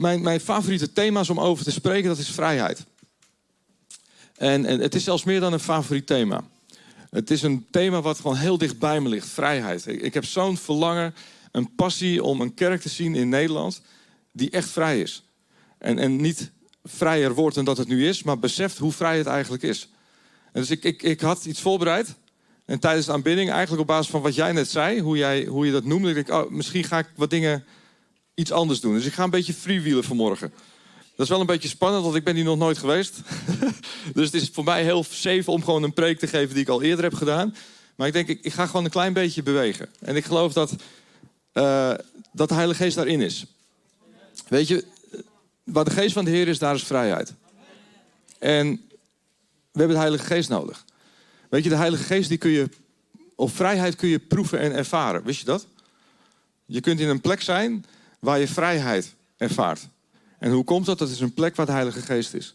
mijn, 0.00 0.22
mijn 0.22 0.40
favoriete 0.40 0.92
thema's 0.92 1.30
om 1.30 1.40
over 1.40 1.64
te 1.64 1.70
spreken, 1.70 2.08
dat 2.08 2.18
is 2.18 2.30
vrijheid. 2.30 2.84
En, 4.36 4.64
en 4.64 4.80
het 4.80 4.94
is 4.94 5.04
zelfs 5.04 5.24
meer 5.24 5.40
dan 5.40 5.52
een 5.52 5.60
favoriet 5.60 6.06
thema. 6.06 6.44
Het 7.10 7.30
is 7.30 7.42
een 7.42 7.66
thema 7.70 8.00
wat 8.00 8.20
gewoon 8.20 8.36
heel 8.36 8.58
dicht 8.58 8.78
bij 8.78 9.00
me 9.00 9.08
ligt, 9.08 9.28
vrijheid. 9.28 9.86
Ik, 9.86 10.14
heb 10.14 10.24
zo'n 10.24 10.56
verlangen, 10.56 11.14
een 11.52 11.74
passie 11.74 12.22
om 12.22 12.40
een 12.40 12.54
kerk 12.54 12.80
te 12.80 12.88
zien 12.88 13.14
in 13.14 13.28
Nederland 13.28 13.80
die 14.32 14.50
echt 14.50 14.68
vrij 14.68 15.00
is. 15.00 15.22
En, 15.78 15.98
en 15.98 16.16
niet 16.16 16.50
vrijer 16.84 17.34
wordt 17.34 17.54
dan 17.54 17.64
dat 17.64 17.76
het 17.76 17.88
nu 17.88 18.08
is, 18.08 18.22
maar 18.22 18.38
beseft 18.38 18.78
hoe 18.78 18.92
vrij 18.92 19.18
het 19.18 19.26
eigenlijk 19.26 19.62
is. 19.62 19.88
En 20.52 20.60
dus 20.60 20.70
ik, 20.70 20.84
ik, 20.84 21.02
ik 21.02 21.20
had 21.20 21.44
iets 21.44 21.60
voorbereid. 21.60 22.14
En 22.64 22.78
tijdens 22.78 23.06
de 23.06 23.12
aanbidding, 23.12 23.50
eigenlijk 23.50 23.80
op 23.80 23.86
basis 23.86 24.10
van 24.10 24.22
wat 24.22 24.34
jij 24.34 24.52
net 24.52 24.70
zei, 24.70 25.00
hoe, 25.00 25.16
jij, 25.16 25.44
hoe 25.44 25.66
je 25.66 25.72
dat 25.72 25.84
noemde, 25.84 26.14
ik 26.14 26.28
oh, 26.28 26.50
misschien 26.50 26.84
ga 26.84 26.98
ik 26.98 27.06
wat 27.16 27.30
dingen 27.30 27.64
iets 28.34 28.52
anders 28.52 28.80
doen. 28.80 28.94
Dus 28.94 29.06
ik 29.06 29.12
ga 29.12 29.24
een 29.24 29.30
beetje 29.30 29.54
freewheelen 29.54 30.04
vanmorgen. 30.04 30.52
Dat 31.16 31.28
is 31.28 31.28
wel 31.28 31.40
een 31.40 31.46
beetje 31.46 31.68
spannend, 31.68 32.04
want 32.04 32.16
ik 32.16 32.24
ben 32.24 32.34
hier 32.34 32.44
nog 32.44 32.58
nooit 32.58 32.78
geweest. 32.78 33.20
dus 34.14 34.24
het 34.24 34.34
is 34.34 34.50
voor 34.52 34.64
mij 34.64 34.82
heel 34.82 35.04
safe 35.04 35.50
om 35.50 35.64
gewoon 35.64 35.82
een 35.82 35.92
preek 35.92 36.18
te 36.18 36.26
geven 36.26 36.54
die 36.54 36.62
ik 36.62 36.68
al 36.68 36.82
eerder 36.82 37.04
heb 37.04 37.14
gedaan. 37.14 37.54
Maar 37.96 38.06
ik 38.06 38.12
denk, 38.12 38.28
ik, 38.28 38.38
ik 38.42 38.52
ga 38.52 38.66
gewoon 38.66 38.84
een 38.84 38.90
klein 38.90 39.12
beetje 39.12 39.42
bewegen. 39.42 39.88
En 39.98 40.16
ik 40.16 40.24
geloof 40.24 40.52
dat, 40.52 40.70
uh, 41.54 41.92
dat 42.32 42.48
de 42.48 42.54
Heilige 42.54 42.82
Geest 42.82 42.96
daarin 42.96 43.20
is. 43.20 43.44
Weet 44.48 44.68
je, 44.68 44.84
waar 45.64 45.84
de 45.84 45.90
geest 45.90 46.12
van 46.12 46.24
de 46.24 46.30
Heer 46.30 46.48
is, 46.48 46.58
daar 46.58 46.74
is 46.74 46.84
vrijheid. 46.84 47.34
En 48.38 48.66
we 49.72 49.78
hebben 49.78 49.96
de 49.96 50.02
Heilige 50.02 50.24
Geest 50.24 50.48
nodig. 50.48 50.84
Weet 51.50 51.62
je, 51.62 51.68
de 51.68 51.76
Heilige 51.76 52.02
Geest 52.02 52.28
die 52.28 52.38
kun 52.38 52.50
je, 52.50 52.68
of 53.34 53.52
vrijheid 53.52 53.96
kun 53.96 54.08
je 54.08 54.18
proeven 54.18 54.58
en 54.58 54.72
ervaren. 54.72 55.24
Wist 55.24 55.38
je 55.38 55.46
dat? 55.46 55.66
Je 56.66 56.80
kunt 56.80 57.00
in 57.00 57.08
een 57.08 57.20
plek 57.20 57.42
zijn 57.42 57.84
waar 58.20 58.38
je 58.38 58.48
vrijheid 58.48 59.14
ervaart. 59.36 59.88
En 60.38 60.52
hoe 60.52 60.64
komt 60.64 60.86
dat? 60.86 60.98
Dat 60.98 61.08
is 61.08 61.20
een 61.20 61.34
plek 61.34 61.56
waar 61.56 61.66
de 61.66 61.72
Heilige 61.72 62.00
Geest 62.00 62.34
is. 62.34 62.54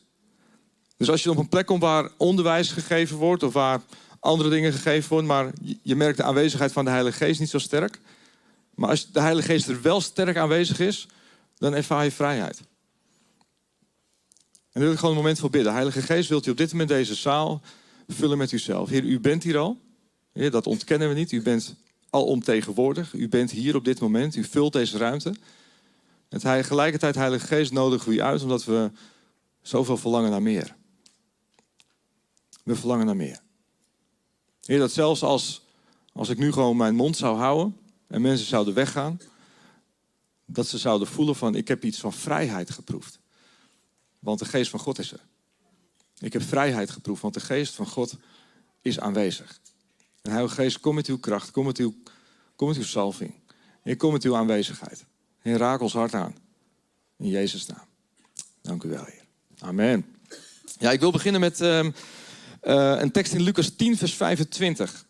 Dus 0.98 1.10
als 1.10 1.24
je 1.24 1.30
op 1.30 1.38
een 1.38 1.50
plek 1.50 1.66
komt 1.66 1.82
waar 1.82 2.10
onderwijs 2.18 2.72
gegeven 2.72 3.18
wordt 3.18 3.44
of 3.44 3.54
waar 3.54 3.82
andere 4.20 4.50
dingen 4.50 4.74
gegeven 4.74 5.10
worden, 5.10 5.28
maar 5.28 5.52
je 5.82 5.96
merkt 5.96 6.18
de 6.18 6.24
aanwezigheid 6.24 6.72
van 6.72 6.86
de 6.86 6.92
Heilige 6.92 7.18
Geest 7.18 7.40
niet 7.40 7.50
zo 7.50 7.58
sterk. 7.58 8.00
Maar 8.76 8.90
als 8.90 9.12
de 9.12 9.20
Heilige 9.20 9.48
Geest 9.48 9.68
er 9.68 9.82
wel 9.82 10.02
sterk 10.02 10.38
aanwezig 10.38 10.80
is, 10.80 11.08
dan 11.58 11.74
ervaar 11.74 12.04
je 12.04 12.12
vrijheid. 12.12 12.58
En 12.58 12.66
daar 14.72 14.84
wil 14.84 14.92
ik 14.92 14.98
gewoon 14.98 15.16
een 15.16 15.22
moment 15.22 15.40
voor 15.40 15.50
bidden. 15.50 15.74
Heilige 15.74 16.02
Geest, 16.02 16.30
wilt 16.30 16.46
u 16.46 16.52
op 16.52 16.58
dit 16.58 16.72
moment 16.72 16.90
deze 16.90 17.16
zaal 17.16 17.62
vullen 18.08 18.38
met 18.38 18.52
uzelf. 18.52 18.90
Heer, 18.90 19.04
u 19.04 19.20
bent 19.20 19.44
hier 19.44 19.58
al. 19.58 19.78
Dat 20.34 20.68
ontkennen 20.68 21.10
we 21.10 21.14
niet. 21.14 21.32
U 21.32 21.42
bent 21.42 21.76
alomtegenwoordig. 22.10 23.14
U 23.14 23.30
bent 23.30 23.52
hier 23.52 23.76
op 23.76 23.86
dit 23.86 24.00
moment. 24.00 24.36
U 24.36 24.44
vult 24.44 24.74
deze 24.74 24.98
ruimte. 24.98 25.34
En 26.36 26.42
tegelijkertijd, 26.42 27.16
Heilige 27.16 27.48
Geest, 27.48 27.72
nodigen 27.72 28.10
we 28.10 28.16
u 28.16 28.22
uit 28.22 28.42
omdat 28.42 28.64
we 28.64 28.92
zoveel 29.62 29.98
verlangen 29.98 30.32
naar 30.32 30.42
meer. 30.42 30.76
We 32.64 32.76
verlangen 32.76 33.06
naar 33.06 33.16
meer. 33.16 33.42
Heer, 34.62 34.80
dat 34.80 34.92
zelfs 34.92 35.24
als, 35.24 35.62
als 36.14 36.30
ik 36.30 36.38
nu 36.38 36.52
gewoon 36.52 36.78
mijn 36.78 36.96
mond 36.96 37.18
zou 37.18 37.38
houden 37.38 37.78
en 38.08 38.22
mensen 38.22 38.48
zouden 38.48 38.74
weggaan, 38.74 39.20
dat 40.46 40.68
ze 40.68 40.78
zouden 40.78 41.08
voelen 41.08 41.36
van 41.36 41.56
ik 41.56 41.68
heb 41.68 41.84
iets 41.84 42.00
van 42.00 42.14
vrijheid 42.14 42.72
geproefd. 42.72 43.20
Want 44.20 44.40
de 44.40 44.46
geest 44.46 44.70
van 44.70 44.80
God 44.80 45.00
is 45.00 45.12
er. 45.12 45.22
Ik 46.18 46.34
heb 46.34 46.42
vrijheid 46.42 46.90
geproefd, 46.90 47.22
want 47.22 47.34
de 47.34 47.40
geest 47.40 47.74
van 47.74 47.88
God 47.88 48.16
is 48.82 49.00
aanwezig. 49.00 49.60
En 50.22 50.32
Heilige 50.32 50.56
Geest, 50.56 50.80
kom 50.80 50.96
met 50.96 51.08
uw 51.08 51.20
kracht, 51.20 51.52
kom 51.52 51.66
met 51.66 51.78
uw, 51.78 51.96
kom 52.56 52.68
met 52.68 52.78
uw 52.78 52.84
salving. 52.84 53.34
En 53.84 53.98
kom 53.98 54.12
met 54.12 54.24
uw 54.24 54.36
aanwezigheid. 54.36 55.06
Ons 55.54 55.94
hart 55.94 56.14
aan. 56.14 56.36
In 57.18 57.30
Jezus' 57.30 57.66
naam. 57.66 57.86
Dank 58.62 58.84
u 58.84 58.90
wel, 58.90 59.06
Heer. 59.06 59.26
Amen. 59.60 60.06
Ja, 60.80 60.92
ik 60.92 61.00
wil 61.00 61.12
beginnen 61.12 61.42
met 61.42 61.62
uh, 61.62 61.84
uh, 61.84 61.92
een 63.00 63.12
tekst 63.12 63.34
in 63.34 63.42
Lucas 63.42 63.70
10, 63.76 63.98
vers 63.98 64.14
25. 64.14 65.06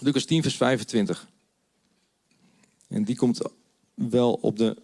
Lucas 0.00 0.24
10, 0.24 0.42
vers 0.42 0.56
25. 0.56 1.28
En 2.88 3.04
die 3.04 3.16
komt 3.16 3.40
wel 3.94 4.32
op 4.32 4.56
de 4.58 4.76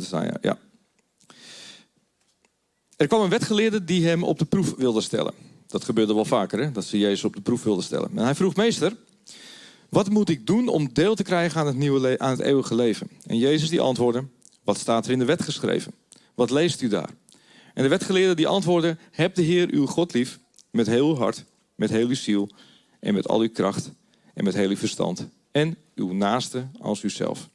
staan, 0.00 0.38
ja. 0.40 0.58
Er 2.96 3.06
kwam 3.06 3.20
een 3.20 3.28
wetgeleerde 3.28 3.84
die 3.84 4.06
hem 4.06 4.22
op 4.22 4.38
de 4.38 4.44
proef 4.44 4.74
wilde 4.76 5.00
stellen. 5.00 5.34
Dat 5.66 5.84
gebeurde 5.84 6.14
wel 6.14 6.24
vaker, 6.24 6.58
hè? 6.58 6.72
dat 6.72 6.84
ze 6.84 6.98
Jezus 6.98 7.24
op 7.24 7.34
de 7.34 7.40
proef 7.40 7.62
wilden 7.62 7.84
stellen. 7.84 8.10
En 8.10 8.24
hij 8.24 8.34
vroeg, 8.34 8.56
meester, 8.56 8.96
wat 9.92 10.10
moet 10.10 10.28
ik 10.28 10.46
doen 10.46 10.68
om 10.68 10.92
deel 10.92 11.14
te 11.14 11.22
krijgen 11.22 11.60
aan 11.60 11.66
het, 11.66 11.76
nieuwe 11.76 12.18
aan 12.18 12.30
het 12.30 12.40
eeuwige 12.40 12.74
leven? 12.74 13.08
En 13.26 13.38
Jezus 13.38 13.68
die 13.68 13.80
antwoordde, 13.80 14.24
wat 14.64 14.78
staat 14.78 15.06
er 15.06 15.12
in 15.12 15.18
de 15.18 15.24
wet 15.24 15.42
geschreven? 15.42 15.92
Wat 16.34 16.50
leest 16.50 16.82
u 16.82 16.88
daar? 16.88 17.10
En 17.74 17.82
de 17.82 17.88
wetgeleerde 17.88 18.34
die 18.34 18.46
antwoordde, 18.46 18.96
heb 19.10 19.34
de 19.34 19.42
Heer 19.42 19.68
uw 19.70 19.86
God 19.86 20.12
lief 20.12 20.38
met 20.70 20.86
heel 20.86 21.08
uw 21.08 21.16
hart, 21.16 21.44
met 21.74 21.90
heel 21.90 22.08
uw 22.08 22.14
ziel 22.14 22.50
en 23.00 23.14
met 23.14 23.28
al 23.28 23.40
uw 23.40 23.50
kracht 23.50 23.90
en 24.34 24.44
met 24.44 24.54
heel 24.54 24.68
uw 24.68 24.76
verstand. 24.76 25.28
En 25.50 25.76
uw 25.94 26.12
naaste 26.12 26.66
als 26.80 27.02
uzelf. 27.02 27.48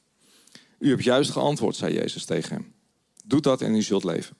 U 0.78 0.88
hebt 0.88 1.04
juist 1.04 1.30
geantwoord, 1.30 1.76
zei 1.76 1.94
Jezus 1.94 2.24
tegen 2.24 2.54
hem. 2.54 2.72
Doe 3.24 3.40
dat 3.40 3.62
en 3.62 3.74
u 3.74 3.82
zult 3.82 4.04
leven. 4.04 4.36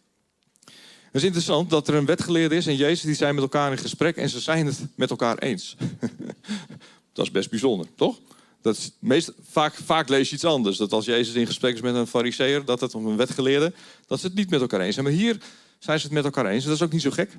Het 0.65 1.17
is 1.17 1.25
interessant 1.25 1.71
dat 1.71 1.89
er 1.89 1.95
een 1.95 2.07
wetgeleerde 2.07 2.57
is 2.57 2.67
en 2.67 2.77
Jezus 2.77 3.01
die 3.01 3.15
zijn 3.15 3.35
met 3.35 3.43
elkaar 3.43 3.71
in 3.71 3.79
gesprek 3.79 4.17
en 4.17 4.29
ze 4.29 4.41
zijn 4.41 4.67
het 4.67 4.87
met 4.95 5.11
elkaar 5.11 5.39
eens. 5.39 5.77
dat 7.19 7.27
is 7.27 7.33
best 7.33 7.51
bijzonder, 7.51 7.87
toch? 7.95 8.19
Dat 8.61 8.77
is 8.77 8.91
meest, 8.99 9.33
vaak, 9.51 9.75
vaak 9.75 10.09
lees 10.09 10.29
je 10.29 10.35
iets 10.35 10.45
anders. 10.45 10.77
Dat 10.77 10.93
als 10.93 11.05
Jezus 11.05 11.35
in 11.35 11.47
gesprek 11.47 11.75
is 11.75 11.81
met 11.81 11.95
een 11.95 12.07
fariseer, 12.07 12.65
dat 12.65 12.81
het 12.81 12.95
om 12.95 13.07
een 13.07 13.17
wetgeleerde, 13.17 13.73
dat 14.07 14.21
ze 14.21 14.27
het 14.27 14.35
niet 14.35 14.51
met 14.51 14.61
elkaar 14.61 14.81
eens 14.81 14.95
zijn. 14.95 15.07
Maar 15.07 15.15
hier 15.15 15.39
zijn 15.79 15.99
ze 15.99 16.05
het 16.05 16.15
met 16.15 16.25
elkaar 16.25 16.47
eens. 16.47 16.63
En 16.63 16.69
dat 16.69 16.79
is 16.79 16.85
ook 16.85 16.93
niet 16.93 17.03
zo 17.03 17.11
gek. 17.11 17.39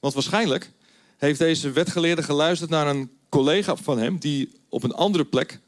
Want 0.00 0.14
waarschijnlijk 0.14 0.70
heeft 1.16 1.38
deze 1.38 1.70
wetgeleerde 1.70 2.22
geluisterd 2.22 2.70
naar 2.70 2.86
een 2.86 3.10
collega 3.28 3.76
van 3.76 3.98
hem 3.98 4.18
die 4.18 4.52
op 4.68 4.82
een 4.82 4.92
andere 4.92 5.24
plek 5.24 5.60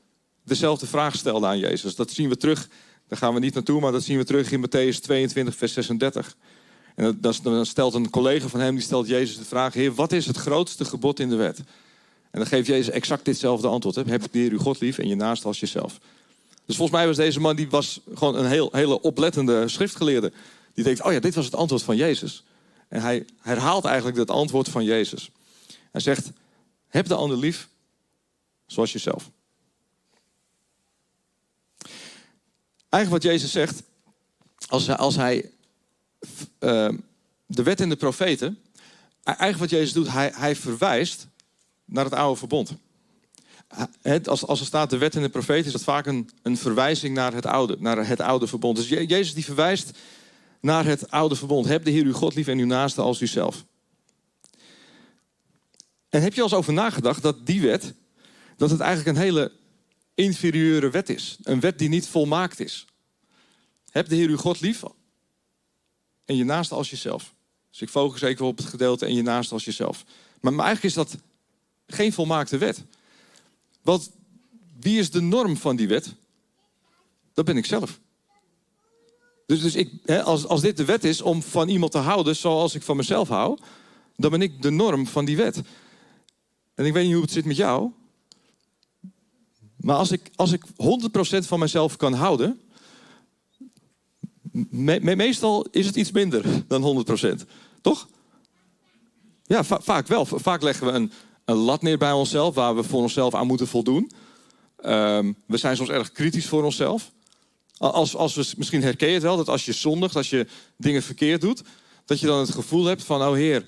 dezelfde 0.44 0.86
vraag 0.86 1.16
stelde 1.16 1.46
aan 1.46 1.58
Jezus. 1.58 1.94
Dat 1.94 2.10
zien 2.10 2.28
we 2.28 2.36
terug, 2.36 2.68
daar 3.08 3.18
gaan 3.18 3.34
we 3.34 3.40
niet 3.40 3.54
naartoe, 3.54 3.80
maar 3.80 3.92
dat 3.92 4.02
zien 4.02 4.18
we 4.18 4.24
terug 4.24 4.50
in 4.50 4.66
Matthäus 4.66 5.00
22, 5.00 5.56
vers 5.56 5.72
36. 5.72 6.36
En 6.94 7.18
dan 7.42 7.66
stelt 7.66 7.94
een 7.94 8.10
collega 8.10 8.48
van 8.48 8.60
hem, 8.60 8.74
die 8.74 8.84
stelt 8.84 9.08
Jezus 9.08 9.36
de 9.36 9.44
vraag: 9.44 9.74
Heer, 9.74 9.94
wat 9.94 10.12
is 10.12 10.26
het 10.26 10.36
grootste 10.36 10.84
gebod 10.84 11.20
in 11.20 11.28
de 11.28 11.36
wet? 11.36 11.60
En 12.36 12.42
dan 12.42 12.50
geeft 12.50 12.66
Jezus 12.66 12.94
exact 12.94 13.24
ditzelfde 13.24 13.68
antwoord. 13.68 13.96
Heb 13.96 14.32
de 14.32 14.38
Heer 14.38 14.50
uw 14.50 14.58
God 14.58 14.80
lief 14.80 14.98
en 14.98 15.08
je 15.08 15.14
naast 15.14 15.44
als 15.44 15.60
jezelf. 15.60 15.98
Dus 16.66 16.76
volgens 16.76 16.98
mij 16.98 17.06
was 17.06 17.16
deze 17.16 17.40
man 17.40 17.56
die 17.56 17.70
was 17.70 18.00
gewoon 18.14 18.36
een 18.36 18.46
heel, 18.46 18.68
hele 18.72 19.00
oplettende 19.00 19.68
schriftgeleerde. 19.68 20.32
Die 20.74 20.84
denkt, 20.84 21.02
oh 21.02 21.12
ja, 21.12 21.20
dit 21.20 21.34
was 21.34 21.44
het 21.44 21.54
antwoord 21.54 21.82
van 21.82 21.96
Jezus. 21.96 22.44
En 22.88 23.00
hij 23.00 23.24
herhaalt 23.40 23.84
eigenlijk 23.84 24.16
het 24.16 24.30
antwoord 24.30 24.68
van 24.68 24.84
Jezus. 24.84 25.30
Hij 25.90 26.00
zegt, 26.00 26.30
heb 26.88 27.06
de 27.06 27.14
ander 27.14 27.38
lief 27.38 27.68
zoals 28.66 28.92
jezelf. 28.92 29.30
Eigenlijk 32.88 33.22
wat 33.22 33.32
Jezus 33.32 33.50
zegt, 33.50 33.82
als 34.68 34.86
hij, 34.86 34.96
als 34.96 35.16
hij 35.16 35.50
uh, 36.60 36.88
de 37.46 37.62
wet 37.62 37.80
en 37.80 37.88
de 37.88 37.96
profeten, 37.96 38.58
eigenlijk 39.22 39.58
wat 39.58 39.70
Jezus 39.70 39.92
doet, 39.92 40.08
hij, 40.08 40.32
hij 40.34 40.56
verwijst 40.56 41.26
naar 41.86 42.04
het 42.04 42.14
oude 42.14 42.38
verbond. 42.38 42.76
Als, 44.24 44.60
er 44.60 44.66
staat 44.66 44.90
de 44.90 44.98
wet 44.98 45.16
en 45.16 45.22
de 45.22 45.28
profeten, 45.28 45.66
is 45.66 45.72
dat 45.72 45.82
vaak 45.82 46.06
een, 46.06 46.30
een 46.42 46.56
verwijzing 46.56 47.14
naar 47.14 47.34
het 47.34 47.46
oude, 47.46 47.76
naar 47.78 48.06
het 48.06 48.20
oude 48.20 48.46
verbond. 48.46 48.76
Dus 48.76 48.88
Jezus 48.88 49.34
die 49.34 49.44
verwijst 49.44 49.98
naar 50.60 50.84
het 50.84 51.10
oude 51.10 51.36
verbond. 51.36 51.66
Heb 51.66 51.84
de 51.84 51.90
Heer 51.90 52.04
uw 52.04 52.12
God 52.12 52.34
lief 52.34 52.46
en 52.46 52.58
uw 52.58 52.66
naaste 52.66 53.00
als 53.00 53.20
uzelf. 53.20 53.64
En 56.08 56.22
heb 56.22 56.34
je 56.34 56.40
al 56.40 56.46
eens 56.46 56.56
over 56.56 56.72
nagedacht 56.72 57.22
dat 57.22 57.46
die 57.46 57.60
wet, 57.60 57.94
dat 58.56 58.70
het 58.70 58.80
eigenlijk 58.80 59.16
een 59.16 59.22
hele 59.22 59.52
inferieure 60.14 60.90
wet 60.90 61.08
is. 61.08 61.36
Een 61.42 61.60
wet 61.60 61.78
die 61.78 61.88
niet 61.88 62.08
volmaakt 62.08 62.60
is. 62.60 62.86
Heb 63.90 64.08
de 64.08 64.14
Heer 64.14 64.28
uw 64.28 64.36
God 64.36 64.60
lief 64.60 64.82
en 66.24 66.36
je 66.36 66.44
naaste 66.44 66.74
als 66.74 66.90
jezelf. 66.90 67.34
Dus 67.70 67.80
ik 67.80 67.88
focus 67.88 68.22
even 68.22 68.46
op 68.46 68.56
het 68.56 68.66
gedeelte 68.66 69.06
en 69.06 69.14
je 69.14 69.22
naaste 69.22 69.54
als 69.54 69.64
jezelf. 69.64 70.04
Maar, 70.40 70.52
maar 70.52 70.66
eigenlijk 70.66 70.96
is 70.96 71.02
dat 71.02 71.22
geen 71.86 72.12
volmaakte 72.12 72.58
wet. 72.58 72.84
Want 73.82 74.10
wie 74.80 74.98
is 74.98 75.10
de 75.10 75.20
norm 75.20 75.56
van 75.56 75.76
die 75.76 75.88
wet? 75.88 76.14
Dat 77.34 77.44
ben 77.44 77.56
ik 77.56 77.66
zelf. 77.66 78.00
Dus, 79.46 79.60
dus 79.60 79.74
ik, 79.74 79.90
hè, 80.04 80.22
als, 80.22 80.46
als 80.46 80.60
dit 80.60 80.76
de 80.76 80.84
wet 80.84 81.04
is 81.04 81.20
om 81.20 81.42
van 81.42 81.68
iemand 81.68 81.92
te 81.92 81.98
houden 81.98 82.36
zoals 82.36 82.74
ik 82.74 82.82
van 82.82 82.96
mezelf 82.96 83.28
hou, 83.28 83.58
dan 84.16 84.30
ben 84.30 84.42
ik 84.42 84.62
de 84.62 84.70
norm 84.70 85.06
van 85.06 85.24
die 85.24 85.36
wet. 85.36 85.62
En 86.74 86.84
ik 86.84 86.92
weet 86.92 87.04
niet 87.04 87.12
hoe 87.12 87.22
het 87.22 87.32
zit 87.32 87.44
met 87.44 87.56
jou. 87.56 87.90
Maar 89.76 89.96
als 89.96 90.10
ik, 90.10 90.30
als 90.34 90.52
ik 90.52 90.62
100% 90.66 90.68
van 91.38 91.58
mezelf 91.58 91.96
kan 91.96 92.12
houden, 92.12 92.60
meestal 95.00 95.66
is 95.70 95.86
het 95.86 95.96
iets 95.96 96.10
minder 96.10 96.44
dan 96.66 97.06
100%. 97.42 97.48
Toch? 97.80 98.08
Ja, 99.44 99.64
vaak 99.64 100.06
wel. 100.06 100.26
Vaak 100.26 100.62
leggen 100.62 100.86
we 100.86 100.92
een, 100.92 101.12
een, 101.46 101.56
lat 101.56 101.82
neer 101.82 101.98
bij 101.98 102.12
onszelf 102.12 102.54
waar 102.54 102.76
we 102.76 102.82
voor 102.82 103.02
onszelf 103.02 103.34
aan 103.34 103.46
moeten 103.46 103.66
voldoen. 103.66 104.10
Um, 104.84 105.36
we 105.46 105.56
zijn 105.56 105.76
soms 105.76 105.88
erg 105.88 106.12
kritisch 106.12 106.46
voor 106.46 106.64
onszelf. 106.64 107.10
Als, 107.78 108.16
als 108.16 108.34
we, 108.34 108.54
misschien 108.56 108.82
herken 108.82 109.08
je 109.08 109.14
het 109.14 109.22
wel, 109.22 109.36
dat 109.36 109.48
als 109.48 109.64
je 109.64 109.72
zondigt, 109.72 110.16
als 110.16 110.30
je 110.30 110.46
dingen 110.76 111.02
verkeerd 111.02 111.40
doet, 111.40 111.62
dat 112.04 112.20
je 112.20 112.26
dan 112.26 112.38
het 112.38 112.50
gevoel 112.50 112.84
hebt 112.84 113.04
van, 113.04 113.22
oh 113.22 113.34
Heer, 113.34 113.64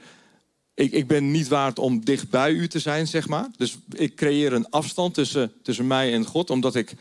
ik, 0.74 0.92
ik 0.92 1.06
ben 1.06 1.30
niet 1.30 1.48
waard 1.48 1.78
om 1.78 2.04
dicht 2.04 2.30
bij 2.30 2.52
u 2.52 2.68
te 2.68 2.78
zijn, 2.78 3.06
zeg 3.06 3.28
maar. 3.28 3.48
Dus 3.56 3.78
ik 3.92 4.16
creëer 4.16 4.52
een 4.52 4.70
afstand 4.70 5.14
tussen, 5.14 5.52
tussen 5.62 5.86
mij 5.86 6.12
en 6.12 6.24
God, 6.24 6.50
omdat 6.50 6.74
ik 6.74 6.94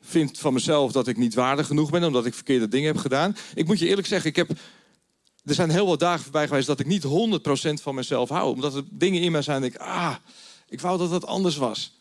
vind 0.00 0.38
van 0.38 0.52
mezelf 0.52 0.92
dat 0.92 1.08
ik 1.08 1.16
niet 1.16 1.34
waardig 1.34 1.66
genoeg 1.66 1.90
ben, 1.90 2.04
omdat 2.04 2.26
ik 2.26 2.34
verkeerde 2.34 2.68
dingen 2.68 2.86
heb 2.86 2.96
gedaan. 2.96 3.36
Ik 3.54 3.66
moet 3.66 3.78
je 3.78 3.86
eerlijk 3.88 4.06
zeggen, 4.06 4.30
ik 4.30 4.36
heb, 4.36 4.50
er 5.44 5.54
zijn 5.54 5.70
heel 5.70 5.86
wat 5.86 5.98
dagen 5.98 6.22
voorbij 6.22 6.46
geweest 6.46 6.66
dat 6.66 6.80
ik 6.80 6.86
niet 6.86 7.04
100% 7.04 7.08
van 7.82 7.94
mezelf 7.94 8.28
hou. 8.28 8.54
Omdat 8.54 8.74
er 8.74 8.82
dingen 8.90 9.22
in 9.22 9.32
mij 9.32 9.42
zijn 9.42 9.60
dat 9.60 9.70
ik, 9.70 9.76
ah, 9.76 10.14
ik 10.68 10.80
wou 10.80 10.98
dat 10.98 11.10
het 11.10 11.26
anders 11.26 11.56
was. 11.56 11.92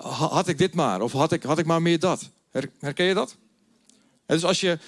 Had 0.00 0.48
ik 0.48 0.58
dit 0.58 0.74
maar, 0.74 1.00
of 1.00 1.12
had 1.12 1.32
ik, 1.32 1.42
had 1.42 1.58
ik 1.58 1.66
maar 1.66 1.82
meer 1.82 1.98
dat. 1.98 2.30
Herken 2.78 3.04
je 3.04 3.14
dat? 3.14 3.36
dus 4.26 4.44
als 4.44 4.60
je, 4.60 4.78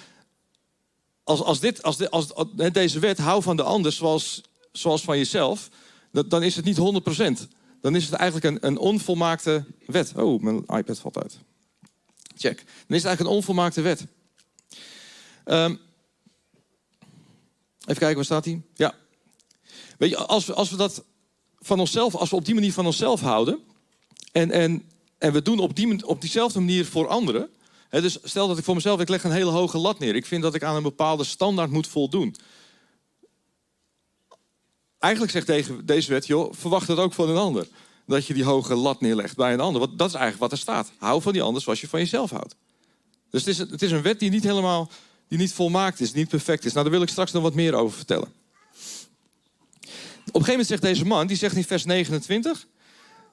als, 1.23 1.41
als, 1.41 1.59
dit, 1.59 1.83
als, 1.83 2.09
als, 2.09 2.33
deze 2.71 2.99
wet, 2.99 3.17
hou 3.17 3.41
van 3.41 3.55
de 3.55 3.63
ander 3.63 3.91
zoals, 3.91 4.41
zoals 4.71 5.01
van 5.01 5.17
jezelf, 5.17 5.69
dan 6.11 6.43
is 6.43 6.55
het 6.55 6.65
niet 6.65 6.77
100%. 6.77 7.47
Dan 7.81 7.95
is 7.95 8.05
het 8.05 8.13
eigenlijk 8.13 8.45
een, 8.45 8.67
een 8.67 8.77
onvolmaakte 8.77 9.65
wet. 9.85 10.13
Oh, 10.15 10.41
mijn 10.41 10.65
iPad 10.65 10.99
valt 10.99 11.17
uit. 11.17 11.37
Check. 12.37 12.57
Dan 12.57 12.65
is 12.65 13.03
het 13.03 13.05
eigenlijk 13.05 13.19
een 13.19 13.35
onvolmaakte 13.35 13.81
wet. 13.81 14.05
Um, 15.45 15.79
even 17.89 18.01
kijken, 18.01 18.15
waar 18.15 18.25
staat 18.25 18.45
hij? 18.45 18.61
Ja. 18.75 18.95
Weet 19.97 20.09
je, 20.09 20.17
als 20.17 20.45
we, 20.45 20.53
als 20.53 20.69
we 20.69 20.77
dat 20.77 21.03
van 21.59 21.79
onszelf, 21.79 22.15
als 22.15 22.29
we 22.29 22.35
op 22.35 22.45
die 22.45 22.53
manier 22.53 22.73
van 22.73 22.85
onszelf 22.85 23.21
houden. 23.21 23.59
En, 24.31 24.51
en, 24.51 24.89
en 25.17 25.33
we 25.33 25.41
doen 25.41 25.59
op, 25.59 25.75
die, 25.75 26.07
op 26.07 26.21
diezelfde 26.21 26.59
manier 26.59 26.85
voor 26.85 27.07
anderen. 27.07 27.49
Hè, 27.89 28.01
dus 28.01 28.17
stel 28.23 28.47
dat 28.47 28.57
ik 28.57 28.63
voor 28.63 28.75
mezelf, 28.75 28.99
ik 28.99 29.09
leg 29.09 29.23
een 29.23 29.31
hele 29.31 29.51
hoge 29.51 29.77
lat 29.77 29.99
neer. 29.99 30.15
Ik 30.15 30.25
vind 30.25 30.41
dat 30.41 30.55
ik 30.55 30.63
aan 30.63 30.75
een 30.75 30.83
bepaalde 30.83 31.23
standaard 31.23 31.71
moet 31.71 31.87
voldoen. 31.87 32.35
Eigenlijk 34.99 35.33
zegt 35.33 35.67
deze, 35.87 36.11
wet, 36.11 36.27
joh, 36.27 36.53
verwacht 36.53 36.87
het 36.87 36.97
ook 36.97 37.13
van 37.13 37.29
een 37.29 37.37
ander 37.37 37.67
dat 38.05 38.25
je 38.25 38.33
die 38.33 38.43
hoge 38.43 38.75
lat 38.75 39.01
neerlegt 39.01 39.35
bij 39.35 39.53
een 39.53 39.59
ander. 39.59 39.81
Want 39.81 39.97
dat 39.97 40.07
is 40.07 40.13
eigenlijk 40.13 40.43
wat 40.43 40.51
er 40.51 40.57
staat. 40.57 40.91
Hou 40.97 41.21
van 41.21 41.33
die 41.33 41.41
ander 41.41 41.61
zoals 41.61 41.81
je 41.81 41.87
van 41.87 41.99
jezelf 41.99 42.29
houdt. 42.29 42.55
Dus 43.29 43.45
het 43.45 43.49
is, 43.49 43.57
het 43.57 43.81
is 43.81 43.91
een 43.91 44.01
wet 44.01 44.19
die 44.19 44.29
niet 44.29 44.43
helemaal, 44.43 44.89
die 45.29 45.37
niet 45.37 45.53
volmaakt 45.53 45.99
is, 45.99 46.13
niet 46.13 46.29
perfect 46.29 46.65
is. 46.65 46.71
Nou, 46.71 46.83
daar 46.83 46.93
wil 46.93 47.03
ik 47.03 47.09
straks 47.09 47.31
nog 47.31 47.43
wat 47.43 47.53
meer 47.53 47.73
over 47.73 47.97
vertellen. 47.97 48.27
Op 50.31 50.35
een 50.35 50.45
gegeven 50.45 50.49
moment 50.49 50.67
zegt 50.67 50.81
deze 50.81 51.05
man, 51.05 51.27
die 51.27 51.37
zegt 51.37 51.55
in 51.55 51.63
vers 51.63 51.85
29, 51.85 52.67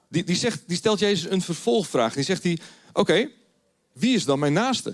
die, 0.09 0.23
die, 0.23 0.35
zegt, 0.35 0.63
die 0.67 0.77
stelt 0.77 0.99
Jezus 0.99 1.31
een 1.31 1.41
vervolgvraag. 1.41 2.13
Die 2.13 2.23
zegt 2.23 2.43
hij, 2.43 2.57
oké, 2.93 3.29
wie 3.93 4.15
is 4.15 4.25
dan 4.25 4.39
mijn 4.39 4.53
naaste? 4.53 4.93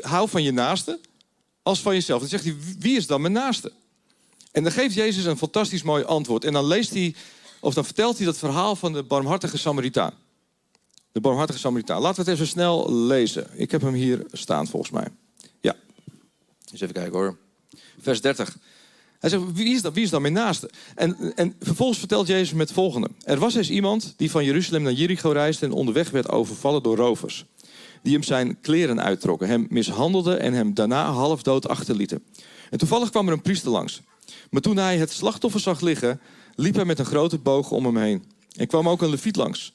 hou 0.00 0.28
van 0.28 0.42
je 0.42 0.52
naaste 0.52 1.00
als 1.62 1.80
van 1.80 1.94
jezelf. 1.94 2.20
Dan 2.20 2.28
zegt 2.28 2.44
hij, 2.44 2.56
wie 2.78 2.96
is 2.96 3.06
dan 3.06 3.20
mijn 3.20 3.32
naaste? 3.32 3.72
En 4.52 4.62
dan 4.62 4.72
geeft 4.72 4.94
Jezus 4.94 5.24
een 5.24 5.38
fantastisch 5.38 5.82
mooi 5.82 6.04
antwoord. 6.04 6.44
En 6.44 6.52
dan 6.52 6.66
leest 6.66 6.92
hij 6.92 7.14
of 7.60 7.74
dan 7.74 7.84
vertelt 7.84 8.16
hij 8.16 8.26
dat 8.26 8.38
verhaal 8.38 8.76
van 8.76 8.92
de 8.92 9.02
barmhartige 9.02 9.58
Samaritaan. 9.58 10.12
De 11.12 11.20
barmhartige 11.20 11.58
Samaritaan. 11.58 12.00
Laten 12.00 12.24
we 12.24 12.30
het 12.30 12.40
even 12.40 12.50
snel 12.50 12.92
lezen. 12.92 13.46
Ik 13.52 13.70
heb 13.70 13.80
hem 13.80 13.94
hier 13.94 14.26
staan 14.32 14.66
volgens 14.66 14.92
mij. 14.92 15.08
Eens 16.74 16.82
even 16.82 16.94
kijken 16.94 17.18
hoor. 17.18 17.36
Vers 18.00 18.20
30. 18.20 18.56
Hij 19.18 19.30
zegt, 19.30 19.42
wie 19.52 19.74
is 19.74 19.82
dan, 19.82 19.92
wie 19.92 20.04
is 20.04 20.10
dan 20.10 20.22
mijn 20.22 20.34
naaste? 20.34 20.70
En, 20.94 21.32
en 21.36 21.54
vervolgens 21.60 21.98
vertelt 21.98 22.26
Jezus 22.26 22.52
met 22.52 22.68
het 22.68 22.76
volgende. 22.76 23.08
Er 23.24 23.38
was 23.38 23.54
eens 23.54 23.70
iemand 23.70 24.14
die 24.16 24.30
van 24.30 24.44
Jeruzalem 24.44 24.82
naar 24.82 24.92
Jericho 24.92 25.30
reisde... 25.30 25.66
en 25.66 25.72
onderweg 25.72 26.10
werd 26.10 26.28
overvallen 26.28 26.82
door 26.82 26.96
rovers. 26.96 27.44
Die 28.02 28.12
hem 28.12 28.22
zijn 28.22 28.60
kleren 28.60 29.02
uittrokken, 29.02 29.48
hem 29.48 29.66
mishandelden... 29.68 30.40
en 30.40 30.52
hem 30.52 30.74
daarna 30.74 31.10
half 31.10 31.42
dood 31.42 31.68
achterlieten. 31.68 32.22
En 32.70 32.78
toevallig 32.78 33.10
kwam 33.10 33.26
er 33.26 33.32
een 33.32 33.42
priester 33.42 33.70
langs. 33.70 34.00
Maar 34.50 34.60
toen 34.60 34.76
hij 34.76 34.98
het 34.98 35.10
slachtoffer 35.10 35.60
zag 35.60 35.80
liggen 35.80 36.20
liep 36.54 36.74
hij 36.74 36.84
met 36.84 36.98
een 36.98 37.04
grote 37.04 37.38
boog 37.38 37.70
om 37.70 37.84
hem 37.84 37.96
heen. 37.96 38.24
Er 38.56 38.66
kwam 38.66 38.88
ook 38.88 39.02
een 39.02 39.10
leviet 39.10 39.36
langs. 39.36 39.74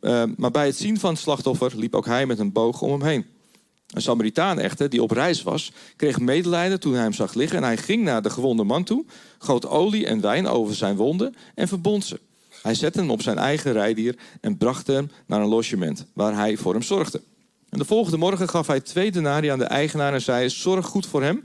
Uh, 0.00 0.22
maar 0.36 0.50
bij 0.50 0.66
het 0.66 0.76
zien 0.76 0.98
van 1.00 1.10
het 1.10 1.20
slachtoffer 1.20 1.72
liep 1.76 1.94
ook 1.94 2.06
hij 2.06 2.26
met 2.26 2.38
een 2.38 2.52
boog 2.52 2.82
om 2.82 2.90
hem 2.90 3.02
heen. 3.02 3.26
Een 3.90 4.02
Samaritaan 4.02 4.58
echter, 4.58 4.88
die 4.88 5.02
op 5.02 5.10
reis 5.10 5.42
was, 5.42 5.72
kreeg 5.96 6.20
medelijden 6.20 6.80
toen 6.80 6.92
hij 6.92 7.02
hem 7.02 7.12
zag 7.12 7.34
liggen... 7.34 7.58
en 7.58 7.64
hij 7.64 7.76
ging 7.76 8.02
naar 8.02 8.22
de 8.22 8.30
gewonde 8.30 8.64
man 8.64 8.84
toe, 8.84 9.04
goot 9.38 9.66
olie 9.66 10.06
en 10.06 10.20
wijn 10.20 10.46
over 10.46 10.74
zijn 10.74 10.96
wonden 10.96 11.34
en 11.54 11.68
verbond 11.68 12.04
ze. 12.04 12.20
Hij 12.62 12.74
zette 12.74 12.98
hem 12.98 13.10
op 13.10 13.22
zijn 13.22 13.38
eigen 13.38 13.72
rijdier 13.72 14.16
en 14.40 14.56
bracht 14.56 14.86
hem 14.86 15.10
naar 15.26 15.40
een 15.40 15.48
logement... 15.48 16.06
waar 16.12 16.34
hij 16.34 16.56
voor 16.56 16.72
hem 16.72 16.82
zorgde. 16.82 17.22
En 17.68 17.78
de 17.78 17.84
volgende 17.84 18.18
morgen 18.18 18.48
gaf 18.48 18.66
hij 18.66 18.80
twee 18.80 19.10
denari 19.10 19.48
aan 19.48 19.58
de 19.58 19.64
eigenaar 19.64 20.14
en 20.14 20.22
zei... 20.22 20.48
zorg 20.48 20.86
goed 20.86 21.06
voor 21.06 21.22
hem, 21.22 21.44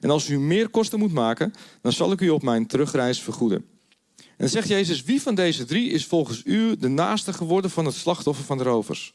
en 0.00 0.10
als 0.10 0.28
u 0.28 0.38
meer 0.38 0.68
kosten 0.68 0.98
moet 0.98 1.12
maken... 1.12 1.54
dan 1.80 1.92
zal 1.92 2.12
ik 2.12 2.20
u 2.20 2.28
op 2.28 2.42
mijn 2.42 2.66
terugreis 2.66 3.22
vergoeden. 3.22 3.64
En 4.16 4.24
dan 4.36 4.48
zegt 4.48 4.68
Jezus, 4.68 5.02
wie 5.02 5.22
van 5.22 5.34
deze 5.34 5.64
drie 5.64 5.90
is 5.90 6.06
volgens 6.06 6.42
u 6.44 6.76
de 6.76 6.88
naaste 6.88 7.32
geworden 7.32 7.70
van 7.70 7.84
het 7.84 7.94
slachtoffer 7.94 8.44
van 8.44 8.58
de 8.58 8.64
rovers? 8.64 9.14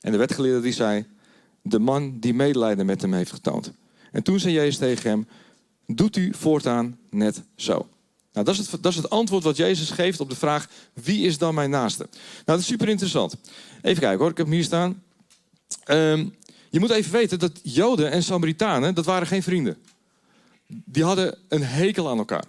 En 0.00 0.12
de 0.12 0.18
wetgeleerde 0.18 0.60
die 0.60 0.72
zei, 0.72 1.06
de 1.62 1.78
man 1.78 2.18
die 2.18 2.34
medelijden 2.34 2.86
met 2.86 3.00
hem 3.02 3.12
heeft 3.12 3.32
getoond. 3.32 3.72
En 4.12 4.22
toen 4.22 4.40
zei 4.40 4.54
Jezus 4.54 4.76
tegen 4.76 5.10
hem, 5.10 5.26
doet 5.86 6.16
u 6.16 6.32
voortaan 6.34 6.98
net 7.10 7.42
zo. 7.56 7.86
Nou, 8.32 8.46
dat 8.46 8.58
is, 8.58 8.58
het, 8.58 8.82
dat 8.82 8.92
is 8.92 8.98
het 8.98 9.10
antwoord 9.10 9.44
wat 9.44 9.56
Jezus 9.56 9.90
geeft 9.90 10.20
op 10.20 10.28
de 10.28 10.36
vraag, 10.36 10.68
wie 10.92 11.26
is 11.26 11.38
dan 11.38 11.54
mijn 11.54 11.70
naaste? 11.70 12.06
Nou, 12.12 12.44
dat 12.44 12.58
is 12.58 12.66
super 12.66 12.88
interessant. 12.88 13.36
Even 13.82 14.02
kijken 14.02 14.18
hoor, 14.18 14.30
ik 14.30 14.36
heb 14.36 14.46
hem 14.46 14.54
hier 14.54 14.64
staan. 14.64 15.02
Ehm, 15.84 16.26
je 16.70 16.80
moet 16.80 16.90
even 16.90 17.12
weten 17.12 17.38
dat 17.38 17.60
Joden 17.62 18.10
en 18.10 18.22
Samaritanen, 18.22 18.94
dat 18.94 19.04
waren 19.04 19.26
geen 19.26 19.42
vrienden. 19.42 19.76
Die 20.66 21.04
hadden 21.04 21.38
een 21.48 21.62
hekel 21.62 22.08
aan 22.08 22.18
elkaar. 22.18 22.44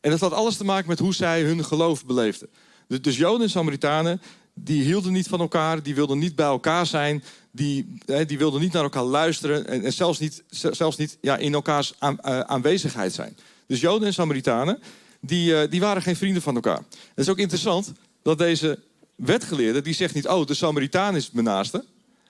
En 0.00 0.10
dat 0.10 0.20
had 0.20 0.32
alles 0.32 0.56
te 0.56 0.64
maken 0.64 0.88
met 0.88 0.98
hoe 0.98 1.14
zij 1.14 1.42
hun 1.42 1.64
geloof 1.64 2.06
beleefden. 2.06 2.48
Dus, 2.88 3.02
dus 3.02 3.16
Joden 3.16 3.42
en 3.42 3.50
Samaritanen, 3.50 4.20
die 4.54 4.82
hielden 4.82 5.12
niet 5.12 5.28
van 5.28 5.40
elkaar, 5.40 5.82
die 5.82 5.94
wilden 5.94 6.18
niet 6.18 6.34
bij 6.34 6.46
elkaar 6.46 6.86
zijn, 6.86 7.24
die, 7.52 7.98
die 8.26 8.38
wilden 8.38 8.60
niet 8.60 8.72
naar 8.72 8.82
elkaar 8.82 9.04
luisteren 9.04 9.66
en, 9.66 9.84
en 9.84 9.92
zelfs 9.92 10.18
niet, 10.18 10.42
zelfs 10.50 10.96
niet 10.96 11.18
ja, 11.20 11.36
in 11.36 11.54
elkaars 11.54 11.94
uh, 12.00 12.40
aanwezigheid 12.40 13.12
zijn. 13.12 13.36
Dus 13.66 13.80
Joden 13.80 14.06
en 14.06 14.14
Samaritanen, 14.14 14.82
die, 15.20 15.52
uh, 15.52 15.70
die 15.70 15.80
waren 15.80 16.02
geen 16.02 16.16
vrienden 16.16 16.42
van 16.42 16.54
elkaar. 16.54 16.82
Het 16.90 17.10
is 17.14 17.28
ook 17.28 17.38
interessant 17.38 17.92
dat 18.22 18.38
deze 18.38 18.78
wetgeleerde, 19.14 19.82
die 19.82 19.94
zegt 19.94 20.14
niet, 20.14 20.28
oh, 20.28 20.46
de 20.46 20.54
Samaritaan 20.54 21.16
is 21.16 21.30
mijn 21.30 21.44
naaste. 21.44 21.84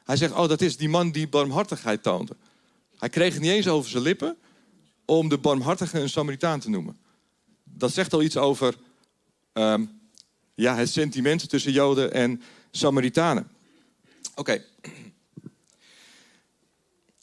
Hij 0.04 0.16
zegt, 0.16 0.32
oh, 0.32 0.48
dat 0.48 0.60
is 0.60 0.76
die 0.76 0.88
man 0.88 1.10
die 1.10 1.28
barmhartigheid 1.28 2.02
toonde. 2.02 2.36
Hij 2.98 3.08
kreeg 3.08 3.38
niet 3.38 3.50
eens 3.50 3.68
over 3.68 3.90
zijn 3.90 4.02
lippen 4.02 4.36
om 5.04 5.28
de 5.28 5.38
barmhartige 5.38 6.00
een 6.00 6.08
Samaritaan 6.08 6.60
te 6.60 6.70
noemen 6.70 6.96
dat 7.82 7.92
zegt 7.92 8.12
al 8.12 8.22
iets 8.22 8.36
over 8.36 8.74
um, 9.52 10.00
ja, 10.54 10.76
het 10.76 10.88
sentiment 10.88 11.48
tussen 11.48 11.72
Joden 11.72 12.12
en 12.12 12.42
Samaritanen. 12.70 13.48
Oké. 14.34 14.64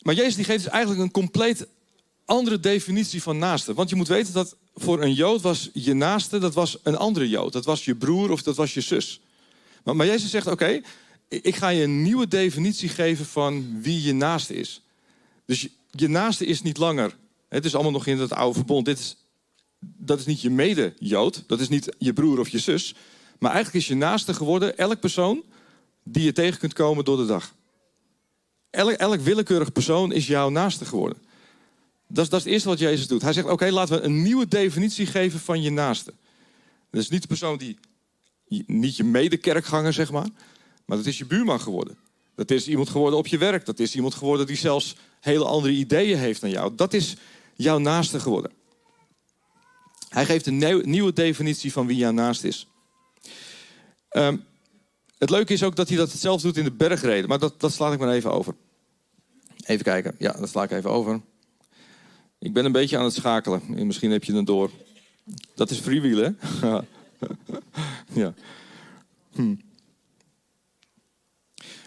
Maar 0.01 0.15
Jezus 0.15 0.35
die 0.35 0.45
geeft 0.45 0.63
dus 0.63 0.71
eigenlijk 0.71 1.01
een 1.03 1.11
compleet 1.11 1.67
andere 2.25 2.59
definitie 2.59 3.21
van 3.21 3.37
naaste. 3.37 3.73
Want 3.73 3.89
je 3.89 3.95
moet 3.95 4.07
weten 4.07 4.33
dat 4.33 4.55
voor 4.75 5.01
een 5.01 5.13
Jood 5.13 5.41
was 5.41 5.69
je 5.73 5.93
naaste, 5.93 6.37
dat 6.37 6.53
was 6.53 6.77
een 6.83 6.97
andere 6.97 7.29
Jood. 7.29 7.53
Dat 7.53 7.65
was 7.65 7.85
je 7.85 7.95
broer 7.95 8.31
of 8.31 8.41
dat 8.41 8.55
was 8.55 8.73
je 8.73 8.81
zus. 8.81 9.21
Maar, 9.83 9.95
maar 9.95 10.05
Jezus 10.05 10.29
zegt, 10.29 10.47
oké, 10.47 10.81
ik 11.27 11.55
ga 11.55 11.69
je 11.69 11.83
een 11.83 12.01
nieuwe 12.01 12.27
definitie 12.27 12.89
geven 12.89 13.25
van 13.25 13.81
wie 13.81 14.01
je 14.01 14.13
naaste 14.13 14.55
is. 14.55 14.81
Dus 15.45 15.67
je, 15.91 16.07
naaste 16.07 16.45
is 16.45 16.61
niet 16.61 16.77
langer, 16.77 17.15
het 17.49 17.65
is 17.65 17.73
allemaal 17.73 17.91
nog 17.91 18.05
in 18.05 18.19
het 18.19 18.33
oude 18.33 18.55
verbond. 18.55 18.85
Dit 18.85 18.99
is 18.99 19.17
dat 19.79 20.19
is 20.19 20.25
niet 20.25 20.41
je 20.41 20.49
mede-Jood, 20.49 21.43
dat 21.47 21.59
is 21.59 21.69
niet 21.69 21.95
je 21.97 22.13
broer 22.13 22.39
of 22.39 22.49
je 22.49 22.59
zus. 22.59 22.95
Maar 23.39 23.51
eigenlijk 23.51 23.83
is 23.83 23.89
je 23.89 23.95
naaste 23.95 24.33
geworden 24.33 24.77
elk 24.77 24.99
persoon 24.99 25.43
die 26.03 26.23
je 26.23 26.31
tegen 26.31 26.59
kunt 26.59 26.73
komen 26.73 27.05
door 27.05 27.17
de 27.17 27.25
dag. 27.25 27.53
Elk, 28.69 28.91
elk 28.91 29.19
willekeurig 29.19 29.71
persoon 29.71 30.11
is 30.11 30.27
jouw 30.27 30.49
naaste 30.49 30.85
geworden. 30.85 31.17
Dat 32.07 32.23
is, 32.23 32.29
dat 32.29 32.39
is 32.39 32.45
het 32.45 32.53
eerste 32.53 32.69
wat 32.69 32.79
Jezus 32.79 33.07
doet. 33.07 33.21
Hij 33.21 33.33
zegt, 33.33 33.47
oké, 33.47 33.71
laten 33.71 33.99
we 33.99 34.03
een 34.05 34.21
nieuwe 34.21 34.47
definitie 34.47 35.05
geven 35.05 35.39
van 35.39 35.61
je 35.61 35.69
naaste. 35.69 36.13
Dat 36.91 37.01
is 37.01 37.09
niet 37.09 37.21
de 37.21 37.27
persoon 37.27 37.57
die, 37.57 37.77
niet 38.65 38.95
je 38.95 39.03
medekerkganger, 39.03 39.93
zeg 39.93 40.11
maar. 40.11 40.27
Maar 40.85 40.97
dat 40.97 41.05
is 41.05 41.17
je 41.17 41.25
buurman 41.25 41.61
geworden. 41.61 41.97
Dat 42.35 42.51
is 42.51 42.67
iemand 42.67 42.89
geworden 42.89 43.19
op 43.19 43.27
je 43.27 43.37
werk. 43.37 43.65
Dat 43.65 43.79
is 43.79 43.95
iemand 43.95 44.15
geworden 44.15 44.47
die 44.47 44.55
zelfs 44.55 44.95
hele 45.19 45.45
andere 45.45 45.73
ideeën 45.73 46.17
heeft 46.17 46.41
dan 46.41 46.49
jou. 46.49 46.75
Dat 46.75 46.93
is 46.93 47.15
jouw 47.55 47.77
naaste 47.77 48.19
geworden. 48.19 48.51
Hij 50.09 50.25
geeft 50.25 50.45
een 50.45 50.81
nieuwe 50.83 51.13
definitie 51.13 51.71
van 51.71 51.87
wie 51.87 51.97
jouw 51.97 52.11
naast 52.11 52.43
is. 52.43 52.67
Ehm, 54.09 54.37
het 55.19 55.29
leuke 55.29 55.53
is 55.53 55.63
ook 55.63 55.75
dat 55.75 55.87
hij 55.87 55.97
dat 55.97 56.09
zelf 56.09 56.41
doet 56.41 56.57
in 56.57 56.63
de 56.63 56.71
bergreden. 56.71 57.29
Maar 57.29 57.39
dat, 57.39 57.59
dat 57.59 57.73
sla 57.73 57.91
ik 57.91 57.99
maar 57.99 58.13
even 58.13 58.31
over. 58.31 58.55
Even 59.65 59.83
kijken. 59.83 60.15
Ja, 60.17 60.31
dat 60.31 60.49
sla 60.49 60.63
ik 60.63 60.71
even 60.71 60.89
over. 60.89 61.21
Ik 62.39 62.53
ben 62.53 62.65
een 62.65 62.71
beetje 62.71 62.97
aan 62.97 63.03
het 63.03 63.13
schakelen. 63.13 63.61
Misschien 63.87 64.11
heb 64.11 64.23
je 64.23 64.35
het 64.35 64.45
door. 64.45 64.71
Dat 65.55 65.69
is 65.69 65.79
freewheelen, 65.79 66.37
hè? 66.39 66.79
ja. 68.21 68.33
Hm. 69.31 69.55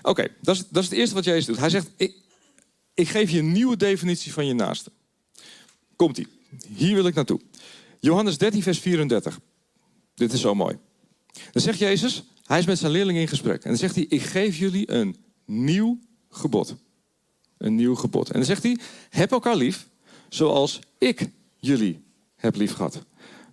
Oké, 0.03 0.29
dat, 0.41 0.55
is, 0.55 0.69
dat 0.69 0.83
is 0.83 0.89
het 0.89 0.99
eerste 0.99 1.15
wat 1.15 1.25
Jezus 1.25 1.47
doet. 1.47 1.59
Hij 1.59 1.71
zegt, 1.71 1.91
ik, 1.97 2.15
ik 2.95 3.09
geef 3.09 3.31
je 3.31 3.39
een 3.39 3.53
nieuwe 3.53 3.77
definitie 3.77 4.33
van 4.33 4.47
je 4.47 4.55
naaste. 4.55 4.91
Komt-ie. 5.97 6.29
Hier 6.75 6.95
wil 6.95 7.07
ik 7.07 7.15
naartoe. 7.15 7.41
Johannes 8.01 8.39
13, 8.39 8.63
vers 8.63 8.79
34. 8.79 9.41
Dit 10.15 10.33
is 10.33 10.41
zo 10.41 10.55
mooi. 10.55 10.79
Dan 11.53 11.63
zegt 11.63 11.79
Jezus, 11.79 12.25
hij 12.53 12.61
is 12.61 12.67
met 12.67 12.79
zijn 12.79 12.93
leerlingen 12.93 13.21
in 13.21 13.29
gesprek. 13.29 13.63
En 13.63 13.69
dan 13.69 13.79
zegt 13.79 13.95
hij, 13.95 14.07
ik 14.09 14.23
geef 14.23 14.57
jullie 14.57 14.91
een 14.91 15.17
nieuw 15.47 15.99
gebod. 16.29 16.77
Een 17.59 17.75
nieuw 17.75 17.95
gebod. 17.95 18.29
En 18.29 18.35
dan 18.35 18.45
zegt 18.45 18.63
hij, 18.63 18.79
heb 19.11 19.33
elkaar 19.33 19.57
lief 19.57 19.89
zoals 20.29 20.79
ik 20.99 21.29
jullie 21.57 22.05
heb 22.37 22.57
lief 22.57 22.73
gehad. 22.73 23.05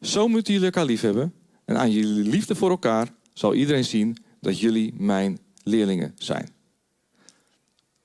Zo 0.02 0.28
moeten 0.28 0.54
jullie 0.54 0.68
elkaar 0.68 0.86
lief 0.86 1.02
hebben. 1.02 1.34
En 1.66 1.78
aan 1.78 1.92
jullie 1.92 2.30
liefde 2.30 2.56
voor 2.56 2.70
elkaar 2.70 3.14
zal 3.34 3.54
iedereen 3.54 3.86
zien 3.86 4.18
dat 4.42 4.60
jullie 4.60 4.94
mijn 4.98 5.40
leerlingen 5.64 6.16
zijn. 6.18 6.50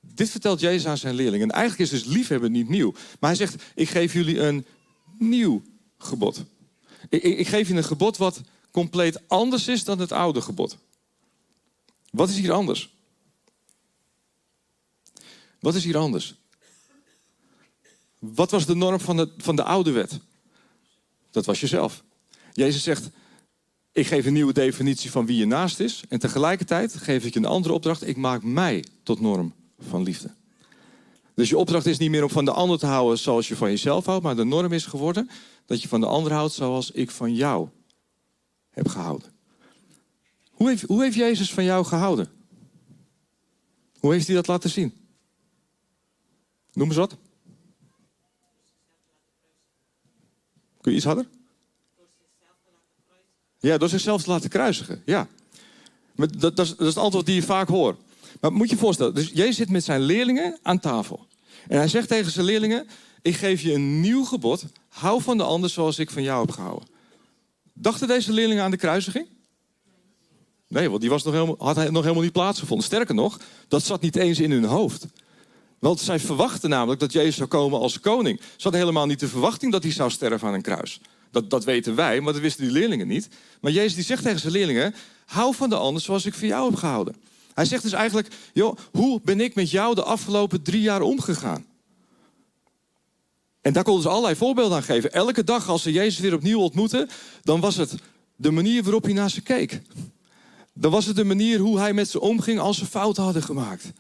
Dit 0.00 0.30
vertelt 0.30 0.60
Jezus 0.60 0.86
aan 0.86 0.98
zijn 0.98 1.14
leerlingen. 1.14 1.48
En 1.48 1.54
eigenlijk 1.54 1.92
is 1.92 2.00
dus 2.00 2.14
liefhebben 2.14 2.52
niet 2.52 2.68
nieuw. 2.68 2.92
Maar 2.92 3.30
hij 3.30 3.38
zegt, 3.38 3.62
ik 3.74 3.88
geef 3.88 4.12
jullie 4.12 4.40
een 4.40 4.64
nieuw 5.18 5.62
gebod. 5.98 6.44
Ik, 7.08 7.22
ik, 7.22 7.38
ik 7.38 7.46
geef 7.46 7.68
je 7.68 7.74
een 7.74 7.84
gebod 7.84 8.16
wat 8.16 8.40
compleet 8.70 9.28
anders 9.28 9.68
is 9.68 9.84
dan 9.84 9.98
het 9.98 10.12
oude 10.12 10.40
gebod. 10.40 10.76
Wat 12.14 12.28
is 12.28 12.36
hier 12.36 12.52
anders? 12.52 12.94
Wat 15.60 15.74
is 15.74 15.84
hier 15.84 15.96
anders? 15.96 16.34
Wat 18.18 18.50
was 18.50 18.66
de 18.66 18.74
norm 18.74 19.00
van 19.00 19.16
de, 19.16 19.32
van 19.36 19.56
de 19.56 19.62
oude 19.62 19.90
wet? 19.90 20.18
Dat 21.30 21.44
was 21.44 21.60
jezelf. 21.60 22.04
Jezus 22.52 22.82
zegt, 22.82 23.10
ik 23.92 24.06
geef 24.06 24.26
een 24.26 24.32
nieuwe 24.32 24.52
definitie 24.52 25.10
van 25.10 25.26
wie 25.26 25.36
je 25.36 25.46
naast 25.46 25.80
is. 25.80 26.02
En 26.08 26.18
tegelijkertijd 26.18 26.94
geef 26.94 27.24
ik 27.24 27.32
je 27.32 27.38
een 27.38 27.44
andere 27.44 27.74
opdracht. 27.74 28.06
Ik 28.06 28.16
maak 28.16 28.42
mij 28.42 28.84
tot 29.02 29.20
norm 29.20 29.54
van 29.78 30.02
liefde. 30.02 30.30
Dus 31.34 31.48
je 31.48 31.58
opdracht 31.58 31.86
is 31.86 31.98
niet 31.98 32.10
meer 32.10 32.22
om 32.22 32.30
van 32.30 32.44
de 32.44 32.52
ander 32.52 32.78
te 32.78 32.86
houden 32.86 33.18
zoals 33.18 33.48
je 33.48 33.56
van 33.56 33.70
jezelf 33.70 34.04
houdt. 34.04 34.22
Maar 34.22 34.36
de 34.36 34.44
norm 34.44 34.72
is 34.72 34.86
geworden 34.86 35.30
dat 35.66 35.82
je 35.82 35.88
van 35.88 36.00
de 36.00 36.06
ander 36.06 36.32
houdt 36.32 36.52
zoals 36.52 36.90
ik 36.90 37.10
van 37.10 37.34
jou 37.34 37.68
heb 38.70 38.88
gehouden. 38.88 39.33
Hoe 40.54 40.68
heeft, 40.68 40.82
hoe 40.82 41.02
heeft 41.02 41.16
Jezus 41.16 41.52
van 41.54 41.64
jou 41.64 41.84
gehouden? 41.84 42.28
Hoe 43.98 44.12
heeft 44.12 44.26
hij 44.26 44.36
dat 44.36 44.46
laten 44.46 44.70
zien? 44.70 44.94
Noem 46.72 46.88
eens 46.88 46.96
wat. 46.96 47.16
Kun 50.80 50.90
je 50.92 50.96
iets 50.96 51.06
harder? 51.06 51.28
Ja, 53.58 53.78
door 53.78 53.88
zichzelf 53.88 54.22
te 54.22 54.30
laten 54.30 54.50
kruisigen. 54.50 55.02
Ja. 55.04 55.28
Dat, 56.14 56.40
dat, 56.40 56.58
is, 56.58 56.68
dat 56.68 56.80
is 56.80 56.86
het 56.86 56.96
antwoord 56.96 57.26
die 57.26 57.34
je 57.34 57.42
vaak 57.42 57.68
hoort. 57.68 58.00
Maar 58.40 58.52
moet 58.52 58.68
je 58.68 58.74
je 58.74 58.80
voorstellen, 58.80 59.14
dus 59.14 59.30
Jezus 59.34 59.56
zit 59.56 59.70
met 59.70 59.84
zijn 59.84 60.00
leerlingen 60.00 60.58
aan 60.62 60.80
tafel. 60.80 61.26
En 61.68 61.76
hij 61.76 61.88
zegt 61.88 62.08
tegen 62.08 62.32
zijn 62.32 62.46
leerlingen, 62.46 62.86
ik 63.22 63.36
geef 63.36 63.60
je 63.60 63.72
een 63.72 64.00
nieuw 64.00 64.24
gebod. 64.24 64.64
Hou 64.88 65.22
van 65.22 65.36
de 65.36 65.42
ander 65.42 65.70
zoals 65.70 65.98
ik 65.98 66.10
van 66.10 66.22
jou 66.22 66.44
heb 66.44 66.54
gehouden. 66.54 66.88
Dachten 67.72 68.08
deze 68.08 68.32
leerlingen 68.32 68.62
aan 68.64 68.70
de 68.70 68.76
kruisiging? 68.76 69.26
Nee, 70.74 70.88
want 70.88 71.00
die 71.00 71.10
was 71.10 71.22
nog 71.22 71.32
helemaal, 71.32 71.56
had 71.58 71.90
nog 71.90 72.02
helemaal 72.02 72.22
niet 72.22 72.32
plaatsgevonden. 72.32 72.86
Sterker 72.86 73.14
nog, 73.14 73.40
dat 73.68 73.82
zat 73.82 74.00
niet 74.00 74.16
eens 74.16 74.40
in 74.40 74.50
hun 74.50 74.64
hoofd. 74.64 75.06
Want 75.78 76.00
zij 76.00 76.20
verwachten 76.20 76.70
namelijk 76.70 77.00
dat 77.00 77.12
Jezus 77.12 77.36
zou 77.36 77.48
komen 77.48 77.80
als 77.80 78.00
koning. 78.00 78.40
Ze 78.40 78.62
hadden 78.62 78.80
helemaal 78.80 79.06
niet 79.06 79.20
de 79.20 79.28
verwachting 79.28 79.72
dat 79.72 79.82
hij 79.82 79.92
zou 79.92 80.10
sterven 80.10 80.48
aan 80.48 80.54
een 80.54 80.62
kruis. 80.62 81.00
Dat, 81.30 81.50
dat 81.50 81.64
weten 81.64 81.94
wij, 81.94 82.20
maar 82.20 82.32
dat 82.32 82.42
wisten 82.42 82.64
die 82.64 82.72
leerlingen 82.72 83.06
niet. 83.06 83.28
Maar 83.60 83.72
Jezus 83.72 83.94
die 83.94 84.04
zegt 84.04 84.22
tegen 84.22 84.40
zijn 84.40 84.52
leerlingen: 84.52 84.94
hou 85.26 85.54
van 85.54 85.68
de 85.68 85.76
ander 85.76 86.02
zoals 86.02 86.26
ik 86.26 86.34
van 86.34 86.48
jou 86.48 86.70
heb 86.70 86.78
gehouden. 86.78 87.16
Hij 87.54 87.64
zegt 87.64 87.82
dus 87.82 87.92
eigenlijk: 87.92 88.28
joh, 88.52 88.76
hoe 88.92 89.20
ben 89.24 89.40
ik 89.40 89.54
met 89.54 89.70
jou 89.70 89.94
de 89.94 90.02
afgelopen 90.02 90.62
drie 90.62 90.82
jaar 90.82 91.00
omgegaan? 91.00 91.66
En 93.60 93.72
daar 93.72 93.84
konden 93.84 94.02
ze 94.02 94.08
allerlei 94.08 94.36
voorbeelden 94.36 94.76
aan 94.76 94.82
geven. 94.82 95.12
Elke 95.12 95.44
dag 95.44 95.68
als 95.68 95.82
ze 95.82 95.92
Jezus 95.92 96.20
weer 96.20 96.34
opnieuw 96.34 96.60
ontmoeten, 96.60 97.08
dan 97.42 97.60
was 97.60 97.76
het 97.76 97.94
de 98.36 98.50
manier 98.50 98.82
waarop 98.82 99.04
hij 99.04 99.12
naar 99.12 99.30
ze 99.30 99.40
keek. 99.40 99.80
Dan 100.74 100.90
was 100.90 101.06
het 101.06 101.16
de 101.16 101.24
manier 101.24 101.58
hoe 101.58 101.78
hij 101.78 101.92
met 101.92 102.08
ze 102.08 102.20
omging 102.20 102.58
als 102.58 102.78
ze 102.78 102.86
fouten 102.86 103.22
hadden 103.22 103.42
gemaakt. 103.42 103.92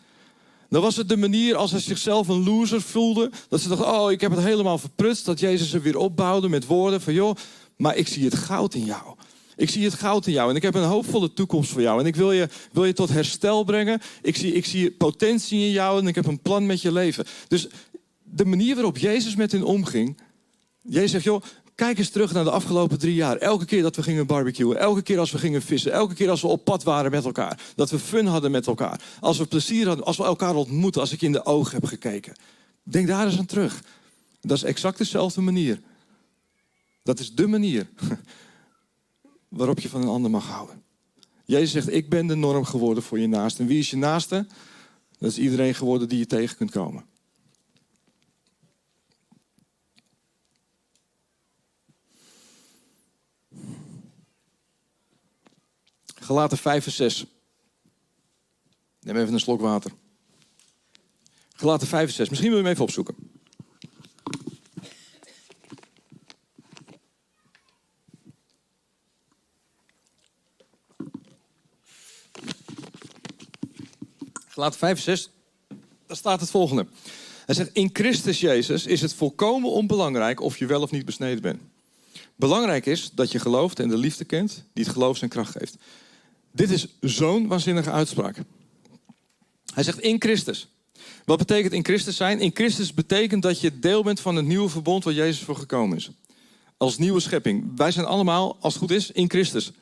Dan 0.68 0.82
was 0.82 0.96
het 0.96 1.08
de 1.08 1.16
manier 1.16 1.56
als 1.56 1.70
hij 1.70 1.80
zichzelf 1.80 2.28
een 2.28 2.44
loser 2.44 2.82
voelde. 2.82 3.30
Dat 3.48 3.60
ze 3.60 3.68
dachten, 3.68 3.92
oh, 3.92 4.10
ik 4.10 4.20
heb 4.20 4.30
het 4.30 4.44
helemaal 4.44 4.78
verprutst. 4.78 5.24
Dat 5.24 5.40
Jezus 5.40 5.70
ze 5.70 5.80
weer 5.80 5.96
opbouwde 5.96 6.48
met 6.48 6.66
woorden 6.66 7.00
van, 7.00 7.14
joh, 7.14 7.36
maar 7.76 7.96
ik 7.96 8.08
zie 8.08 8.24
het 8.24 8.34
goud 8.34 8.74
in 8.74 8.84
jou. 8.84 9.16
Ik 9.56 9.70
zie 9.70 9.84
het 9.84 9.94
goud 9.94 10.26
in 10.26 10.32
jou 10.32 10.50
en 10.50 10.56
ik 10.56 10.62
heb 10.62 10.74
een 10.74 10.82
hoopvolle 10.82 11.32
toekomst 11.32 11.70
voor 11.70 11.82
jou. 11.82 12.00
En 12.00 12.06
ik 12.06 12.16
wil 12.16 12.32
je, 12.32 12.48
wil 12.72 12.84
je 12.84 12.92
tot 12.92 13.08
herstel 13.08 13.64
brengen. 13.64 14.00
Ik 14.22 14.36
zie, 14.36 14.52
ik 14.52 14.64
zie 14.64 14.90
potentie 14.90 15.64
in 15.64 15.70
jou 15.70 16.00
en 16.00 16.06
ik 16.06 16.14
heb 16.14 16.26
een 16.26 16.42
plan 16.42 16.66
met 16.66 16.82
je 16.82 16.92
leven. 16.92 17.24
Dus 17.48 17.68
de 18.22 18.44
manier 18.44 18.74
waarop 18.74 18.98
Jezus 18.98 19.36
met 19.36 19.52
hen 19.52 19.62
omging. 19.62 20.20
Jezus 20.82 21.10
zegt, 21.10 21.24
joh, 21.24 21.42
kijk 21.74 21.98
eens 21.98 22.10
terug 22.10 22.32
naar 22.32 22.44
de 22.44 22.50
afgelopen 22.50 22.98
drie 22.98 23.14
jaar. 23.14 23.36
Elke 23.36 23.64
keer 23.64 23.82
dat 23.82 23.96
we 23.96 24.02
gingen 24.02 24.26
barbecuen, 24.26 24.78
elke 24.78 25.02
keer 25.02 25.18
als 25.18 25.30
we 25.30 25.38
gingen 25.38 25.62
vissen, 25.62 25.92
elke 25.92 26.14
keer 26.14 26.30
als 26.30 26.40
we 26.40 26.46
op 26.46 26.64
pad 26.64 26.82
waren 26.82 27.10
met 27.10 27.24
elkaar. 27.24 27.60
Dat 27.74 27.90
we 27.90 27.98
fun 27.98 28.26
hadden 28.26 28.50
met 28.50 28.66
elkaar. 28.66 29.00
Als 29.20 29.38
we 29.38 29.46
plezier 29.46 29.86
hadden, 29.86 30.04
als 30.04 30.16
we 30.16 30.24
elkaar 30.24 30.54
ontmoeten, 30.54 31.00
als 31.00 31.12
ik 31.12 31.22
in 31.22 31.32
de 31.32 31.44
ogen 31.44 31.74
heb 31.74 31.84
gekeken. 31.84 32.34
Denk 32.82 33.06
daar 33.06 33.26
eens 33.26 33.38
aan 33.38 33.46
terug. 33.46 33.82
Dat 34.40 34.56
is 34.56 34.62
exact 34.62 34.98
dezelfde 34.98 35.40
manier. 35.40 35.80
Dat 37.02 37.18
is 37.18 37.34
de 37.34 37.46
manier 37.46 37.88
waarop 39.48 39.80
je 39.80 39.88
van 39.88 40.02
een 40.02 40.08
ander 40.08 40.30
mag 40.30 40.46
houden. 40.46 40.82
Jezus 41.44 41.70
zegt, 41.70 41.92
ik 41.92 42.08
ben 42.08 42.26
de 42.26 42.34
norm 42.34 42.64
geworden 42.64 43.02
voor 43.02 43.18
je 43.18 43.26
naaste. 43.26 43.62
En 43.62 43.68
wie 43.68 43.78
is 43.78 43.90
je 43.90 43.96
naaste? 43.96 44.46
Dat 45.18 45.30
is 45.30 45.38
iedereen 45.38 45.74
geworden 45.74 46.08
die 46.08 46.18
je 46.18 46.26
tegen 46.26 46.56
kunt 46.56 46.70
komen. 46.70 47.04
Gelaten 56.24 56.58
5 56.58 56.86
en 56.86 56.92
6. 56.92 57.24
Neem 59.00 59.16
even 59.16 59.32
een 59.32 59.40
slok 59.40 59.60
water. 59.60 59.92
Gelaten 61.56 61.86
5 61.86 62.08
en 62.08 62.14
6. 62.14 62.28
Misschien 62.28 62.50
wil 62.50 62.58
je 62.58 62.64
hem 62.64 62.72
even 62.72 62.84
opzoeken. 62.84 63.14
Gelaten 74.48 74.78
5 74.78 74.96
en 74.96 75.02
6. 75.02 75.30
Daar 76.06 76.16
staat 76.16 76.40
het 76.40 76.50
volgende. 76.50 76.86
Hij 77.46 77.54
zegt, 77.54 77.70
in 77.72 77.90
Christus 77.92 78.40
Jezus 78.40 78.86
is 78.86 79.00
het 79.00 79.14
volkomen 79.14 79.70
onbelangrijk 79.70 80.40
of 80.40 80.58
je 80.58 80.66
wel 80.66 80.82
of 80.82 80.90
niet 80.90 81.04
besneden 81.04 81.42
bent. 81.42 81.60
Belangrijk 82.36 82.86
is 82.86 83.10
dat 83.14 83.32
je 83.32 83.38
gelooft 83.38 83.80
en 83.80 83.88
de 83.88 83.96
liefde 83.96 84.24
kent 84.24 84.64
die 84.72 84.84
het 84.84 84.92
geloof 84.92 85.16
zijn 85.16 85.30
kracht 85.30 85.52
geeft. 85.52 85.76
Dit 86.54 86.70
is 86.70 86.86
zo'n 87.00 87.46
waanzinnige 87.46 87.90
uitspraak. 87.90 88.36
Hij 89.74 89.82
zegt 89.82 90.00
in 90.00 90.20
Christus. 90.20 90.68
Wat 91.24 91.38
betekent 91.38 91.72
in 91.72 91.84
Christus 91.84 92.16
zijn? 92.16 92.40
In 92.40 92.50
Christus 92.54 92.94
betekent 92.94 93.42
dat 93.42 93.60
je 93.60 93.78
deel 93.78 94.02
bent 94.02 94.20
van 94.20 94.36
het 94.36 94.44
nieuwe 94.44 94.68
verbond 94.68 95.04
waar 95.04 95.14
Jezus 95.14 95.42
voor 95.42 95.56
gekomen 95.56 95.96
is. 95.96 96.10
Als 96.76 96.98
nieuwe 96.98 97.20
schepping. 97.20 97.72
Wij 97.76 97.90
zijn 97.90 98.06
allemaal, 98.06 98.56
als 98.60 98.74
het 98.74 98.82
goed 98.82 98.90
is, 98.90 99.10
in 99.10 99.30
Christus. 99.30 99.72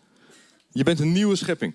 Je 0.70 0.82
bent 0.82 1.00
een 1.00 1.12
nieuwe 1.12 1.36
schepping. 1.36 1.74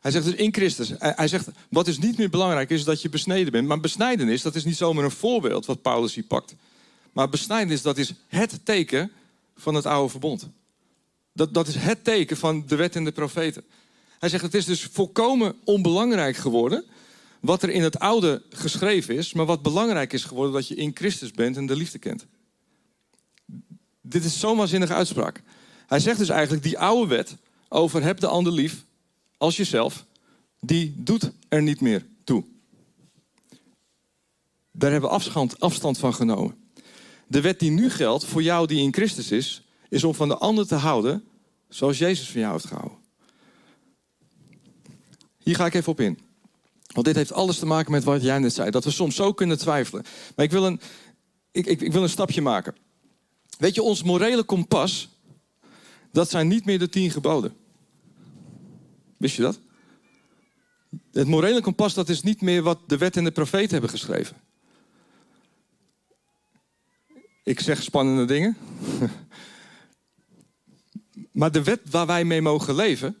Hij 0.00 0.10
zegt 0.10 0.24
dus 0.24 0.34
in 0.34 0.54
Christus. 0.54 0.92
Hij 0.98 1.28
zegt, 1.28 1.48
wat 1.68 1.88
is 1.88 1.98
niet 1.98 2.18
meer 2.18 2.30
belangrijk 2.30 2.70
is 2.70 2.84
dat 2.84 3.02
je 3.02 3.08
besneden 3.08 3.52
bent. 3.52 3.68
Maar 3.68 3.80
besnijdenis, 3.80 4.42
dat 4.42 4.54
is 4.54 4.64
niet 4.64 4.76
zomaar 4.76 5.04
een 5.04 5.10
voorbeeld 5.10 5.66
wat 5.66 5.82
Paulus 5.82 6.14
hier 6.14 6.24
pakt. 6.24 6.54
Maar 7.12 7.28
besnijdenis, 7.28 7.82
dat 7.82 7.98
is 7.98 8.12
het 8.28 8.60
teken 8.64 9.10
van 9.56 9.74
het 9.74 9.86
oude 9.86 10.10
verbond. 10.10 10.48
Dat, 11.32 11.54
dat 11.54 11.68
is 11.68 11.74
het 11.74 12.04
teken 12.04 12.36
van 12.36 12.64
de 12.66 12.76
wet 12.76 12.96
en 12.96 13.04
de 13.04 13.12
profeten. 13.12 13.64
Hij 14.18 14.28
zegt, 14.28 14.42
het 14.42 14.54
is 14.54 14.64
dus 14.64 14.84
volkomen 14.84 15.56
onbelangrijk 15.64 16.36
geworden 16.36 16.84
wat 17.40 17.62
er 17.62 17.70
in 17.70 17.82
het 17.82 17.98
oude 17.98 18.42
geschreven 18.50 19.16
is, 19.16 19.32
maar 19.32 19.46
wat 19.46 19.62
belangrijk 19.62 20.12
is 20.12 20.24
geworden 20.24 20.52
dat 20.52 20.68
je 20.68 20.74
in 20.74 20.90
Christus 20.94 21.30
bent 21.30 21.56
en 21.56 21.66
de 21.66 21.76
liefde 21.76 21.98
kent. 21.98 22.26
Dit 24.00 24.24
is 24.24 24.40
zo'n 24.40 24.56
waanzinnige 24.56 24.94
uitspraak. 24.94 25.42
Hij 25.86 26.00
zegt 26.00 26.18
dus 26.18 26.28
eigenlijk, 26.28 26.62
die 26.62 26.78
oude 26.78 27.08
wet 27.08 27.36
over 27.68 28.02
heb 28.02 28.20
de 28.20 28.26
ander 28.26 28.52
lief 28.52 28.84
als 29.36 29.56
jezelf, 29.56 30.04
die 30.60 30.94
doet 30.96 31.30
er 31.48 31.62
niet 31.62 31.80
meer 31.80 32.06
toe. 32.24 32.44
Daar 34.72 34.90
hebben 34.90 35.10
we 35.10 35.16
afstand, 35.58 35.98
van 35.98 36.14
genomen. 36.14 36.54
De 37.26 37.40
wet 37.40 37.60
die 37.60 37.70
nu 37.70 37.90
geldt 37.90 38.24
voor 38.24 38.42
jou 38.42 38.66
die 38.66 38.82
in 38.82 38.92
Christus 38.92 39.30
is, 39.30 39.62
is 39.88 40.04
om 40.04 40.14
van 40.14 40.28
de 40.28 40.36
ander 40.36 40.66
te 40.66 40.74
houden 40.74 41.24
zoals 41.68 41.98
Jezus 41.98 42.30
van 42.30 42.40
jou 42.40 42.52
heeft 42.52 42.66
gehouden. 42.66 42.97
Hier 45.48 45.56
ga 45.56 45.66
ik 45.66 45.74
even 45.74 45.92
op 45.92 46.00
in. 46.00 46.18
Want 46.92 47.06
dit 47.06 47.16
heeft 47.16 47.32
alles 47.32 47.58
te 47.58 47.66
maken 47.66 47.92
met 47.92 48.04
wat 48.04 48.22
jij 48.22 48.38
net 48.38 48.52
zei. 48.52 48.70
Dat 48.70 48.84
we 48.84 48.90
soms 48.90 49.16
zo 49.16 49.32
kunnen 49.32 49.58
twijfelen. 49.58 50.04
Maar 50.36 50.44
ik 50.44 50.50
wil 50.50 50.66
een, 50.66 50.80
ik, 51.50 51.66
ik, 51.66 51.92
wil 51.92 52.02
een 52.02 52.08
stapje 52.08 52.40
maken. 52.40 52.74
Weet 53.58 53.74
je, 53.74 53.82
ons 53.82 54.02
morele 54.02 54.42
kompas, 54.42 55.08
dat 56.12 56.30
zijn 56.30 56.48
niet 56.48 56.64
meer 56.64 56.78
de 56.78 56.88
tien 56.88 57.10
geboden. 57.10 57.56
Wist 59.16 59.36
je 59.36 59.42
dat? 59.42 59.60
Het 61.12 61.26
morele 61.26 61.60
kompas, 61.60 61.94
dat 61.94 62.08
is 62.08 62.22
niet 62.22 62.40
meer 62.40 62.62
wat 62.62 62.78
de 62.86 62.96
wet 62.96 63.16
en 63.16 63.24
de 63.24 63.30
profeet 63.30 63.70
hebben 63.70 63.90
geschreven. 63.90 64.36
Ik 67.44 67.60
zeg 67.60 67.82
spannende 67.82 68.24
dingen. 68.24 68.56
maar 71.40 71.52
de 71.52 71.62
wet 71.62 71.80
waar 71.90 72.06
wij 72.06 72.24
mee 72.24 72.42
mogen 72.42 72.74
leven, 72.74 73.16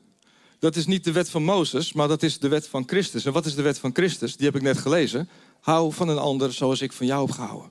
dat 0.58 0.76
is 0.76 0.86
niet 0.86 1.04
de 1.04 1.12
wet 1.12 1.30
van 1.30 1.44
Mozes, 1.44 1.92
maar 1.92 2.08
dat 2.08 2.22
is 2.22 2.38
de 2.38 2.48
wet 2.48 2.68
van 2.68 2.82
Christus. 2.86 3.24
En 3.24 3.32
wat 3.32 3.46
is 3.46 3.54
de 3.54 3.62
wet 3.62 3.78
van 3.78 3.90
Christus? 3.94 4.36
Die 4.36 4.46
heb 4.46 4.56
ik 4.56 4.62
net 4.62 4.78
gelezen. 4.78 5.28
Hou 5.60 5.92
van 5.92 6.08
een 6.08 6.18
ander 6.18 6.52
zoals 6.52 6.80
ik 6.80 6.92
van 6.92 7.06
jou 7.06 7.26
heb 7.26 7.34
gehouden. 7.34 7.70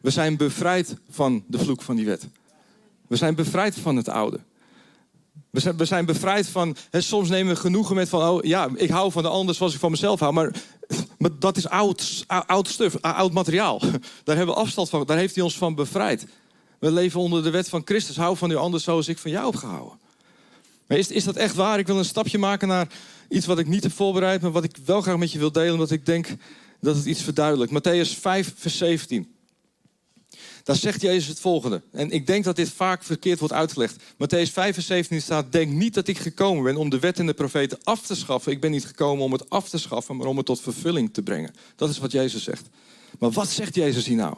We 0.00 0.10
zijn 0.10 0.36
bevrijd 0.36 0.96
van 1.10 1.44
de 1.46 1.58
vloek 1.58 1.82
van 1.82 1.96
die 1.96 2.06
wet. 2.06 2.28
We 3.08 3.16
zijn 3.16 3.34
bevrijd 3.34 3.78
van 3.78 3.96
het 3.96 4.08
oude. 4.08 4.40
We 5.50 5.84
zijn, 5.84 6.06
bevrijd 6.06 6.48
van. 6.48 6.76
Hè, 6.90 7.00
soms 7.00 7.28
nemen 7.28 7.54
we 7.54 7.60
genoegen 7.60 7.94
met 7.94 8.08
van. 8.08 8.28
Oh 8.28 8.44
ja, 8.44 8.68
ik 8.74 8.90
hou 8.90 9.12
van 9.12 9.22
de 9.22 9.28
ander 9.28 9.54
zoals 9.54 9.74
ik 9.74 9.80
van 9.80 9.90
mezelf 9.90 10.20
hou. 10.20 10.32
Maar, 10.32 10.52
dat 11.38 11.56
is 11.56 11.68
oud, 11.68 12.24
oud 12.26 12.68
stuf, 12.68 12.96
oud 13.00 13.32
materiaal. 13.32 13.78
Daar 14.24 14.36
hebben 14.36 14.54
we 14.54 14.60
afstand 14.60 14.88
van. 14.88 15.06
Daar 15.06 15.16
heeft 15.16 15.34
hij 15.34 15.44
ons 15.44 15.58
van 15.58 15.74
bevrijd. 15.74 16.26
We 16.78 16.90
leven 16.92 17.20
onder 17.20 17.42
de 17.42 17.50
wet 17.50 17.68
van 17.68 17.82
Christus. 17.84 18.16
Hou 18.16 18.36
van 18.36 18.50
uw 18.50 18.58
ander 18.58 18.80
zoals 18.80 19.08
ik 19.08 19.18
van 19.18 19.30
jou 19.30 19.50
heb 19.50 19.56
gehouden. 19.56 19.98
Maar 20.88 20.98
is, 20.98 21.10
is 21.10 21.24
dat 21.24 21.36
echt 21.36 21.54
waar? 21.54 21.78
Ik 21.78 21.86
wil 21.86 21.98
een 21.98 22.04
stapje 22.04 22.38
maken 22.38 22.68
naar 22.68 22.88
iets 23.28 23.46
wat 23.46 23.58
ik 23.58 23.66
niet 23.66 23.82
heb 23.82 23.92
voorbereid, 23.92 24.40
maar 24.40 24.50
wat 24.50 24.64
ik 24.64 24.76
wel 24.84 25.00
graag 25.00 25.16
met 25.16 25.32
je 25.32 25.38
wil 25.38 25.52
delen, 25.52 25.72
omdat 25.72 25.90
ik 25.90 26.06
denk 26.06 26.28
dat 26.80 26.96
het 26.96 27.04
iets 27.04 27.22
verduidelijkt. 27.22 27.72
Matthäus 27.72 28.18
5, 28.20 28.52
vers 28.56 28.76
17. 28.76 29.36
Daar 30.64 30.76
zegt 30.76 31.00
Jezus 31.00 31.26
het 31.26 31.40
volgende. 31.40 31.82
En 31.92 32.10
ik 32.10 32.26
denk 32.26 32.44
dat 32.44 32.56
dit 32.56 32.70
vaak 32.70 33.02
verkeerd 33.02 33.38
wordt 33.38 33.54
uitgelegd. 33.54 34.02
Matthäus 34.02 34.52
5, 34.52 34.74
vers 34.74 34.86
17 34.86 35.22
staat: 35.22 35.52
Denk 35.52 35.72
niet 35.72 35.94
dat 35.94 36.08
ik 36.08 36.18
gekomen 36.18 36.64
ben 36.64 36.76
om 36.76 36.88
de 36.88 36.98
wet 36.98 37.18
en 37.18 37.26
de 37.26 37.34
profeten 37.34 37.78
af 37.82 38.06
te 38.06 38.14
schaffen. 38.16 38.52
Ik 38.52 38.60
ben 38.60 38.70
niet 38.70 38.86
gekomen 38.86 39.24
om 39.24 39.32
het 39.32 39.50
af 39.50 39.68
te 39.68 39.78
schaffen, 39.78 40.16
maar 40.16 40.26
om 40.26 40.36
het 40.36 40.46
tot 40.46 40.60
vervulling 40.60 41.14
te 41.14 41.22
brengen. 41.22 41.54
Dat 41.76 41.90
is 41.90 41.98
wat 41.98 42.12
Jezus 42.12 42.42
zegt. 42.42 42.68
Maar 43.18 43.30
wat 43.30 43.48
zegt 43.48 43.74
Jezus 43.74 44.06
hier 44.06 44.16
nou? 44.16 44.36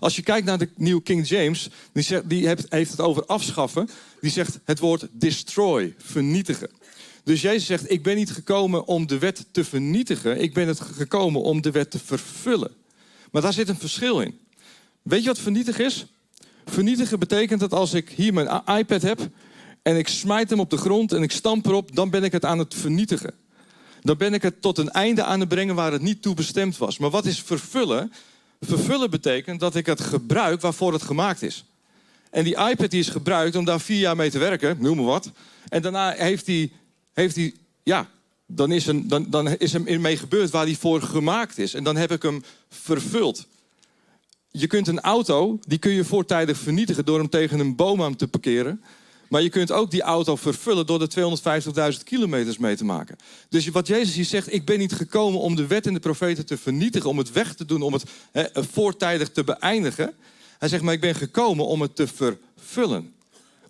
Als 0.00 0.16
je 0.16 0.22
kijkt 0.22 0.46
naar 0.46 0.58
de 0.58 0.68
nieuwe 0.76 1.02
King 1.02 1.28
James, 1.28 1.68
die, 1.92 2.02
zegt, 2.02 2.28
die 2.28 2.48
heeft 2.68 2.90
het 2.90 3.00
over 3.00 3.26
afschaffen. 3.26 3.88
Die 4.20 4.30
zegt 4.30 4.58
het 4.64 4.78
woord 4.78 5.08
destroy, 5.12 5.94
vernietigen. 5.98 6.70
Dus 7.24 7.40
Jezus 7.40 7.66
zegt, 7.66 7.90
ik 7.90 8.02
ben 8.02 8.16
niet 8.16 8.30
gekomen 8.30 8.86
om 8.86 9.06
de 9.06 9.18
wet 9.18 9.46
te 9.50 9.64
vernietigen. 9.64 10.40
Ik 10.40 10.54
ben 10.54 10.68
het 10.68 10.80
gekomen 10.80 11.42
om 11.42 11.60
de 11.60 11.70
wet 11.70 11.90
te 11.90 11.98
vervullen. 11.98 12.70
Maar 13.30 13.42
daar 13.42 13.52
zit 13.52 13.68
een 13.68 13.78
verschil 13.78 14.20
in. 14.20 14.38
Weet 15.02 15.20
je 15.22 15.26
wat 15.26 15.38
vernietigen 15.38 15.84
is? 15.84 16.06
Vernietigen 16.64 17.18
betekent 17.18 17.60
dat 17.60 17.72
als 17.72 17.94
ik 17.94 18.08
hier 18.08 18.32
mijn 18.32 18.62
iPad 18.66 19.02
heb 19.02 19.28
en 19.82 19.96
ik 19.96 20.08
smijt 20.08 20.50
hem 20.50 20.60
op 20.60 20.70
de 20.70 20.76
grond 20.76 21.12
en 21.12 21.22
ik 21.22 21.30
stamp 21.30 21.66
erop, 21.66 21.94
dan 21.94 22.10
ben 22.10 22.24
ik 22.24 22.32
het 22.32 22.44
aan 22.44 22.58
het 22.58 22.74
vernietigen. 22.74 23.34
Dan 24.02 24.16
ben 24.16 24.34
ik 24.34 24.42
het 24.42 24.62
tot 24.62 24.78
een 24.78 24.90
einde 24.90 25.24
aan 25.24 25.40
het 25.40 25.48
brengen 25.48 25.74
waar 25.74 25.92
het 25.92 26.02
niet 26.02 26.22
toe 26.22 26.34
bestemd 26.34 26.78
was. 26.78 26.98
Maar 26.98 27.10
wat 27.10 27.26
is 27.26 27.42
vervullen? 27.42 28.12
Vervullen 28.60 29.10
betekent 29.10 29.60
dat 29.60 29.74
ik 29.74 29.86
het 29.86 30.00
gebruik 30.00 30.60
waarvoor 30.60 30.92
het 30.92 31.02
gemaakt 31.02 31.42
is. 31.42 31.64
En 32.30 32.44
die 32.44 32.56
iPad 32.56 32.90
die 32.90 33.00
is 33.00 33.08
gebruikt 33.08 33.56
om 33.56 33.64
daar 33.64 33.80
vier 33.80 33.98
jaar 33.98 34.16
mee 34.16 34.30
te 34.30 34.38
werken, 34.38 34.76
noem 34.80 34.96
maar 34.96 35.06
wat. 35.06 35.30
En 35.68 35.82
daarna 35.82 36.10
heeft 36.10 36.46
hij, 36.46 36.72
heeft 37.12 37.36
hij 37.36 37.54
ja, 37.82 38.08
dan 38.46 38.72
is, 38.72 38.86
een, 38.86 39.08
dan, 39.08 39.26
dan 39.28 39.48
is 39.48 39.72
hem 39.72 40.00
mee 40.00 40.16
gebeurd 40.16 40.50
waar 40.50 40.64
hij 40.64 40.74
voor 40.74 41.02
gemaakt 41.02 41.58
is. 41.58 41.74
En 41.74 41.84
dan 41.84 41.96
heb 41.96 42.10
ik 42.10 42.22
hem 42.22 42.42
vervuld. 42.68 43.46
Je 44.50 44.66
kunt 44.66 44.88
een 44.88 45.00
auto, 45.00 45.58
die 45.66 45.78
kun 45.78 45.92
je 45.92 46.04
voortijdig 46.04 46.58
vernietigen 46.58 47.04
door 47.04 47.18
hem 47.18 47.28
tegen 47.28 47.58
een 47.58 47.76
boom 47.76 48.02
aan 48.02 48.16
te 48.16 48.28
parkeren. 48.28 48.82
Maar 49.30 49.42
je 49.42 49.48
kunt 49.48 49.72
ook 49.72 49.90
die 49.90 50.02
auto 50.02 50.36
vervullen 50.36 50.86
door 50.86 51.00
er 51.00 51.94
250.000 51.94 52.02
kilometers 52.04 52.58
mee 52.58 52.76
te 52.76 52.84
maken. 52.84 53.16
Dus 53.48 53.68
wat 53.68 53.86
Jezus 53.86 54.14
hier 54.14 54.24
zegt, 54.24 54.52
ik 54.52 54.64
ben 54.64 54.78
niet 54.78 54.92
gekomen 54.92 55.40
om 55.40 55.56
de 55.56 55.66
wet 55.66 55.86
en 55.86 55.94
de 55.94 56.00
profeten 56.00 56.46
te 56.46 56.58
vernietigen, 56.58 57.10
om 57.10 57.18
het 57.18 57.32
weg 57.32 57.54
te 57.54 57.64
doen, 57.64 57.82
om 57.82 57.92
het 57.92 58.04
voortijdig 58.52 59.30
te 59.30 59.44
beëindigen. 59.44 60.14
Hij 60.58 60.68
zegt, 60.68 60.82
maar 60.82 60.94
ik 60.94 61.00
ben 61.00 61.14
gekomen 61.14 61.66
om 61.66 61.80
het 61.80 61.96
te 61.96 62.06
vervullen. 62.06 63.14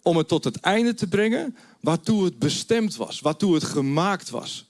Om 0.03 0.17
het 0.17 0.29
tot 0.29 0.45
het 0.45 0.57
einde 0.57 0.95
te 0.95 1.07
brengen 1.07 1.57
waartoe 1.81 2.25
het 2.25 2.39
bestemd 2.39 2.97
was, 2.97 3.21
waartoe 3.21 3.55
het 3.55 3.65
gemaakt 3.65 4.31
was. 4.31 4.65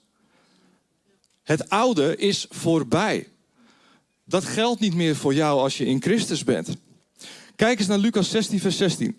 Het 1.43 1.69
oude 1.69 2.17
is 2.17 2.47
voorbij. 2.49 3.29
Dat 4.25 4.45
geldt 4.45 4.81
niet 4.81 4.95
meer 4.95 5.17
voor 5.17 5.35
jou 5.35 5.61
als 5.61 5.79
je 5.79 5.87
in 5.87 6.03
Christus 6.03 6.45
bent. 6.45 6.69
Kijk 7.57 7.79
eens 7.79 7.89
naar 7.89 7.99
Lucas 7.99 8.31
16, 8.31 8.61
vers 8.61 8.77
16. 8.77 9.19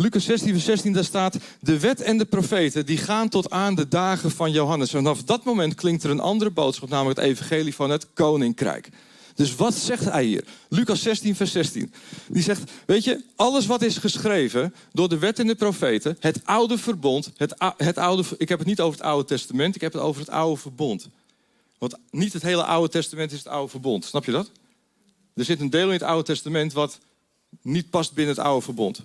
Lucas 0.00 0.24
16, 0.24 0.52
vers 0.52 0.64
16, 0.64 0.92
daar 0.92 1.04
staat: 1.04 1.36
De 1.60 1.78
wet 1.78 2.00
en 2.00 2.18
de 2.18 2.24
profeten 2.24 2.86
die 2.86 2.96
gaan 2.96 3.28
tot 3.28 3.50
aan 3.50 3.74
de 3.74 3.88
dagen 3.88 4.30
van 4.30 4.50
Johannes. 4.50 4.92
En 4.94 5.02
vanaf 5.02 5.22
dat 5.24 5.44
moment 5.44 5.74
klinkt 5.74 6.02
er 6.02 6.10
een 6.10 6.20
andere 6.20 6.50
boodschap, 6.50 6.88
namelijk 6.88 7.18
het 7.18 7.28
evangelie 7.28 7.74
van 7.74 7.90
het 7.90 8.06
koninkrijk. 8.12 8.88
Dus 9.34 9.54
wat 9.54 9.74
zegt 9.74 10.04
hij 10.04 10.24
hier? 10.24 10.44
Lucas 10.68 11.02
16, 11.02 11.36
vers 11.36 11.52
16. 11.52 11.92
Die 12.28 12.42
zegt: 12.42 12.70
Weet 12.86 13.04
je, 13.04 13.24
alles 13.36 13.66
wat 13.66 13.82
is 13.82 13.96
geschreven 13.96 14.74
door 14.92 15.08
de 15.08 15.18
wet 15.18 15.38
en 15.38 15.46
de 15.46 15.54
profeten, 15.54 16.16
het 16.20 16.40
oude 16.44 16.78
verbond, 16.78 17.32
het, 17.36 17.54
het 17.76 17.98
oude, 17.98 18.24
ik 18.36 18.48
heb 18.48 18.58
het 18.58 18.68
niet 18.68 18.80
over 18.80 18.98
het 18.98 19.08
Oude 19.08 19.24
Testament, 19.24 19.74
ik 19.74 19.80
heb 19.80 19.92
het 19.92 20.02
over 20.02 20.20
het 20.20 20.30
oude 20.30 20.60
verbond. 20.60 21.08
Want 21.78 21.94
niet 22.10 22.32
het 22.32 22.42
hele 22.42 22.64
Oude 22.64 22.88
Testament 22.88 23.32
is 23.32 23.38
het 23.38 23.48
oude 23.48 23.70
verbond. 23.70 24.04
Snap 24.04 24.24
je 24.24 24.32
dat? 24.32 24.50
Er 25.34 25.44
zit 25.44 25.60
een 25.60 25.70
deel 25.70 25.86
in 25.86 25.92
het 25.92 26.02
Oude 26.02 26.24
Testament 26.24 26.72
wat 26.72 26.98
niet 27.62 27.90
past 27.90 28.12
binnen 28.12 28.34
het 28.34 28.44
oude 28.44 28.64
verbond. 28.64 29.02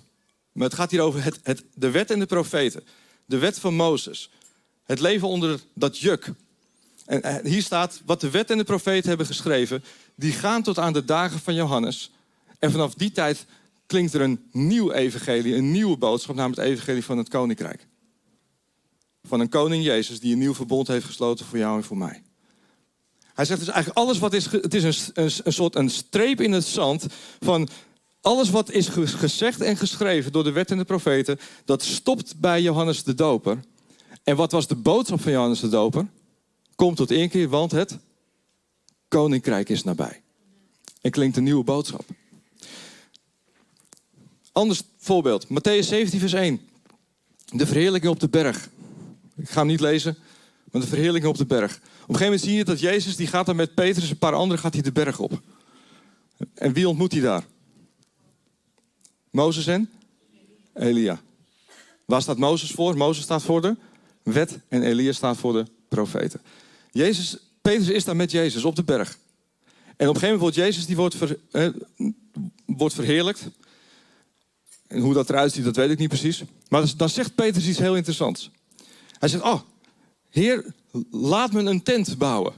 Maar 0.54 0.66
het 0.66 0.76
gaat 0.76 0.90
hier 0.90 1.00
over 1.00 1.24
het, 1.42 1.64
de 1.74 1.90
wet 1.90 2.10
en 2.10 2.18
de 2.18 2.26
profeten. 2.26 2.84
De 3.26 3.38
wet 3.38 3.58
van 3.58 3.74
Mozes. 3.74 4.30
Het 4.84 5.00
leven 5.00 5.28
onder 5.28 5.60
dat 5.74 5.98
juk. 5.98 6.32
En 7.06 7.22
eh, 7.22 7.50
hier 7.50 7.62
staat 7.62 8.02
wat 8.04 8.20
de 8.20 8.30
wet 8.30 8.50
en 8.50 8.58
de 8.58 8.64
profeten 8.64 9.08
hebben 9.08 9.26
geschreven. 9.26 9.84
Die 10.14 10.32
gaan 10.32 10.62
tot 10.62 10.78
aan 10.78 10.92
de 10.92 11.04
dagen 11.04 11.40
van 11.40 11.54
Johannes. 11.54 12.10
En 12.58 12.70
vanaf 12.70 12.94
die 12.94 13.12
tijd 13.12 13.46
klinkt 13.86 14.14
er 14.14 14.20
een 14.20 14.48
nieuw 14.52 14.92
evangelie, 14.92 15.54
een 15.54 15.70
nieuwe 15.70 15.96
boodschap, 15.96 16.34
namelijk 16.36 16.60
het 16.60 16.70
evangelie 16.70 17.04
van 17.04 17.18
het 17.18 17.28
koninkrijk. 17.28 17.86
Van 19.22 19.40
een 19.40 19.48
koning 19.48 19.84
Jezus 19.84 20.20
die 20.20 20.32
een 20.32 20.38
nieuw 20.38 20.54
verbond 20.54 20.88
heeft 20.88 21.06
gesloten 21.06 21.46
voor 21.46 21.58
jou 21.58 21.76
en 21.76 21.84
voor 21.84 21.96
mij. 21.96 22.22
Hij 23.34 23.44
zegt 23.44 23.60
dus 23.60 23.68
eigenlijk 23.68 23.98
alles 23.98 24.18
wat 24.18 24.32
is, 24.32 24.50
het 24.50 24.74
is 24.74 24.82
een, 24.82 25.24
een, 25.24 25.30
een 25.44 25.52
soort 25.52 25.74
een 25.74 25.90
streep 25.90 26.40
in 26.40 26.52
het 26.52 26.64
zand 26.64 27.06
van 27.40 27.68
alles 28.24 28.50
wat 28.50 28.70
is 28.70 28.88
gezegd 28.88 29.60
en 29.60 29.76
geschreven 29.76 30.32
door 30.32 30.44
de 30.44 30.52
wet 30.52 30.70
en 30.70 30.78
de 30.78 30.84
profeten, 30.84 31.38
dat 31.64 31.82
stopt 31.82 32.34
bij 32.36 32.62
Johannes 32.62 33.02
de 33.02 33.14
Doper. 33.14 33.60
En 34.22 34.36
wat 34.36 34.52
was 34.52 34.66
de 34.66 34.74
boodschap 34.74 35.20
van 35.20 35.32
Johannes 35.32 35.60
de 35.60 35.68
Doper? 35.68 36.06
Kom 36.74 36.94
tot 36.94 37.10
één 37.10 37.28
keer, 37.28 37.48
want 37.48 37.72
het 37.72 37.98
koninkrijk 39.08 39.68
is 39.68 39.84
nabij. 39.84 40.22
En 41.00 41.10
klinkt 41.10 41.36
een 41.36 41.42
nieuwe 41.42 41.64
boodschap. 41.64 42.04
Anders 44.52 44.82
voorbeeld, 44.98 45.46
Matthäus 45.46 45.86
17, 45.86 46.20
vers 46.20 46.32
1. 46.32 46.60
De 47.44 47.66
verheerlijking 47.66 48.12
op 48.12 48.20
de 48.20 48.28
berg. 48.28 48.68
Ik 49.36 49.50
ga 49.50 49.58
hem 49.58 49.66
niet 49.66 49.80
lezen, 49.80 50.16
maar 50.70 50.80
de 50.80 50.88
verheerlijking 50.88 51.32
op 51.32 51.38
de 51.38 51.46
berg. 51.46 51.72
Op 51.74 51.80
een 51.80 52.16
gegeven 52.16 52.24
moment 52.24 52.42
zie 52.42 52.56
je 52.56 52.64
dat 52.64 52.80
Jezus, 52.80 53.16
die 53.16 53.26
gaat 53.26 53.46
dan 53.46 53.56
met 53.56 53.74
Petrus 53.74 54.04
en 54.04 54.10
een 54.10 54.18
paar 54.18 54.34
anderen, 54.34 54.58
gaat 54.58 54.72
hij 54.72 54.82
de 54.82 54.92
berg 54.92 55.18
op. 55.18 55.40
En 56.54 56.72
wie 56.72 56.88
ontmoet 56.88 57.12
hij 57.12 57.20
daar? 57.20 57.44
Mozes 59.34 59.66
en 59.66 59.90
Elia. 60.74 61.20
Waar 62.04 62.22
staat 62.22 62.38
Mozes 62.38 62.70
voor? 62.70 62.96
Mozes 62.96 63.24
staat 63.24 63.42
voor 63.42 63.60
de 63.60 63.76
wet 64.22 64.58
en 64.68 64.82
Elia 64.82 65.12
staat 65.12 65.36
voor 65.36 65.52
de 65.52 65.66
profeten. 65.88 66.40
Jezus, 66.92 67.36
Petrus 67.62 67.88
is 67.88 68.04
daar 68.04 68.16
met 68.16 68.30
Jezus 68.30 68.64
op 68.64 68.76
de 68.76 68.84
berg. 68.84 69.18
En 69.96 70.08
op 70.08 70.14
een 70.14 70.20
gegeven 70.20 70.20
moment 70.20 70.40
wordt 70.40 70.56
Jezus 70.56 70.86
die 70.86 70.96
wordt, 70.96 71.16
eh, 71.50 71.68
wordt 72.66 72.94
verheerlijkt. 72.94 73.48
En 74.86 75.00
hoe 75.00 75.14
dat 75.14 75.30
eruit 75.30 75.52
ziet, 75.52 75.64
dat 75.64 75.76
weet 75.76 75.90
ik 75.90 75.98
niet 75.98 76.08
precies. 76.08 76.42
Maar 76.68 76.92
dan 76.96 77.08
zegt 77.08 77.34
Petrus 77.34 77.68
iets 77.68 77.78
heel 77.78 77.96
interessants. 77.96 78.50
Hij 79.18 79.28
zegt, 79.28 79.42
oh, 79.42 79.60
Heer, 80.30 80.74
laat 81.10 81.52
me 81.52 81.62
een 81.62 81.82
tent 81.82 82.18
bouwen 82.18 82.52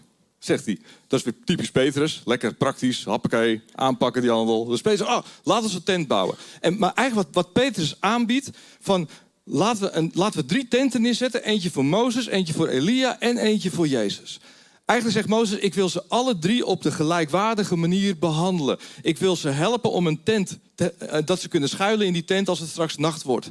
zegt 0.46 0.66
hij. 0.66 0.78
Dat 1.06 1.18
is 1.18 1.24
weer 1.24 1.34
typisch 1.44 1.70
Petrus. 1.70 2.22
Lekker 2.24 2.54
praktisch, 2.54 3.04
happakee, 3.04 3.62
aanpakken 3.74 4.22
die 4.22 4.30
handel. 4.30 4.64
Dus 4.64 4.80
Petrus, 4.80 5.08
oh, 5.08 5.22
laten 5.42 5.70
we 5.70 5.76
een 5.76 5.82
tent 5.82 6.08
bouwen. 6.08 6.36
En, 6.60 6.78
maar 6.78 6.92
eigenlijk 6.94 7.28
wat, 7.28 7.44
wat 7.44 7.52
Petrus 7.52 7.96
aanbiedt, 8.00 8.50
van 8.80 9.08
laten 9.44 9.82
we, 9.82 9.90
een, 9.90 10.10
laten 10.14 10.40
we 10.40 10.46
drie 10.46 10.68
tenten 10.68 11.02
neerzetten. 11.02 11.44
Eentje 11.44 11.70
voor 11.70 11.84
Mozes, 11.84 12.26
eentje 12.26 12.54
voor 12.54 12.68
Elia 12.68 13.20
en 13.20 13.36
eentje 13.36 13.70
voor 13.70 13.88
Jezus. 13.88 14.40
Eigenlijk 14.84 15.18
zegt 15.18 15.36
Mozes, 15.38 15.58
ik 15.58 15.74
wil 15.74 15.88
ze 15.88 16.04
alle 16.08 16.38
drie 16.38 16.66
op 16.66 16.82
de 16.82 16.92
gelijkwaardige 16.92 17.76
manier 17.76 18.18
behandelen. 18.18 18.78
Ik 19.02 19.18
wil 19.18 19.36
ze 19.36 19.48
helpen 19.48 19.90
om 19.90 20.06
een 20.06 20.22
tent, 20.22 20.58
te, 20.74 20.92
eh, 20.92 21.22
dat 21.24 21.40
ze 21.40 21.48
kunnen 21.48 21.68
schuilen 21.68 22.06
in 22.06 22.12
die 22.12 22.24
tent 22.24 22.48
als 22.48 22.60
het 22.60 22.68
straks 22.68 22.96
nacht 22.96 23.22
wordt. 23.22 23.50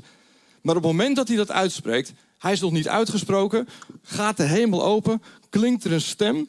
Maar 0.62 0.76
op 0.76 0.84
het 0.84 0.92
moment 0.92 1.16
dat 1.16 1.28
hij 1.28 1.38
dat 1.38 1.52
uitspreekt, 1.52 2.14
hij 2.38 2.52
is 2.52 2.60
nog 2.60 2.72
niet 2.72 2.88
uitgesproken, 2.88 3.68
gaat 4.04 4.38
de 4.38 4.44
hemel 4.44 4.86
open, 4.86 5.22
klinkt 5.50 5.84
er 5.84 5.92
een 5.92 6.02
stem 6.02 6.48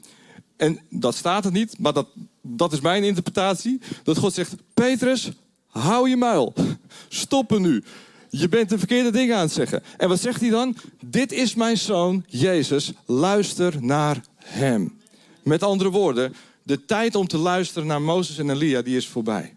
en 0.57 0.81
dat 0.91 1.15
staat 1.15 1.45
er 1.45 1.53
niet, 1.53 1.79
maar 1.79 1.93
dat, 1.93 2.07
dat 2.41 2.73
is 2.73 2.81
mijn 2.81 3.05
interpretatie. 3.05 3.81
Dat 4.03 4.19
God 4.19 4.35
zegt, 4.35 4.55
Petrus, 4.75 5.31
hou 5.67 6.09
je 6.09 6.17
muil. 6.17 6.55
Stoppen 7.09 7.63
nu. 7.63 7.83
Je 8.31 8.49
bent 8.49 8.69
de 8.69 8.79
verkeerde 8.79 9.11
dingen 9.11 9.37
aan 9.37 9.43
het 9.43 9.53
zeggen. 9.53 9.83
En 9.97 10.09
wat 10.09 10.21
zegt 10.21 10.41
hij 10.41 10.51
dan? 10.51 10.77
Dit 11.05 11.33
is 11.33 11.55
mijn 11.55 11.79
zoon, 11.79 12.25
Jezus. 12.27 12.93
Luister 13.07 13.85
naar 13.85 14.25
hem. 14.39 15.01
Met 15.43 15.63
andere 15.63 15.91
woorden, 15.91 16.35
de 16.63 16.85
tijd 16.85 17.15
om 17.15 17.27
te 17.27 17.39
luisteren 17.39 17.89
naar 17.89 18.03
Mozes 18.03 18.39
en 18.39 18.51
Elia, 18.51 18.83
die 18.83 18.97
is 18.97 19.09
voorbij. 19.09 19.55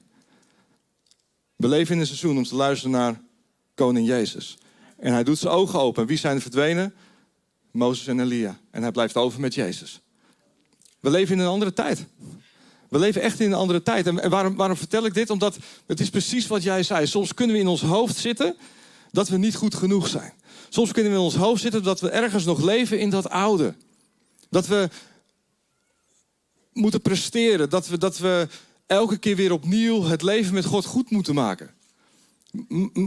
We 1.56 1.68
leven 1.68 1.94
in 1.94 2.00
een 2.00 2.08
seizoen 2.08 2.38
om 2.38 2.44
te 2.44 2.56
luisteren 2.56 2.92
naar 2.92 3.22
koning 3.76 4.08
Jezus. 4.08 4.58
En 4.98 5.14
hij 5.14 5.24
doet 5.24 5.38
zijn 5.38 5.54
ogen 5.54 5.80
open. 5.80 6.06
Wie 6.06 6.18
zijn 6.18 6.36
er 6.36 6.42
verdwenen? 6.42 6.94
Mozes 7.72 8.08
en 8.08 8.20
Elia. 8.20 8.60
En 8.72 8.82
hij 8.82 8.92
blijft 8.92 9.16
over 9.16 9.40
met 9.40 9.54
Jezus. 9.54 10.02
We 11.00 11.10
leven 11.10 11.36
in 11.36 11.42
een 11.42 11.48
andere 11.48 11.74
tijd. 11.74 12.06
We 12.90 13.00
leven 13.00 13.22
echt 13.22 13.40
in 13.40 13.52
een 13.52 13.58
andere 13.58 13.84
tijd. 13.84 14.08
En 14.08 14.30
waarom, 14.30 14.56
waarom 14.56 14.78
vertel 14.78 15.06
ik 15.06 15.14
dit? 15.14 15.30
Omdat 15.30 15.58
het 15.86 16.00
is 16.00 16.10
precies 16.10 16.48
wat 16.48 16.64
jij 16.64 16.84
zei. 16.84 17.08
Soms 17.08 17.34
kunnen 17.34 17.56
we 17.56 17.62
in 17.62 17.68
ons 17.68 17.82
hoofd 17.82 18.16
zitten 18.16 18.56
dat 19.12 19.30
we 19.30 19.38
niet 19.38 19.56
goed 19.56 19.76
genoeg 19.76 20.08
zijn. 20.08 20.34
Soms 20.70 20.92
kunnen 20.92 21.12
we 21.12 21.18
in 21.18 21.24
ons 21.24 21.36
hoofd 21.36 21.62
zitten 21.62 21.84
dat 21.84 22.00
we 22.00 22.10
ergens 22.10 22.46
nog 22.46 22.62
leven 22.62 23.00
in 23.00 23.10
dat 23.10 23.30
oude. 23.30 23.74
Dat 24.50 24.68
we 24.68 24.90
moeten 26.74 27.02
presteren. 27.02 27.70
Dat 27.70 27.88
we, 27.88 27.98
dat 27.98 28.18
we 28.18 28.48
elke 28.86 29.18
keer 29.18 29.36
weer 29.36 29.52
opnieuw 29.52 30.04
het 30.04 30.22
leven 30.22 30.54
met 30.54 30.66
God 30.66 30.86
goed 30.86 31.10
moeten 31.10 31.34
maken. 31.34 31.74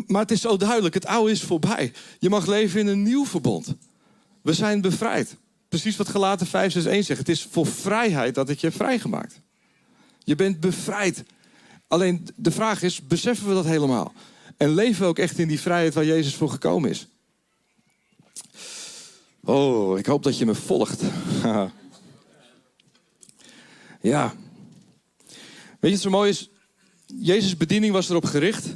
Maar 0.06 0.22
het 0.22 0.30
is 0.30 0.40
zo 0.40 0.56
duidelijk, 0.56 0.94
het 0.94 1.06
oude 1.06 1.30
is 1.30 1.42
voorbij. 1.42 1.92
Je 2.18 2.28
mag 2.28 2.46
leven 2.46 2.80
in 2.80 2.86
een 2.86 3.02
nieuw 3.02 3.26
verbond. 3.26 3.74
We 4.42 4.52
zijn 4.52 4.80
bevrijd. 4.80 5.36
Precies 5.72 5.96
wat 5.96 6.08
Galaten 6.08 6.46
5, 6.46 6.72
6, 6.72 6.84
1 6.84 7.04
zegt. 7.04 7.18
Het 7.18 7.28
is 7.28 7.46
voor 7.50 7.66
vrijheid 7.66 8.34
dat 8.34 8.48
ik 8.48 8.58
je 8.58 8.70
vrijgemaakt. 8.70 9.40
Je 10.24 10.34
bent 10.34 10.60
bevrijd. 10.60 11.24
Alleen 11.88 12.28
de 12.36 12.50
vraag 12.50 12.82
is, 12.82 13.06
beseffen 13.06 13.48
we 13.48 13.54
dat 13.54 13.64
helemaal? 13.64 14.12
En 14.56 14.74
leven 14.74 15.02
we 15.02 15.08
ook 15.08 15.18
echt 15.18 15.38
in 15.38 15.48
die 15.48 15.60
vrijheid 15.60 15.94
waar 15.94 16.04
Jezus 16.04 16.34
voor 16.34 16.50
gekomen 16.50 16.90
is? 16.90 17.06
Oh, 19.44 19.98
ik 19.98 20.06
hoop 20.06 20.22
dat 20.22 20.38
je 20.38 20.46
me 20.46 20.54
volgt. 20.54 21.02
ja. 24.00 24.34
Weet 25.80 25.90
je 25.90 25.90
wat 25.90 26.00
zo 26.00 26.10
mooi 26.10 26.30
is? 26.30 26.50
Jezus' 27.06 27.56
bediening 27.56 27.92
was 27.92 28.08
erop 28.08 28.24
gericht 28.24 28.66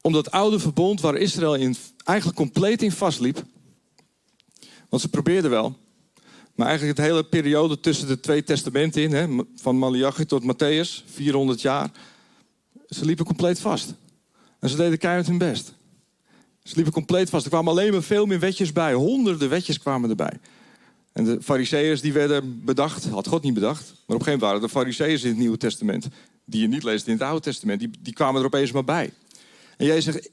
om 0.00 0.12
dat 0.12 0.30
oude 0.30 0.58
verbond 0.58 1.00
waar 1.00 1.16
Israël 1.16 1.54
in, 1.54 1.76
eigenlijk 2.04 2.38
compleet 2.38 2.82
in 2.82 2.92
vastliep. 2.92 3.44
Want 4.92 5.04
ze 5.04 5.10
probeerden 5.10 5.50
wel. 5.50 5.76
Maar 6.54 6.66
eigenlijk 6.66 6.98
het 6.98 7.06
hele 7.06 7.24
periode 7.24 7.80
tussen 7.80 8.08
de 8.08 8.20
twee 8.20 8.44
testamenten 8.44 9.02
in, 9.02 9.12
hè, 9.12 9.44
van 9.56 9.78
Malachi 9.78 10.26
tot 10.26 10.42
Matthäus, 10.42 11.04
400 11.04 11.60
jaar, 11.60 11.90
ze 12.88 13.04
liepen 13.04 13.24
compleet 13.24 13.60
vast. 13.60 13.94
En 14.58 14.68
ze 14.68 14.76
deden 14.76 14.98
keihard 14.98 15.26
hun 15.26 15.38
best. 15.38 15.72
Ze 16.62 16.74
liepen 16.74 16.92
compleet 16.92 17.30
vast. 17.30 17.44
Er 17.44 17.50
kwamen 17.50 17.72
alleen 17.72 17.92
maar 17.92 18.02
veel 18.02 18.26
meer 18.26 18.38
wetjes 18.38 18.72
bij. 18.72 18.92
Honderden 18.92 19.48
wetjes 19.48 19.78
kwamen 19.78 20.10
erbij. 20.10 20.38
En 21.12 21.24
de 21.24 21.42
fariseeërs 21.42 22.00
die 22.00 22.12
werden 22.12 22.64
bedacht, 22.64 23.04
had 23.04 23.26
God 23.26 23.42
niet 23.42 23.54
bedacht. 23.54 23.82
Maar 23.82 23.92
op 23.92 23.98
een 24.06 24.24
gegeven 24.24 24.32
moment 24.32 24.42
waren 24.42 24.60
de 24.60 24.68
fariseeërs 24.68 25.22
in 25.22 25.28
het 25.28 25.38
Nieuwe 25.38 25.56
Testament, 25.56 26.08
die 26.44 26.60
je 26.60 26.68
niet 26.68 26.82
leest 26.82 27.06
in 27.06 27.12
het 27.12 27.22
Oude 27.22 27.40
Testament, 27.40 27.80
die, 27.80 27.90
die 28.00 28.12
kwamen 28.12 28.40
er 28.40 28.46
opeens 28.46 28.72
maar 28.72 28.84
bij. 28.84 29.12
En 29.76 29.86
jij 29.86 30.00
zegt, 30.00 30.30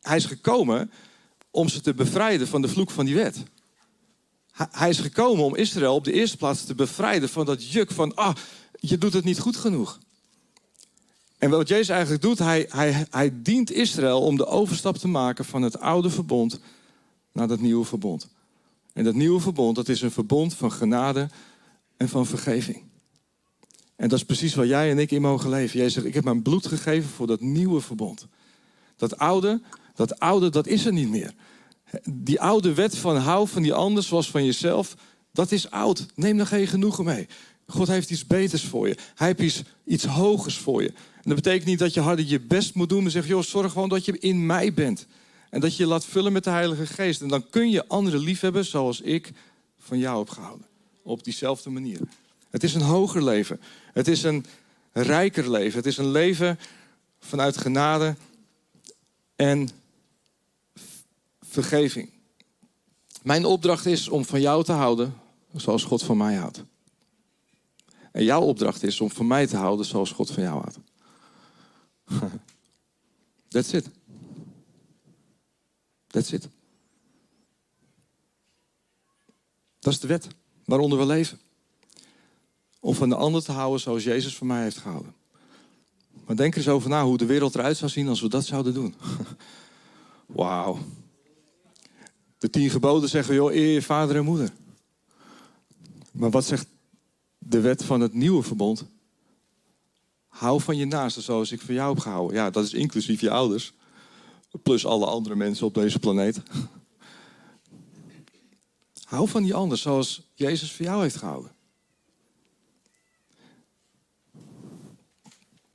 hij 0.00 0.16
is 0.16 0.24
gekomen 0.24 0.90
om 1.50 1.68
ze 1.68 1.80
te 1.80 1.94
bevrijden 1.94 2.48
van 2.48 2.62
de 2.62 2.68
vloek 2.68 2.90
van 2.90 3.04
die 3.04 3.14
wet. 3.14 3.44
Hij 4.52 4.88
is 4.88 4.98
gekomen 4.98 5.44
om 5.44 5.56
Israël 5.56 5.94
op 5.94 6.04
de 6.04 6.12
eerste 6.12 6.36
plaats 6.36 6.64
te 6.64 6.74
bevrijden 6.74 7.28
van 7.28 7.46
dat 7.46 7.70
juk 7.70 7.90
van, 7.90 8.14
ah, 8.14 8.34
je 8.80 8.98
doet 8.98 9.12
het 9.12 9.24
niet 9.24 9.38
goed 9.38 9.56
genoeg. 9.56 9.98
En 11.38 11.50
wat 11.50 11.68
Jezus 11.68 11.88
eigenlijk 11.88 12.22
doet, 12.22 12.38
hij, 12.38 12.66
hij, 12.68 13.06
hij 13.10 13.42
dient 13.42 13.72
Israël 13.72 14.20
om 14.20 14.36
de 14.36 14.46
overstap 14.46 14.96
te 14.96 15.08
maken 15.08 15.44
van 15.44 15.62
het 15.62 15.80
oude 15.80 16.10
verbond 16.10 16.60
naar 17.32 17.48
dat 17.48 17.60
nieuwe 17.60 17.84
verbond. 17.84 18.28
En 18.92 19.04
dat 19.04 19.14
nieuwe 19.14 19.40
verbond, 19.40 19.76
dat 19.76 19.88
is 19.88 20.02
een 20.02 20.10
verbond 20.10 20.54
van 20.54 20.72
genade 20.72 21.28
en 21.96 22.08
van 22.08 22.26
vergeving. 22.26 22.82
En 23.96 24.08
dat 24.08 24.18
is 24.18 24.24
precies 24.24 24.54
waar 24.54 24.66
jij 24.66 24.90
en 24.90 24.98
ik 24.98 25.10
in 25.10 25.20
mogen 25.20 25.50
leven. 25.50 25.78
Jij 25.78 25.88
zegt, 25.88 26.06
ik 26.06 26.14
heb 26.14 26.24
mijn 26.24 26.42
bloed 26.42 26.66
gegeven 26.66 27.10
voor 27.10 27.26
dat 27.26 27.40
nieuwe 27.40 27.80
verbond. 27.80 28.26
Dat 28.96 29.18
oude, 29.18 29.60
dat 29.94 30.18
oude, 30.18 30.50
dat 30.50 30.66
is 30.66 30.86
er 30.86 30.92
niet 30.92 31.08
meer. 31.08 31.34
Die 32.10 32.40
oude 32.40 32.74
wet 32.74 32.96
van 32.96 33.16
hou 33.16 33.48
van 33.48 33.62
die 33.62 33.74
ander 33.74 34.02
zoals 34.02 34.30
van 34.30 34.44
jezelf, 34.44 34.96
dat 35.32 35.52
is 35.52 35.70
oud. 35.70 36.06
Neem 36.14 36.38
er 36.38 36.46
geen 36.46 36.66
genoegen 36.66 37.04
mee. 37.04 37.28
God 37.66 37.88
heeft 37.88 38.10
iets 38.10 38.26
beters 38.26 38.64
voor 38.64 38.88
je. 38.88 38.96
Hij 39.14 39.26
heeft 39.26 39.40
iets, 39.40 39.62
iets 39.84 40.04
hogers 40.04 40.56
voor 40.56 40.82
je. 40.82 40.88
En 40.88 41.22
dat 41.22 41.34
betekent 41.34 41.64
niet 41.64 41.78
dat 41.78 41.94
je 41.94 42.00
harder 42.00 42.24
je 42.24 42.40
best 42.40 42.74
moet 42.74 42.88
doen, 42.88 43.02
maar 43.02 43.10
zeg, 43.10 43.26
joh, 43.26 43.42
zorg 43.42 43.72
gewoon 43.72 43.88
dat 43.88 44.04
je 44.04 44.18
in 44.18 44.46
mij 44.46 44.74
bent. 44.74 45.06
En 45.50 45.60
dat 45.60 45.76
je 45.76 45.82
je 45.82 45.88
laat 45.88 46.04
vullen 46.04 46.32
met 46.32 46.44
de 46.44 46.50
Heilige 46.50 46.86
Geest. 46.86 47.20
En 47.20 47.28
dan 47.28 47.48
kun 47.50 47.70
je 47.70 47.88
anderen 47.88 48.20
liefhebben 48.20 48.64
zoals 48.64 49.00
ik 49.00 49.32
van 49.78 49.98
jou 49.98 50.18
heb 50.18 50.28
gehouden. 50.28 50.66
Op 51.02 51.24
diezelfde 51.24 51.70
manier. 51.70 52.00
Het 52.50 52.62
is 52.62 52.74
een 52.74 52.80
hoger 52.80 53.24
leven. 53.24 53.60
Het 53.92 54.08
is 54.08 54.22
een 54.22 54.44
rijker 54.92 55.50
leven. 55.50 55.78
Het 55.78 55.86
is 55.86 55.96
een 55.96 56.10
leven 56.10 56.58
vanuit 57.20 57.56
genade 57.56 58.16
en 59.36 59.68
vergeving. 61.52 62.10
Mijn 63.22 63.44
opdracht 63.44 63.86
is 63.86 64.08
om 64.08 64.24
van 64.24 64.40
jou 64.40 64.64
te 64.64 64.72
houden 64.72 65.14
zoals 65.54 65.84
God 65.84 66.02
van 66.02 66.16
mij 66.16 66.34
houdt. 66.34 66.62
En 68.12 68.24
jouw 68.24 68.40
opdracht 68.40 68.82
is 68.82 69.00
om 69.00 69.10
van 69.10 69.26
mij 69.26 69.46
te 69.46 69.56
houden 69.56 69.86
zoals 69.86 70.10
God 70.10 70.30
van 70.30 70.42
jou 70.42 70.60
houdt. 70.60 70.78
That's 73.48 73.72
it. 73.72 73.88
That's 76.06 76.32
it. 76.32 76.48
Dat 79.78 79.92
is 79.92 80.00
de 80.00 80.06
wet 80.06 80.28
waaronder 80.64 80.98
we 80.98 81.06
leven. 81.06 81.40
Om 82.80 82.94
van 82.94 83.08
de 83.08 83.14
ander 83.14 83.42
te 83.42 83.52
houden 83.52 83.80
zoals 83.80 84.04
Jezus 84.04 84.36
van 84.36 84.46
mij 84.46 84.62
heeft 84.62 84.78
gehouden. 84.78 85.14
Maar 86.26 86.36
denk 86.36 86.52
er 86.52 86.58
eens 86.58 86.68
over 86.68 86.88
na 86.88 87.04
hoe 87.04 87.18
de 87.18 87.26
wereld 87.26 87.54
eruit 87.54 87.76
zou 87.76 87.90
zien 87.90 88.08
als 88.08 88.20
we 88.20 88.28
dat 88.28 88.44
zouden 88.44 88.74
doen. 88.74 88.94
Wauw. 90.26 90.78
De 92.42 92.50
tien 92.50 92.70
geboden 92.70 93.08
zeggen, 93.08 93.34
joh, 93.34 93.52
eer 93.54 93.72
je 93.72 93.82
vader 93.82 94.16
en 94.16 94.24
moeder. 94.24 94.52
Maar 96.12 96.30
wat 96.30 96.44
zegt 96.44 96.66
de 97.38 97.60
wet 97.60 97.84
van 97.84 98.00
het 98.00 98.12
nieuwe 98.12 98.42
verbond? 98.42 98.84
Hou 100.28 100.60
van 100.60 100.76
je 100.76 100.84
naaste 100.84 101.20
zoals 101.20 101.52
ik 101.52 101.60
van 101.60 101.74
jou 101.74 101.92
heb 101.92 102.02
gehouden. 102.02 102.36
Ja, 102.36 102.50
dat 102.50 102.64
is 102.64 102.72
inclusief 102.72 103.20
je 103.20 103.30
ouders. 103.30 103.72
Plus 104.62 104.86
alle 104.86 105.06
andere 105.06 105.34
mensen 105.34 105.66
op 105.66 105.74
deze 105.74 105.98
planeet. 105.98 106.42
Hou 109.04 109.28
van 109.28 109.42
die 109.42 109.54
ander 109.54 109.78
zoals 109.78 110.22
Jezus 110.34 110.72
voor 110.72 110.84
jou 110.84 111.02
heeft 111.02 111.16
gehouden. 111.16 111.52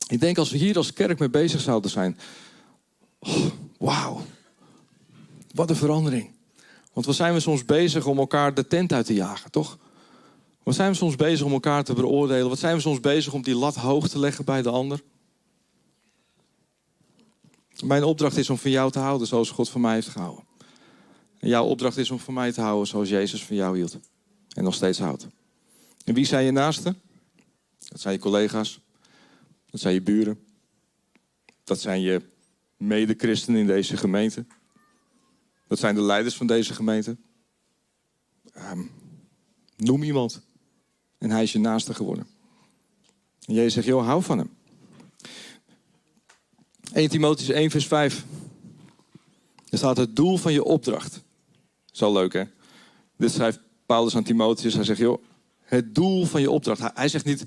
Ik 0.08 0.20
denk 0.20 0.38
als 0.38 0.50
we 0.50 0.58
hier 0.58 0.76
als 0.76 0.92
kerk 0.92 1.18
mee 1.18 1.30
bezig 1.30 1.60
zouden 1.60 1.90
zijn. 1.90 2.18
Oh, 3.18 3.46
Wauw. 3.78 4.24
Wat 5.54 5.70
een 5.70 5.76
verandering. 5.76 6.36
Want 6.98 7.10
wat 7.10 7.18
zijn 7.18 7.34
we 7.34 7.40
soms 7.40 7.64
bezig 7.64 8.06
om 8.06 8.18
elkaar 8.18 8.54
de 8.54 8.66
tent 8.66 8.92
uit 8.92 9.06
te 9.06 9.14
jagen, 9.14 9.50
toch? 9.50 9.78
Wat 10.62 10.74
zijn 10.74 10.90
we 10.90 10.96
soms 10.96 11.16
bezig 11.16 11.46
om 11.46 11.52
elkaar 11.52 11.84
te 11.84 11.94
beoordelen? 11.94 12.48
Wat 12.48 12.58
zijn 12.58 12.74
we 12.74 12.80
soms 12.80 13.00
bezig 13.00 13.32
om 13.32 13.42
die 13.42 13.54
lat 13.54 13.74
hoog 13.74 14.08
te 14.08 14.18
leggen 14.18 14.44
bij 14.44 14.62
de 14.62 14.68
ander? 14.70 15.02
Mijn 17.84 18.04
opdracht 18.04 18.36
is 18.36 18.50
om 18.50 18.58
van 18.58 18.70
jou 18.70 18.90
te 18.90 18.98
houden 18.98 19.26
zoals 19.26 19.50
God 19.50 19.68
van 19.68 19.80
mij 19.80 19.94
heeft 19.94 20.08
gehouden. 20.08 20.44
En 21.38 21.48
jouw 21.48 21.64
opdracht 21.64 21.96
is 21.96 22.10
om 22.10 22.18
van 22.18 22.34
mij 22.34 22.52
te 22.52 22.60
houden 22.60 22.86
zoals 22.86 23.08
Jezus 23.08 23.44
van 23.44 23.56
jou 23.56 23.76
hield. 23.76 23.98
En 24.54 24.64
nog 24.64 24.74
steeds 24.74 24.98
houdt. 24.98 25.26
En 26.04 26.14
wie 26.14 26.26
zijn 26.26 26.44
je 26.44 26.50
naasten? 26.50 27.00
Dat 27.78 28.00
zijn 28.00 28.14
je 28.14 28.20
collega's. 28.20 28.80
Dat 29.70 29.80
zijn 29.80 29.94
je 29.94 30.02
buren. 30.02 30.44
Dat 31.64 31.80
zijn 31.80 32.00
je 32.00 32.22
medechristenen 32.76 33.60
in 33.60 33.66
deze 33.66 33.96
gemeente. 33.96 34.46
Dat 35.68 35.78
zijn 35.78 35.94
de 35.94 36.02
leiders 36.02 36.36
van 36.36 36.46
deze 36.46 36.74
gemeente. 36.74 37.16
Um, 38.56 38.90
noem 39.76 40.02
iemand. 40.02 40.40
En 41.18 41.30
hij 41.30 41.42
is 41.42 41.52
je 41.52 41.58
naaste 41.58 41.94
geworden. 41.94 42.26
En 43.46 43.70
zegt, 43.70 43.86
joh, 43.86 44.06
hou 44.06 44.22
van 44.22 44.38
hem. 44.38 44.50
1 46.92 47.10
Timotheüs 47.10 47.50
1 47.50 47.70
vers 47.70 47.86
5. 47.86 48.24
Er 49.68 49.78
staat 49.78 49.96
het 49.96 50.16
doel 50.16 50.36
van 50.36 50.52
je 50.52 50.64
opdracht. 50.64 51.22
Zo 51.92 52.12
leuk 52.12 52.32
hè. 52.32 52.44
Dit 53.16 53.32
schrijft 53.32 53.60
Paulus 53.86 54.16
aan 54.16 54.22
Timotheus. 54.22 54.74
Hij 54.74 54.84
zegt, 54.84 54.98
joh, 54.98 55.22
het 55.62 55.94
doel 55.94 56.24
van 56.24 56.40
je 56.40 56.50
opdracht. 56.50 56.82
Hij 56.94 57.08
zegt 57.08 57.24
niet, 57.24 57.44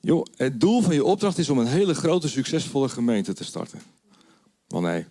joh, 0.00 0.26
het 0.36 0.60
doel 0.60 0.82
van 0.82 0.94
je 0.94 1.04
opdracht 1.04 1.38
is 1.38 1.50
om 1.50 1.58
een 1.58 1.66
hele 1.66 1.94
grote, 1.94 2.28
succesvolle 2.28 2.88
gemeente 2.88 3.32
te 3.32 3.44
starten. 3.44 3.80
Wel 4.66 4.80
nee. 4.80 5.06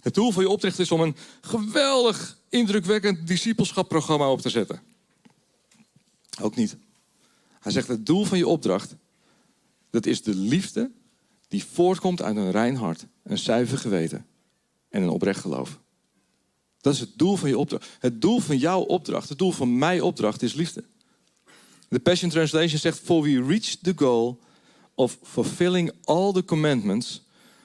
Het 0.00 0.14
doel 0.14 0.30
van 0.30 0.42
je 0.42 0.48
opdracht 0.48 0.78
is 0.78 0.90
om 0.90 1.00
een 1.00 1.16
geweldig, 1.40 2.38
indrukwekkend 2.48 3.26
discipelschapprogramma 3.26 4.30
op 4.30 4.40
te 4.40 4.48
zetten. 4.48 4.80
Ook 6.40 6.56
niet. 6.56 6.76
Hij 7.60 7.72
zegt 7.72 7.88
het 7.88 8.06
doel 8.06 8.24
van 8.24 8.38
je 8.38 8.46
opdracht, 8.46 8.94
dat 9.90 10.06
is 10.06 10.22
de 10.22 10.34
liefde 10.34 10.90
die 11.48 11.64
voortkomt 11.64 12.22
uit 12.22 12.36
een 12.36 12.50
rein 12.50 12.76
hart, 12.76 13.06
een 13.22 13.38
zuiver 13.38 13.78
geweten 13.78 14.26
en 14.88 15.02
een 15.02 15.08
oprecht 15.08 15.40
geloof. 15.40 15.78
Dat 16.80 16.94
is 16.94 17.00
het 17.00 17.10
doel 17.16 17.36
van 17.36 17.48
je 17.48 17.58
opdracht. 17.58 17.88
Het 17.98 18.20
doel 18.20 18.40
van 18.40 18.58
jouw 18.58 18.80
opdracht, 18.80 19.28
het 19.28 19.38
doel 19.38 19.52
van 19.52 19.78
mijn 19.78 20.02
opdracht 20.02 20.42
is 20.42 20.54
liefde. 20.54 20.84
De 21.88 21.98
Passion 21.98 22.30
Translation 22.30 22.78
zegt: 22.78 22.98
For 22.98 23.22
we 23.22 23.42
reach 23.42 23.76
the 23.82 23.92
goal 23.96 24.40
of 24.94 25.18
fulfilling 25.22 25.92
all 26.04 26.32
the 26.32 26.44
commandments 26.44 27.22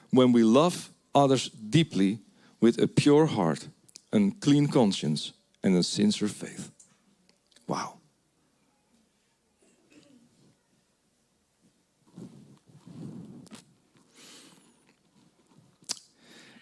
when 0.08 0.32
we 0.32 0.40
love 0.44 0.78
others 1.10 1.50
deeply 1.52 2.20
with 2.58 2.80
a 2.80 2.86
pure 2.86 3.26
heart, 3.26 3.68
a 4.12 4.30
clean 4.38 4.68
conscience 4.68 5.32
and 5.62 5.76
a 5.76 5.82
sincere 5.82 6.28
faith. 6.28 6.70
Wauw. 7.64 8.00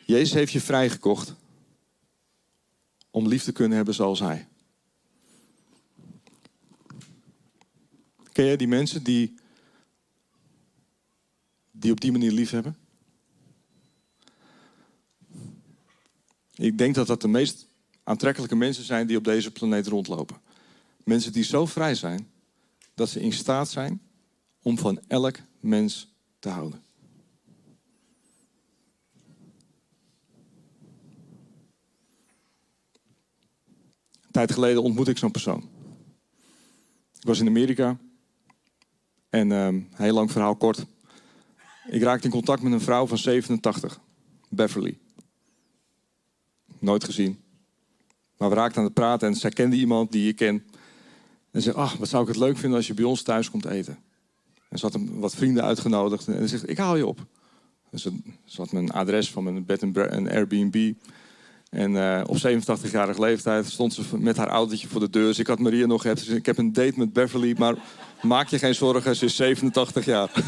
Jezus 0.06 0.32
heeft 0.32 0.52
je 0.52 0.60
vrijgekocht 0.60 1.34
om 3.10 3.28
lief 3.28 3.42
te 3.42 3.52
kunnen 3.52 3.76
hebben 3.76 3.94
zoals 3.94 4.20
Hij. 4.20 4.48
Ken 8.32 8.44
je 8.44 8.56
die 8.56 8.68
mensen 8.68 9.02
die, 9.02 9.34
die 11.70 11.92
op 11.92 12.00
die 12.00 12.12
manier 12.12 12.32
lief 12.32 12.50
hebben? 12.50 12.83
Ik 16.54 16.78
denk 16.78 16.94
dat 16.94 17.06
dat 17.06 17.20
de 17.20 17.28
meest 17.28 17.68
aantrekkelijke 18.02 18.56
mensen 18.56 18.84
zijn 18.84 19.06
die 19.06 19.16
op 19.16 19.24
deze 19.24 19.50
planeet 19.50 19.86
rondlopen. 19.86 20.40
Mensen 21.04 21.32
die 21.32 21.44
zo 21.44 21.66
vrij 21.66 21.94
zijn 21.94 22.30
dat 22.94 23.08
ze 23.08 23.20
in 23.20 23.32
staat 23.32 23.70
zijn 23.70 24.02
om 24.62 24.78
van 24.78 25.00
elk 25.06 25.36
mens 25.60 26.14
te 26.38 26.48
houden. 26.48 26.82
Een 34.22 34.30
tijd 34.30 34.52
geleden 34.52 34.82
ontmoette 34.82 35.10
ik 35.10 35.18
zo'n 35.18 35.30
persoon. 35.30 35.68
Ik 37.18 37.26
was 37.26 37.40
in 37.40 37.46
Amerika 37.46 37.98
en 39.28 39.50
uh, 39.50 39.68
heel 39.90 40.14
lang 40.14 40.32
verhaal 40.32 40.56
kort. 40.56 40.86
Ik 41.88 42.02
raakte 42.02 42.24
in 42.24 42.32
contact 42.32 42.62
met 42.62 42.72
een 42.72 42.80
vrouw 42.80 43.06
van 43.06 43.18
87, 43.18 44.00
Beverly. 44.48 44.98
Nooit 46.84 47.04
gezien. 47.04 47.38
Maar 48.36 48.48
we 48.48 48.54
raakten 48.54 48.78
aan 48.78 48.84
het 48.84 48.94
praten 48.94 49.28
en 49.28 49.34
zij 49.34 49.50
kende 49.50 49.76
iemand 49.76 50.12
die 50.12 50.24
je 50.24 50.32
ken. 50.32 50.64
En 51.50 51.62
zei, 51.62 51.76
ach, 51.76 51.96
wat 51.96 52.08
zou 52.08 52.22
ik 52.22 52.28
het 52.28 52.36
leuk 52.36 52.56
vinden 52.56 52.78
als 52.78 52.86
je 52.86 52.94
bij 52.94 53.04
ons 53.04 53.22
thuis 53.22 53.50
komt 53.50 53.64
eten. 53.64 53.98
En 54.68 54.78
ze 54.78 54.84
had 54.84 54.92
hem 54.92 55.20
wat 55.20 55.34
vrienden 55.34 55.64
uitgenodigd. 55.64 56.28
En 56.28 56.34
ze 56.34 56.48
zegt, 56.48 56.68
ik 56.68 56.76
haal 56.76 56.96
je 56.96 57.06
op. 57.06 57.26
Dus 57.90 58.02
ze, 58.44 58.56
had 58.56 58.72
mijn 58.72 58.90
adres 58.90 59.30
van 59.30 59.44
mijn 59.44 59.64
bed 59.64 59.82
en 59.82 60.28
Airbnb. 60.28 60.92
En 61.70 61.92
uh, 61.92 62.20
op 62.26 62.36
87-jarige 62.36 63.20
leeftijd 63.20 63.66
stond 63.66 63.94
ze 63.94 64.02
met 64.18 64.36
haar 64.36 64.48
autootje 64.48 64.88
voor 64.88 65.00
de 65.00 65.10
deur. 65.10 65.26
Dus 65.26 65.38
ik 65.38 65.46
had 65.46 65.58
Maria 65.58 65.86
nog 65.86 66.02
gezegd, 66.02 66.30
ik 66.30 66.46
heb 66.46 66.58
een 66.58 66.72
date 66.72 66.98
met 66.98 67.12
Beverly, 67.12 67.54
maar 67.58 67.74
maak 68.22 68.48
je 68.48 68.58
geen 68.58 68.74
zorgen, 68.74 69.16
ze 69.16 69.24
is 69.24 69.36
87 69.36 70.04
jaar. 70.04 70.30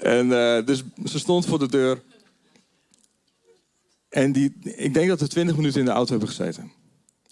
en 0.00 0.26
uh, 0.26 0.66
dus 0.66 0.82
ze 1.04 1.18
stond 1.18 1.46
voor 1.46 1.58
de 1.58 1.68
deur. 1.68 2.02
En 4.16 4.32
die, 4.32 4.52
ik 4.62 4.94
denk 4.94 5.08
dat 5.08 5.20
we 5.20 5.28
20 5.28 5.56
minuten 5.56 5.80
in 5.80 5.86
de 5.86 5.92
auto 5.92 6.10
hebben 6.10 6.28
gezeten. 6.28 6.72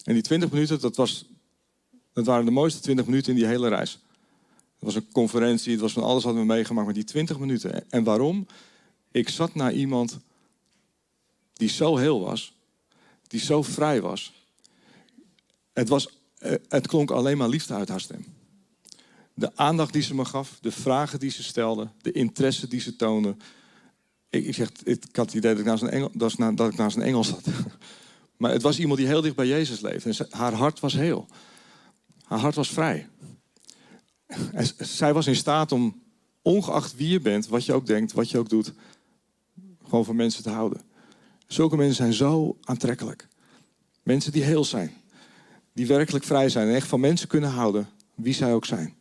En 0.03 0.13
die 0.13 0.21
20 0.21 0.51
minuten, 0.51 0.79
dat, 0.79 0.95
was, 0.95 1.25
dat 2.13 2.25
waren 2.25 2.45
de 2.45 2.51
mooiste 2.51 2.79
20 2.79 3.05
minuten 3.05 3.31
in 3.31 3.37
die 3.37 3.47
hele 3.47 3.67
reis. 3.67 3.99
Het 4.51 4.83
was 4.83 4.95
een 4.95 5.11
conferentie, 5.11 5.71
het 5.71 5.81
was 5.81 5.93
van 5.93 6.03
alles 6.03 6.23
wat 6.23 6.33
we 6.33 6.45
meegemaakt, 6.45 6.85
maar 6.85 6.95
die 6.95 7.03
20 7.03 7.39
minuten. 7.39 7.91
En 7.91 8.03
waarom? 8.03 8.47
Ik 9.11 9.29
zat 9.29 9.55
naar 9.55 9.73
iemand 9.73 10.19
die 11.53 11.69
zo 11.69 11.97
heel 11.97 12.19
was, 12.19 12.53
die 13.27 13.39
zo 13.39 13.61
vrij 13.61 14.01
was. 14.01 14.33
Het, 15.73 15.89
was, 15.89 16.09
eh, 16.37 16.53
het 16.69 16.87
klonk 16.87 17.11
alleen 17.11 17.37
maar 17.37 17.49
liefde 17.49 17.73
uit 17.73 17.89
haar 17.89 18.01
stem. 18.01 18.25
De 19.33 19.51
aandacht 19.55 19.93
die 19.93 20.01
ze 20.01 20.15
me 20.15 20.25
gaf, 20.25 20.57
de 20.61 20.71
vragen 20.71 21.19
die 21.19 21.31
ze 21.31 21.43
stelde, 21.43 21.89
de 22.01 22.11
interesse 22.11 22.67
die 22.67 22.79
ze 22.79 22.95
toonde. 22.95 23.35
Ik, 24.43 24.53
zeg, 24.53 24.71
ik 24.83 25.03
had 25.11 25.25
het 25.25 25.35
idee 25.35 25.51
dat 25.51 25.59
ik 25.59 25.65
naast 25.65 25.83
een 25.83 25.89
engel, 25.89 26.11
dat 26.55 26.71
ik 26.71 26.77
naast 26.77 26.95
een 26.95 27.01
engel 27.01 27.23
zat. 27.23 27.43
Maar 28.37 28.51
het 28.51 28.61
was 28.61 28.79
iemand 28.79 28.99
die 28.99 29.07
heel 29.07 29.21
dicht 29.21 29.35
bij 29.35 29.47
Jezus 29.47 29.79
leefde. 29.79 30.09
En 30.09 30.27
haar 30.29 30.53
hart 30.53 30.79
was 30.79 30.93
heel. 30.93 31.27
Haar 32.23 32.39
hart 32.39 32.55
was 32.55 32.69
vrij. 32.69 33.07
En 34.51 34.67
zij 34.77 35.13
was 35.13 35.27
in 35.27 35.35
staat 35.35 35.71
om, 35.71 36.01
ongeacht 36.41 36.95
wie 36.95 37.09
je 37.09 37.19
bent, 37.19 37.47
wat 37.47 37.65
je 37.65 37.73
ook 37.73 37.85
denkt, 37.85 38.11
wat 38.11 38.29
je 38.29 38.37
ook 38.37 38.49
doet, 38.49 38.73
gewoon 39.83 40.05
van 40.05 40.15
mensen 40.15 40.43
te 40.43 40.49
houden. 40.49 40.81
Zulke 41.47 41.75
mensen 41.75 41.95
zijn 41.95 42.13
zo 42.13 42.57
aantrekkelijk. 42.61 43.27
Mensen 44.03 44.31
die 44.31 44.43
heel 44.43 44.65
zijn. 44.65 44.93
Die 45.73 45.87
werkelijk 45.87 46.25
vrij 46.25 46.49
zijn 46.49 46.67
en 46.67 46.75
echt 46.75 46.87
van 46.87 46.99
mensen 46.99 47.27
kunnen 47.27 47.49
houden, 47.49 47.89
wie 48.15 48.33
zij 48.33 48.53
ook 48.53 48.65
zijn. 48.65 48.95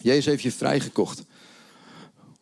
Jezus 0.00 0.24
heeft 0.24 0.42
je 0.42 0.52
vrijgekocht 0.52 1.24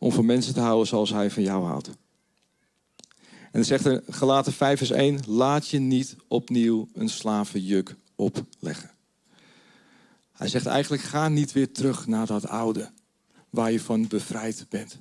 om 0.05 0.11
van 0.11 0.25
mensen 0.25 0.53
te 0.53 0.59
houden 0.59 0.87
zoals 0.87 1.09
hij 1.09 1.31
van 1.31 1.43
jou 1.43 1.65
houdt. 1.65 1.87
En 1.87 3.51
dan 3.51 3.63
zegt 3.63 3.85
er 3.85 4.03
gelaten 4.09 4.53
5 4.53 4.77
vers 4.77 4.89
1, 4.89 5.19
laat 5.27 5.67
je 5.67 5.79
niet 5.79 6.15
opnieuw 6.27 6.87
een 6.93 7.09
slavenjuk 7.09 7.95
opleggen. 8.15 8.91
Hij 10.31 10.47
zegt 10.47 10.65
eigenlijk, 10.65 11.03
ga 11.03 11.27
niet 11.27 11.51
weer 11.51 11.71
terug 11.71 12.07
naar 12.07 12.25
dat 12.25 12.47
oude, 12.47 12.91
waar 13.49 13.71
je 13.71 13.79
van 13.79 14.07
bevrijd 14.07 14.65
bent. 14.69 14.99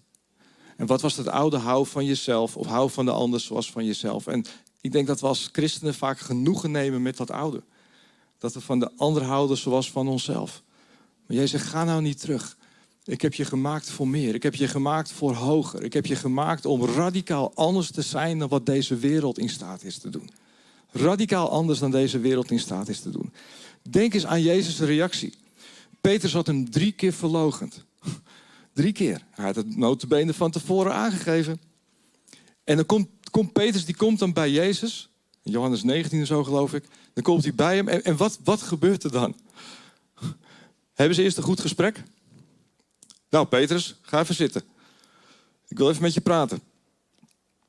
En 0.76 0.86
wat 0.86 1.00
was 1.00 1.14
dat 1.14 1.28
oude? 1.28 1.56
Hou 1.56 1.86
van 1.86 2.04
jezelf 2.04 2.56
of 2.56 2.66
hou 2.66 2.90
van 2.90 3.04
de 3.04 3.12
ander 3.12 3.40
zoals 3.40 3.70
van 3.70 3.84
jezelf. 3.84 4.26
En 4.26 4.44
ik 4.80 4.92
denk 4.92 5.06
dat 5.06 5.20
we 5.20 5.26
als 5.26 5.48
christenen 5.52 5.94
vaak 5.94 6.18
genoegen 6.18 6.70
nemen 6.70 7.02
met 7.02 7.16
dat 7.16 7.30
oude. 7.30 7.62
Dat 8.38 8.54
we 8.54 8.60
van 8.60 8.78
de 8.78 8.90
ander 8.96 9.22
houden 9.22 9.56
zoals 9.56 9.90
van 9.90 10.08
onszelf. 10.08 10.62
Maar 11.26 11.36
jij 11.36 11.46
zegt, 11.46 11.66
ga 11.66 11.84
nou 11.84 12.02
niet 12.02 12.20
terug. 12.20 12.56
Ik 13.04 13.22
heb 13.22 13.34
je 13.34 13.44
gemaakt 13.44 13.90
voor 13.90 14.08
meer. 14.08 14.34
Ik 14.34 14.42
heb 14.42 14.54
je 14.54 14.68
gemaakt 14.68 15.12
voor 15.12 15.34
hoger. 15.34 15.82
Ik 15.82 15.92
heb 15.92 16.06
je 16.06 16.16
gemaakt 16.16 16.66
om 16.66 16.84
radicaal 16.84 17.52
anders 17.54 17.90
te 17.90 18.02
zijn 18.02 18.38
dan 18.38 18.48
wat 18.48 18.66
deze 18.66 18.96
wereld 18.96 19.38
in 19.38 19.48
staat 19.48 19.82
is 19.82 19.98
te 19.98 20.10
doen. 20.10 20.30
Radicaal 20.90 21.50
anders 21.50 21.78
dan 21.78 21.90
deze 21.90 22.18
wereld 22.18 22.50
in 22.50 22.60
staat 22.60 22.88
is 22.88 23.00
te 23.00 23.10
doen. 23.10 23.32
Denk 23.82 24.14
eens 24.14 24.26
aan 24.26 24.42
Jezus' 24.42 24.78
reactie. 24.78 25.34
Petrus 26.00 26.32
had 26.32 26.46
hem 26.46 26.70
drie 26.70 26.92
keer 26.92 27.12
verlogend. 27.12 27.84
Drie 28.72 28.92
keer. 28.92 29.24
Hij 29.30 29.44
had 29.44 29.56
het 29.56 29.76
notenbenen 29.76 30.34
van 30.34 30.50
tevoren 30.50 30.94
aangegeven. 30.94 31.60
En 32.64 32.76
dan 32.76 32.86
komt, 32.86 33.08
komt 33.30 33.52
Petrus, 33.52 33.84
die 33.84 33.96
komt 33.96 34.18
dan 34.18 34.32
bij 34.32 34.50
Jezus. 34.50 35.08
Johannes 35.42 35.82
19 35.82 36.26
zo 36.26 36.44
geloof 36.44 36.74
ik. 36.74 36.84
Dan 37.12 37.22
komt 37.22 37.42
hij 37.42 37.54
bij 37.54 37.76
hem. 37.76 37.88
En, 37.88 38.04
en 38.04 38.16
wat, 38.16 38.38
wat 38.44 38.62
gebeurt 38.62 39.04
er 39.04 39.10
dan? 39.10 39.36
Hebben 40.94 41.14
ze 41.14 41.22
eerst 41.22 41.36
een 41.36 41.42
goed 41.42 41.60
gesprek? 41.60 42.02
Nou, 43.34 43.46
Petrus, 43.46 43.94
ga 44.00 44.20
even 44.20 44.34
zitten. 44.34 44.62
Ik 45.68 45.78
wil 45.78 45.90
even 45.90 46.02
met 46.02 46.14
je 46.14 46.20
praten. 46.20 46.60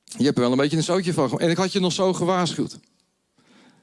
Je 0.04 0.24
hebt 0.24 0.36
er 0.36 0.44
wel 0.44 0.52
een 0.52 0.58
beetje 0.58 0.78
een 0.78 0.84
zootje 0.84 1.14
van. 1.14 1.40
En 1.40 1.50
ik 1.50 1.58
had 1.58 1.72
je 1.72 1.80
nog 1.80 1.94
zo 1.94 2.14
gewaarschuwd. 2.14 2.80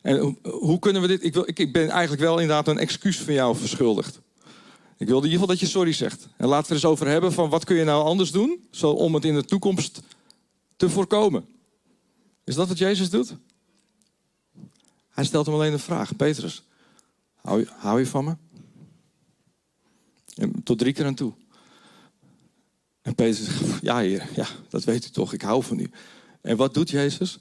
En 0.00 0.38
hoe 0.42 0.78
kunnen 0.78 1.02
we 1.02 1.08
dit? 1.08 1.24
Ik, 1.24 1.34
wil, 1.34 1.44
ik 1.46 1.72
ben 1.72 1.88
eigenlijk 1.88 2.22
wel 2.22 2.38
inderdaad 2.38 2.68
een 2.68 2.78
excuus 2.78 3.18
van 3.18 3.34
jou 3.34 3.56
verschuldigd. 3.56 4.20
Ik 4.96 5.06
wilde 5.06 5.26
in 5.26 5.32
ieder 5.32 5.32
geval 5.32 5.46
dat 5.46 5.60
je 5.60 5.66
sorry 5.66 5.92
zegt. 5.92 6.28
En 6.36 6.48
laten 6.48 6.62
we 6.62 6.68
er 6.68 6.74
eens 6.74 6.84
over 6.92 7.06
hebben 7.06 7.32
van 7.32 7.50
wat 7.50 7.64
kun 7.64 7.76
je 7.76 7.84
nou 7.84 8.04
anders 8.04 8.30
doen 8.30 8.68
zo 8.70 8.90
om 8.90 9.14
het 9.14 9.24
in 9.24 9.34
de 9.34 9.44
toekomst 9.44 10.00
te 10.76 10.90
voorkomen. 10.90 11.46
Is 12.44 12.54
dat 12.54 12.68
wat 12.68 12.78
Jezus 12.78 13.10
doet? 13.10 13.34
Hij 15.10 15.24
stelt 15.24 15.46
hem 15.46 15.54
alleen 15.54 15.72
een 15.72 15.78
vraag. 15.78 16.16
Petrus, 16.16 16.62
hou 17.34 17.60
je, 17.60 17.68
hou 17.76 17.98
je 17.98 18.06
van 18.06 18.24
me? 18.24 18.36
Tot 20.64 20.78
drie 20.78 20.92
keer 20.92 21.06
aan 21.06 21.14
toe. 21.14 21.32
En 23.02 23.14
Petrus 23.14 23.44
zegt, 23.44 23.82
ja 23.82 23.98
heer, 23.98 24.28
ja, 24.34 24.46
dat 24.68 24.84
weet 24.84 25.06
u 25.06 25.10
toch, 25.10 25.32
ik 25.32 25.42
hou 25.42 25.62
van 25.62 25.78
u. 25.78 25.90
En 26.40 26.56
wat 26.56 26.74
doet 26.74 26.90
Jezus? 26.90 27.38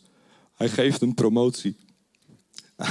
Hij 0.54 0.70
geeft 0.70 1.02
een 1.02 1.14
promotie. 1.14 1.76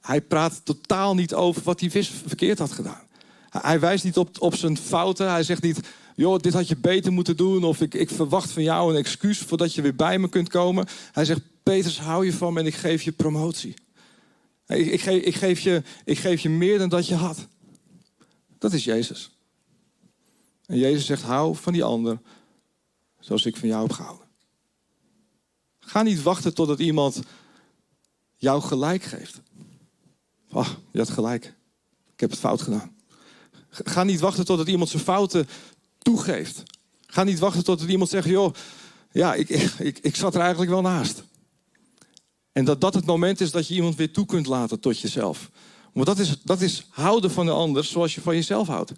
Hij 0.00 0.20
praat 0.20 0.60
totaal 0.64 1.14
niet 1.14 1.34
over 1.34 1.62
wat 1.62 1.80
hij 1.80 1.90
verkeerd 2.02 2.58
had 2.58 2.72
gedaan. 2.72 3.04
Hij 3.50 3.80
wijst 3.80 4.04
niet 4.04 4.16
op, 4.16 4.40
op 4.40 4.54
zijn 4.54 4.76
fouten. 4.76 5.30
Hij 5.30 5.42
zegt 5.42 5.62
niet, 5.62 5.80
joh, 6.14 6.38
dit 6.38 6.52
had 6.52 6.68
je 6.68 6.76
beter 6.76 7.12
moeten 7.12 7.36
doen. 7.36 7.64
Of 7.64 7.80
ik, 7.80 7.94
ik 7.94 8.10
verwacht 8.10 8.50
van 8.50 8.62
jou 8.62 8.90
een 8.90 8.98
excuus 8.98 9.38
voordat 9.38 9.74
je 9.74 9.82
weer 9.82 9.94
bij 9.94 10.18
me 10.18 10.28
kunt 10.28 10.48
komen. 10.48 10.86
Hij 11.12 11.24
zegt, 11.24 11.40
Petrus, 11.62 12.00
hou 12.00 12.24
je 12.24 12.32
van 12.32 12.52
me 12.52 12.60
en 12.60 12.66
ik 12.66 12.74
geef 12.74 13.02
je 13.02 13.12
promotie. 13.12 13.74
Ik, 14.66 14.86
ik, 14.86 15.00
geef, 15.00 15.22
ik, 15.22 15.34
geef 15.34 15.60
je, 15.60 15.82
ik 16.04 16.18
geef 16.18 16.40
je 16.40 16.48
meer 16.48 16.78
dan 16.78 16.88
dat 16.88 17.06
je 17.06 17.14
had. 17.14 17.46
Dat 18.58 18.72
is 18.72 18.84
Jezus. 18.84 19.35
En 20.66 20.78
Jezus 20.78 21.06
zegt, 21.06 21.22
hou 21.22 21.56
van 21.56 21.72
die 21.72 21.84
ander 21.84 22.20
zoals 23.20 23.46
ik 23.46 23.56
van 23.56 23.68
jou 23.68 23.82
heb 23.82 23.92
gehouden. 23.92 24.26
Ga 25.78 26.02
niet 26.02 26.22
wachten 26.22 26.54
totdat 26.54 26.78
iemand 26.78 27.20
jou 28.36 28.62
gelijk 28.62 29.02
geeft. 29.02 29.40
Oh, 30.50 30.68
je 30.90 30.98
had 30.98 31.10
gelijk. 31.10 31.44
Ik 32.12 32.20
heb 32.20 32.30
het 32.30 32.38
fout 32.38 32.62
gedaan. 32.62 32.96
Ga 33.70 34.02
niet 34.02 34.20
wachten 34.20 34.44
totdat 34.44 34.68
iemand 34.68 34.90
zijn 34.90 35.02
fouten 35.02 35.48
toegeeft. 35.98 36.62
Ga 37.06 37.22
niet 37.22 37.38
wachten 37.38 37.64
totdat 37.64 37.88
iemand 37.88 38.10
zegt, 38.10 38.28
joh, 38.28 38.54
ja, 39.12 39.34
ik, 39.34 39.48
ik, 39.78 39.98
ik 39.98 40.16
zat 40.16 40.34
er 40.34 40.40
eigenlijk 40.40 40.70
wel 40.70 40.80
naast. 40.80 41.22
En 42.52 42.64
dat 42.64 42.80
dat 42.80 42.94
het 42.94 43.06
moment 43.06 43.40
is 43.40 43.50
dat 43.50 43.68
je 43.68 43.74
iemand 43.74 43.96
weer 43.96 44.12
toe 44.12 44.26
kunt 44.26 44.46
laten 44.46 44.80
tot 44.80 44.98
jezelf. 44.98 45.50
Want 45.92 46.06
dat 46.06 46.18
is, 46.18 46.42
dat 46.42 46.60
is 46.60 46.86
houden 46.90 47.30
van 47.30 47.46
de 47.46 47.52
ander 47.52 47.84
zoals 47.84 48.14
je 48.14 48.20
van 48.20 48.34
jezelf 48.34 48.66
houdt. 48.66 48.92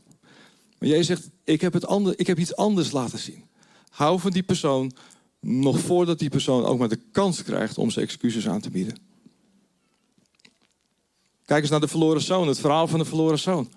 Maar 0.78 0.88
jij 0.88 1.02
zegt, 1.02 1.28
ik 1.44 1.60
heb, 1.60 1.72
het 1.72 1.86
ik 2.16 2.26
heb 2.26 2.38
iets 2.38 2.56
anders 2.56 2.92
laten 2.92 3.18
zien. 3.18 3.44
Hou 3.88 4.20
van 4.20 4.30
die 4.30 4.42
persoon 4.42 4.92
nog 5.40 5.78
voordat 5.78 6.18
die 6.18 6.28
persoon 6.28 6.64
ook 6.64 6.78
maar 6.78 6.88
de 6.88 7.00
kans 7.12 7.42
krijgt 7.42 7.78
om 7.78 7.90
zijn 7.90 8.04
excuses 8.04 8.48
aan 8.48 8.60
te 8.60 8.70
bieden. 8.70 8.96
Kijk 11.44 11.60
eens 11.60 11.70
naar 11.70 11.80
de 11.80 11.88
verloren 11.88 12.22
zoon, 12.22 12.48
het 12.48 12.60
verhaal 12.60 12.88
van 12.88 12.98
de 12.98 13.04
verloren 13.04 13.38
zoon. 13.38 13.70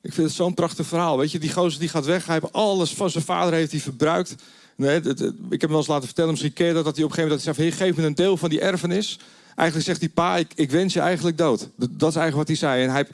Ik 0.00 0.12
vind 0.12 0.26
het 0.26 0.36
zo'n 0.36 0.54
prachtig 0.54 0.86
verhaal. 0.86 1.18
Weet 1.18 1.30
je, 1.30 1.38
die 1.38 1.52
gozer 1.52 1.80
die 1.80 1.88
gaat 1.88 2.04
weg, 2.04 2.26
hij 2.26 2.38
heeft 2.40 2.52
alles 2.52 2.94
van 2.94 3.10
zijn 3.10 3.24
vader 3.24 3.54
heeft 3.54 3.70
hij 3.70 3.80
verbruikt. 3.80 4.34
Nee, 4.76 4.96
ik 5.00 5.10
heb 5.50 5.60
hem 5.60 5.68
wel 5.68 5.78
eens 5.78 5.86
laten 5.86 6.06
vertellen, 6.06 6.30
misschien 6.30 6.52
keer 6.52 6.74
dat, 6.74 6.84
dat 6.84 6.96
hij 6.96 7.04
op 7.04 7.10
een 7.10 7.16
gegeven 7.16 7.38
moment 7.38 7.56
zei: 7.56 7.72
geef 7.72 7.96
me 7.96 8.06
een 8.06 8.14
deel 8.14 8.36
van 8.36 8.48
die 8.48 8.60
erfenis. 8.60 9.18
Eigenlijk 9.54 9.88
zegt 9.88 10.00
hij: 10.00 10.08
Pa, 10.08 10.36
ik, 10.36 10.52
ik 10.54 10.70
wens 10.70 10.92
je 10.92 11.00
eigenlijk 11.00 11.38
dood. 11.38 11.68
Dat 11.76 12.10
is 12.10 12.16
eigenlijk 12.16 12.36
wat 12.36 12.46
hij 12.46 12.56
zei. 12.56 12.82
En 12.84 12.90
hij, 12.90 13.06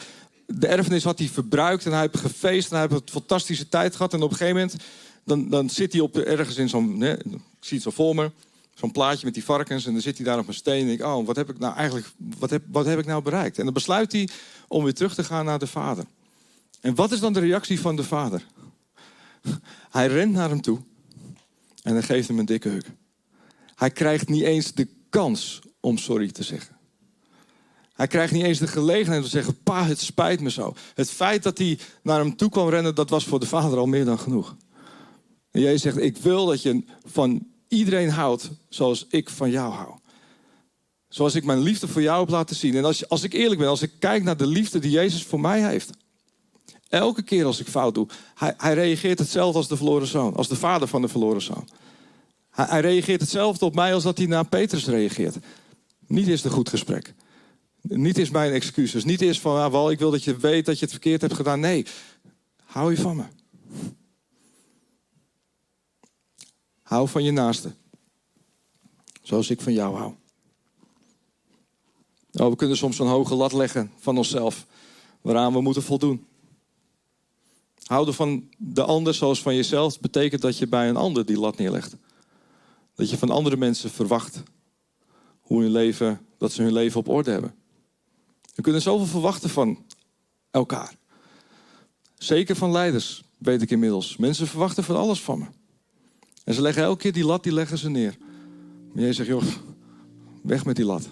de 0.59 0.67
erfenis 0.67 1.05
had 1.05 1.19
hij 1.19 1.29
verbruikt 1.29 1.85
en 1.85 1.93
hij 1.93 2.01
heeft 2.01 2.17
gefeest 2.17 2.71
en 2.71 2.79
hij 2.79 2.87
heeft 2.89 3.03
een 3.03 3.09
fantastische 3.13 3.69
tijd 3.69 3.97
gehad. 3.97 4.13
En 4.13 4.23
op 4.23 4.31
een 4.31 4.37
gegeven 4.37 4.61
moment 4.61 4.77
dan, 5.25 5.49
dan 5.49 5.71
zit 5.71 5.93
hij 5.93 6.01
op, 6.01 6.17
ergens 6.17 6.57
in 6.57 6.69
zo'n, 6.69 7.03
ik 7.03 7.41
zie 7.61 7.75
het 7.75 7.83
zo 7.83 7.91
voor 7.91 8.15
me, 8.15 8.31
zo'n 8.75 8.93
plaatje 8.93 9.25
met 9.25 9.35
die 9.35 9.45
varkens. 9.45 9.87
En 9.87 9.93
dan 9.93 10.03
zit 10.03 10.17
hij 10.17 10.27
daar 10.27 10.39
op 10.39 10.49
een 10.49 10.55
steen 10.55 10.81
en 10.81 10.87
denk 10.87 11.03
oh, 11.03 11.27
wat 11.27 11.37
heb 11.37 11.51
ik 11.51 11.59
nou 11.59 11.75
eigenlijk, 11.77 12.07
wat 12.39 12.51
heb, 12.51 12.63
wat 12.67 12.87
heb 12.87 12.99
ik 12.99 13.07
nou 13.07 13.23
bereikt? 13.23 13.59
En 13.59 13.65
dan 13.65 13.75
besluit 13.75 14.13
hij 14.13 14.29
om 14.69 14.85
weer 14.85 14.95
terug 14.95 15.15
te 15.15 15.25
gaan 15.25 15.45
naar 15.45 15.59
de 15.59 15.67
vader. 15.67 16.05
En 16.81 16.95
wat 16.95 17.13
is 17.13 17.21
dan 17.21 17.33
de 17.33 17.41
reactie 17.41 17.81
van 17.81 17.97
de 17.97 18.05
vader? 18.05 18.47
Hij 19.91 20.07
rent 20.07 20.33
naar 20.33 20.49
hem 20.49 20.61
toe 20.61 20.79
en 21.83 21.93
hij 21.93 22.03
geeft 22.03 22.29
hem 22.29 22.39
een 22.39 22.45
dikke 22.45 22.69
huk. 22.69 22.87
Hij 23.75 23.91
krijgt 23.91 24.29
niet 24.29 24.43
eens 24.43 24.73
de 24.73 24.89
kans 25.11 25.61
om 25.81 25.99
sorry 25.99 26.31
te 26.31 26.43
zeggen. 26.43 26.77
Hij 27.93 28.07
krijgt 28.07 28.33
niet 28.33 28.45
eens 28.45 28.59
de 28.59 28.67
gelegenheid 28.67 29.19
om 29.19 29.25
te 29.25 29.31
zeggen: 29.31 29.63
Pa, 29.63 29.85
het 29.85 30.01
spijt 30.01 30.41
me 30.41 30.51
zo. 30.51 30.75
Het 30.95 31.11
feit 31.11 31.43
dat 31.43 31.59
hij 31.59 31.79
naar 32.03 32.19
hem 32.19 32.37
toe 32.37 32.51
kwam 32.51 32.69
rennen, 32.69 32.95
dat 32.95 33.11
was 33.11 33.25
voor 33.25 33.41
de 33.41 33.47
vader 33.47 33.79
al 33.79 33.87
meer 33.87 34.05
dan 34.05 34.19
genoeg. 34.19 34.57
En 35.51 35.61
jij 35.61 35.79
zegt: 35.79 35.97
Ik 35.97 36.17
wil 36.17 36.47
dat 36.47 36.63
je 36.63 36.85
van 37.05 37.47
iedereen 37.69 38.11
houdt 38.11 38.51
zoals 38.69 39.07
ik 39.09 39.31
van 39.31 39.51
jou 39.51 39.73
hou. 39.73 39.95
Zoals 41.09 41.35
ik 41.35 41.45
mijn 41.45 41.61
liefde 41.61 41.89
voor 41.89 42.03
jou 42.03 42.21
heb 42.21 42.29
laten 42.29 42.57
zien. 42.57 42.77
En 42.77 42.85
als, 42.85 43.09
als 43.09 43.23
ik 43.23 43.33
eerlijk 43.33 43.61
ben, 43.61 43.69
als 43.69 43.83
ik 43.83 43.93
kijk 43.99 44.23
naar 44.23 44.37
de 44.37 44.47
liefde 44.47 44.79
die 44.79 44.91
Jezus 44.91 45.23
voor 45.23 45.41
mij 45.41 45.69
heeft. 45.69 45.91
Elke 46.89 47.23
keer 47.23 47.45
als 47.45 47.61
ik 47.61 47.67
fout 47.67 47.95
doe, 47.95 48.07
hij, 48.35 48.55
hij 48.57 48.75
reageert 48.75 49.19
hetzelfde 49.19 49.59
als 49.59 49.69
de 49.69 49.77
verloren 49.77 50.07
zoon, 50.07 50.35
als 50.35 50.49
de 50.49 50.57
vader 50.57 50.89
van 50.89 51.03
de 51.03 51.09
verloren 51.09 51.43
zoon. 51.43 51.69
Hij, 52.51 52.67
hij 52.69 52.81
reageert 52.81 53.21
hetzelfde 53.21 53.65
op 53.65 53.75
mij 53.75 53.95
als 53.95 54.03
dat 54.03 54.19
hij 54.19 54.27
naar 54.27 54.47
Petrus 54.47 54.87
reageert. 54.87 55.37
Niet 56.07 56.27
het 56.27 56.45
een 56.45 56.51
goed 56.51 56.69
gesprek. 56.69 57.15
Niet 57.83 58.19
is 58.19 58.31
mijn 58.31 58.53
excuses. 58.53 59.05
Niet 59.05 59.23
is 59.23 59.41
van, 59.41 59.57
ah, 59.57 59.73
wel, 59.73 59.91
ik 59.91 59.99
wil 59.99 60.11
dat 60.11 60.25
je 60.25 60.37
weet 60.37 60.67
dat 60.67 60.75
je 60.75 60.81
het 60.81 60.91
verkeerd 60.91 61.21
hebt 61.21 61.35
gedaan. 61.35 61.61
Nee, 61.61 61.87
hou 62.65 62.91
je 62.91 63.01
van 63.01 63.17
me. 63.17 63.25
Hou 66.83 67.09
van 67.09 67.25
je 67.25 67.31
naaste. 67.31 67.75
Zoals 69.23 69.51
ik 69.51 69.61
van 69.61 69.73
jou 69.73 69.97
hou. 69.97 70.15
Nou, 72.31 72.51
we 72.51 72.57
kunnen 72.57 72.77
soms 72.77 72.99
een 72.99 73.07
hoge 73.07 73.35
lat 73.35 73.53
leggen 73.53 73.93
van 73.99 74.17
onszelf, 74.17 74.67
waaraan 75.21 75.53
we 75.53 75.61
moeten 75.61 75.83
voldoen. 75.83 76.27
Houden 77.83 78.15
van 78.15 78.49
de 78.59 78.83
ander 78.83 79.15
zoals 79.15 79.43
van 79.43 79.55
jezelf 79.55 80.01
betekent 80.01 80.43
dat 80.43 80.59
je 80.59 80.67
bij 80.67 80.89
een 80.89 80.97
ander 80.97 81.27
die 81.27 81.39
lat 81.39 81.57
neerlegt. 81.57 81.97
Dat 82.95 83.11
je 83.11 83.19
van 83.19 83.31
andere 83.31 83.57
mensen 83.57 83.91
verwacht 83.91 84.43
hoe 85.41 85.63
hun 85.63 85.71
leven, 85.71 86.27
dat 86.39 86.53
ze 86.53 86.63
hun 86.63 86.73
leven 86.73 87.01
op 87.01 87.09
orde 87.09 87.31
hebben. 87.31 87.55
We 88.55 88.63
kunnen 88.63 88.83
zoveel 88.83 89.07
verwachten 89.07 89.51
van 89.51 89.85
elkaar. 90.51 90.95
Zeker 92.15 92.57
van 92.57 92.73
leiders, 92.73 93.23
weet 93.39 93.63
ik 93.63 93.71
inmiddels. 93.71 94.17
Mensen 94.17 94.47
verwachten 94.47 94.85
van 94.85 94.97
alles 94.97 95.21
van 95.21 95.39
me. 95.39 95.47
En 96.45 96.55
ze 96.55 96.63
leggen 96.63 96.83
elke 96.83 96.99
keer 96.99 97.13
die 97.13 97.25
lat, 97.25 97.43
die 97.43 97.53
leggen 97.53 97.79
ze 97.79 97.91
neer. 97.91 98.17
Maar 98.93 99.03
jij 99.03 99.13
zegt, 99.13 99.29
joh, 99.29 99.43
weg 100.43 100.65
met 100.65 100.77
die 100.77 100.85
lat. 100.85 101.09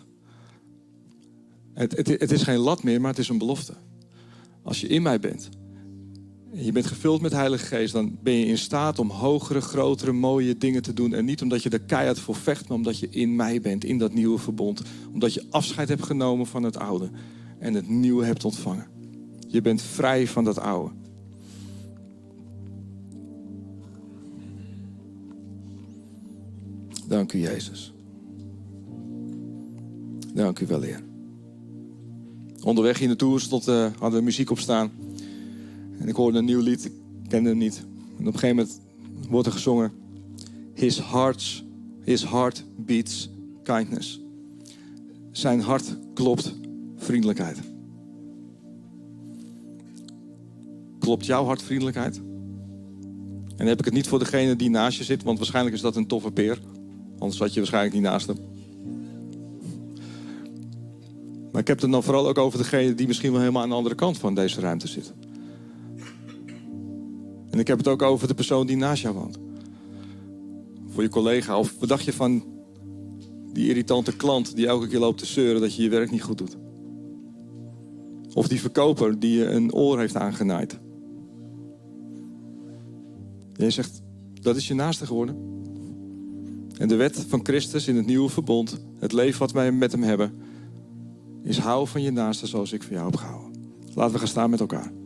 Het, 1.75 1.97
het, 1.97 2.09
het 2.09 2.31
is 2.31 2.43
geen 2.43 2.59
lat 2.59 2.83
meer, 2.83 3.01
maar 3.01 3.11
het 3.11 3.19
is 3.19 3.29
een 3.29 3.39
belofte. 3.39 3.75
Als 4.63 4.81
je 4.81 4.87
in 4.87 5.03
mij 5.03 5.21
bent, 5.21 5.49
en 5.49 5.60
je 6.53 6.73
bent 6.73 6.87
gevuld 6.87 7.21
met 7.21 7.33
Heilige 7.33 7.67
Geest, 7.67 7.93
dan 7.93 8.19
ben 8.23 8.35
je 8.35 8.47
in 8.47 8.59
staat 8.59 8.99
om 8.99 9.11
hogere, 9.11 9.61
grotere, 9.61 10.13
mooie 10.13 10.57
dingen 10.57 10.83
te 10.83 10.93
doen. 10.93 11.15
En 11.15 11.25
niet 11.25 11.43
omdat 11.43 11.63
je 11.63 11.71
er 11.71 11.81
keihard 11.81 12.19
voor 12.19 12.35
vecht, 12.35 12.69
maar 12.69 12.77
omdat 12.77 12.99
je 12.99 13.09
in 13.11 13.37
mij 13.37 13.61
bent, 13.61 13.85
in 13.85 13.99
dat 13.99 14.13
nieuwe 14.13 14.39
verbond. 14.39 14.83
Omdat 15.13 15.35
je 15.35 15.45
afscheid 15.51 15.89
hebt 15.89 16.03
genomen 16.03 16.47
van 16.47 16.63
het 16.63 16.77
oude 16.77 17.11
en 17.59 17.75
het 17.75 17.89
nieuwe 17.89 18.25
hebt 18.25 18.45
ontvangen. 18.45 18.87
Je 19.49 19.61
bent 19.61 19.83
vrij 19.83 20.27
van 20.27 20.45
dat 20.45 20.59
oude. 20.59 20.91
Dank 27.07 27.33
u, 27.33 27.39
Jezus. 27.39 27.93
Dank 30.35 30.61
u 30.61 30.67
wel, 30.67 30.81
Heer. 30.81 31.03
Onderweg 32.63 32.99
hier 32.99 33.09
naartoe 33.09 33.41
stond, 33.41 33.69
uh, 33.69 33.91
hadden 33.99 34.19
we 34.19 34.25
muziek 34.25 34.51
op 34.51 34.59
staan. 34.59 35.00
En 36.01 36.09
ik 36.09 36.15
hoorde 36.15 36.39
een 36.39 36.45
nieuw 36.45 36.61
lied, 36.61 36.85
ik 36.85 36.93
kende 37.29 37.49
hem 37.49 37.59
niet. 37.59 37.85
En 38.19 38.27
op 38.27 38.35
een 38.35 38.39
gegeven 38.39 38.57
moment 38.57 38.81
wordt 39.29 39.47
er 39.47 39.53
gezongen... 39.53 39.93
His, 40.75 41.01
hearts, 41.01 41.65
his 42.05 42.29
heart 42.29 42.65
beats 42.77 43.31
kindness. 43.63 44.21
Zijn 45.31 45.61
hart 45.61 45.97
klopt 46.15 46.55
vriendelijkheid. 46.97 47.59
Klopt 50.99 51.27
jouw 51.27 51.45
hart 51.45 51.63
vriendelijkheid? 51.63 52.17
En 52.17 53.57
dan 53.57 53.67
heb 53.67 53.79
ik 53.79 53.85
het 53.85 53.95
niet 53.95 54.09
voor 54.09 54.19
degene 54.19 54.57
die 54.57 54.71
naast 54.71 54.99
je 54.99 55.05
zit, 55.05 55.23
want 55.23 55.39
waarschijnlijk 55.39 55.75
is 55.77 55.83
dat 55.83 55.97
een 55.97 56.07
toffe 56.07 56.31
peer. 56.31 56.61
Anders 57.19 57.39
zat 57.39 57.53
je 57.53 57.59
waarschijnlijk 57.59 57.95
niet 57.95 58.03
naast 58.03 58.27
hem. 58.27 58.37
Maar 61.53 61.61
ik 61.61 61.67
heb 61.67 61.81
het 61.81 61.91
dan 61.91 62.03
vooral 62.03 62.29
ook 62.29 62.39
over 62.39 62.59
degene 62.59 62.95
die 62.95 63.07
misschien 63.07 63.31
wel 63.31 63.41
helemaal 63.41 63.63
aan 63.63 63.69
de 63.69 63.75
andere 63.75 63.95
kant 63.95 64.19
van 64.19 64.35
deze 64.35 64.61
ruimte 64.61 64.89
zit. 64.89 65.13
En 67.61 67.67
ik 67.67 67.73
heb 67.73 67.79
het 67.79 67.89
ook 67.89 68.03
over 68.03 68.29
de 68.29 68.35
persoon 68.35 68.67
die 68.67 68.77
naast 68.77 69.03
jou 69.03 69.15
woont. 69.15 69.39
Voor 70.89 71.03
je 71.03 71.09
collega. 71.09 71.59
Of 71.59 71.75
wat 71.79 71.89
dacht 71.89 72.05
je 72.05 72.13
van 72.13 72.45
die 73.53 73.69
irritante 73.69 74.17
klant 74.17 74.57
die 74.57 74.67
elke 74.67 74.89
keer 74.89 74.99
loopt 74.99 75.19
te 75.19 75.27
zeuren 75.27 75.61
dat 75.61 75.75
je 75.75 75.83
je 75.83 75.89
werk 75.89 76.11
niet 76.11 76.23
goed 76.23 76.39
doet? 76.39 76.57
Of 78.35 78.49
die 78.49 78.61
verkoper 78.61 79.19
die 79.19 79.39
je 79.39 79.45
een 79.45 79.75
oor 79.75 79.99
heeft 79.99 80.17
aangenaaid. 80.17 80.79
Jij 83.53 83.71
zegt, 83.71 84.03
dat 84.41 84.57
is 84.57 84.69
je 84.69 84.75
naaste 84.75 85.07
geworden. 85.07 85.37
En 86.79 86.89
de 86.89 86.97
wet 86.97 87.25
van 87.29 87.41
Christus 87.43 87.89
in 87.89 87.97
het 87.97 88.07
nieuwe 88.07 88.29
verbond, 88.29 88.81
het 88.99 89.13
leven 89.13 89.39
wat 89.39 89.53
wij 89.53 89.73
met 89.73 89.93
hem 89.93 90.03
hebben, 90.03 90.33
is 91.43 91.59
hou 91.59 91.89
van 91.89 92.03
je 92.03 92.11
naaste 92.11 92.47
zoals 92.47 92.73
ik 92.73 92.83
van 92.83 92.93
jou 92.93 93.11
heb 93.11 93.17
gehouden. 93.17 93.51
Laten 93.95 94.13
we 94.13 94.19
gaan 94.19 94.29
staan 94.29 94.51
met 94.51 94.61
elkaar. 94.61 95.00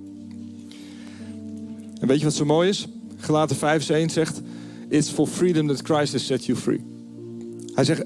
En 2.04 2.10
weet 2.10 2.18
je 2.18 2.24
wat 2.24 2.34
zo 2.34 2.44
mooi 2.44 2.68
is? 2.68 2.86
Gelaten 3.16 3.56
5 3.56 3.90
1 3.90 4.10
zegt, 4.10 4.40
It's 4.88 5.10
for 5.10 5.26
freedom 5.26 5.66
that 5.66 5.80
Christ 5.82 6.12
has 6.12 6.26
set 6.26 6.44
you 6.44 6.58
free. 6.58 6.80
Hij 7.74 7.84
zegt, 7.84 8.04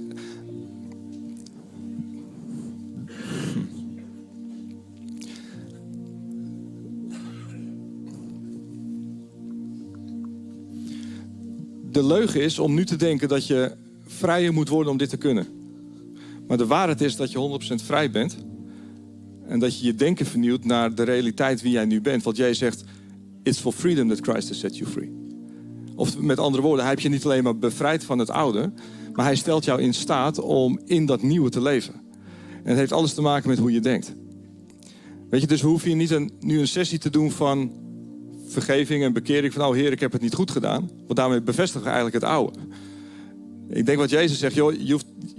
de 11.90 12.04
leugen 12.04 12.42
is 12.42 12.58
om 12.58 12.74
nu 12.74 12.84
te 12.84 12.96
denken 12.96 13.28
dat 13.28 13.46
je 13.46 13.72
vrijer 14.06 14.52
moet 14.52 14.68
worden 14.68 14.92
om 14.92 14.98
dit 14.98 15.08
te 15.08 15.16
kunnen. 15.16 15.46
Maar 16.46 16.56
de 16.56 16.66
waarheid 16.66 17.00
is 17.00 17.16
dat 17.16 17.32
je 17.32 17.58
100% 17.80 17.84
vrij 17.84 18.10
bent. 18.10 18.36
En 19.46 19.58
dat 19.58 19.78
je 19.78 19.86
je 19.86 19.94
denken 19.94 20.26
vernieuwt 20.26 20.64
naar 20.64 20.94
de 20.94 21.02
realiteit 21.02 21.62
wie 21.62 21.72
jij 21.72 21.84
nu 21.84 22.00
bent. 22.00 22.22
Want 22.22 22.36
jij 22.36 22.54
zegt, 22.54 22.84
it's 23.48 23.60
for 23.60 23.72
freedom 23.72 24.08
that 24.08 24.20
Christ 24.20 24.48
has 24.48 24.58
set 24.58 24.76
you 24.76 24.90
free. 24.90 25.12
Of 25.96 26.18
met 26.18 26.38
andere 26.38 26.62
woorden, 26.62 26.80
hij 26.80 26.90
heeft 26.90 27.02
je 27.02 27.08
niet 27.08 27.24
alleen 27.24 27.42
maar 27.42 27.58
bevrijd 27.58 28.04
van 28.04 28.18
het 28.18 28.30
oude. 28.30 28.72
Maar 29.12 29.26
hij 29.26 29.36
stelt 29.36 29.64
jou 29.64 29.80
in 29.80 29.94
staat 29.94 30.40
om 30.40 30.80
in 30.84 31.06
dat 31.06 31.22
nieuwe 31.22 31.50
te 31.50 31.62
leven. 31.62 31.94
En 32.52 32.68
het 32.68 32.76
heeft 32.76 32.92
alles 32.92 33.14
te 33.14 33.20
maken 33.20 33.48
met 33.48 33.58
hoe 33.58 33.72
je 33.72 33.80
denkt. 33.80 34.14
Weet 35.30 35.40
je, 35.40 35.46
dus 35.46 35.62
we 35.62 35.68
hoeven 35.68 35.88
hier 35.88 35.96
niet 35.96 36.10
een, 36.10 36.32
nu 36.40 36.58
een 36.58 36.68
sessie 36.68 36.98
te 36.98 37.10
doen 37.10 37.30
van 37.30 37.72
vergeving 38.46 39.02
en 39.02 39.12
bekering 39.12 39.52
van, 39.52 39.64
oh 39.64 39.74
Heer, 39.74 39.92
ik 39.92 40.00
heb 40.00 40.12
het 40.12 40.22
niet 40.22 40.34
goed 40.34 40.50
gedaan. 40.50 40.90
Want 40.96 41.16
daarmee 41.16 41.42
bevestigen 41.42 41.86
we 41.86 41.92
eigenlijk 41.92 42.24
het 42.24 42.32
oude. 42.32 42.58
Ik 43.68 43.86
denk 43.86 43.98
wat 43.98 44.10
Jezus 44.10 44.38
zegt, 44.38 44.54
joh, 44.54 44.74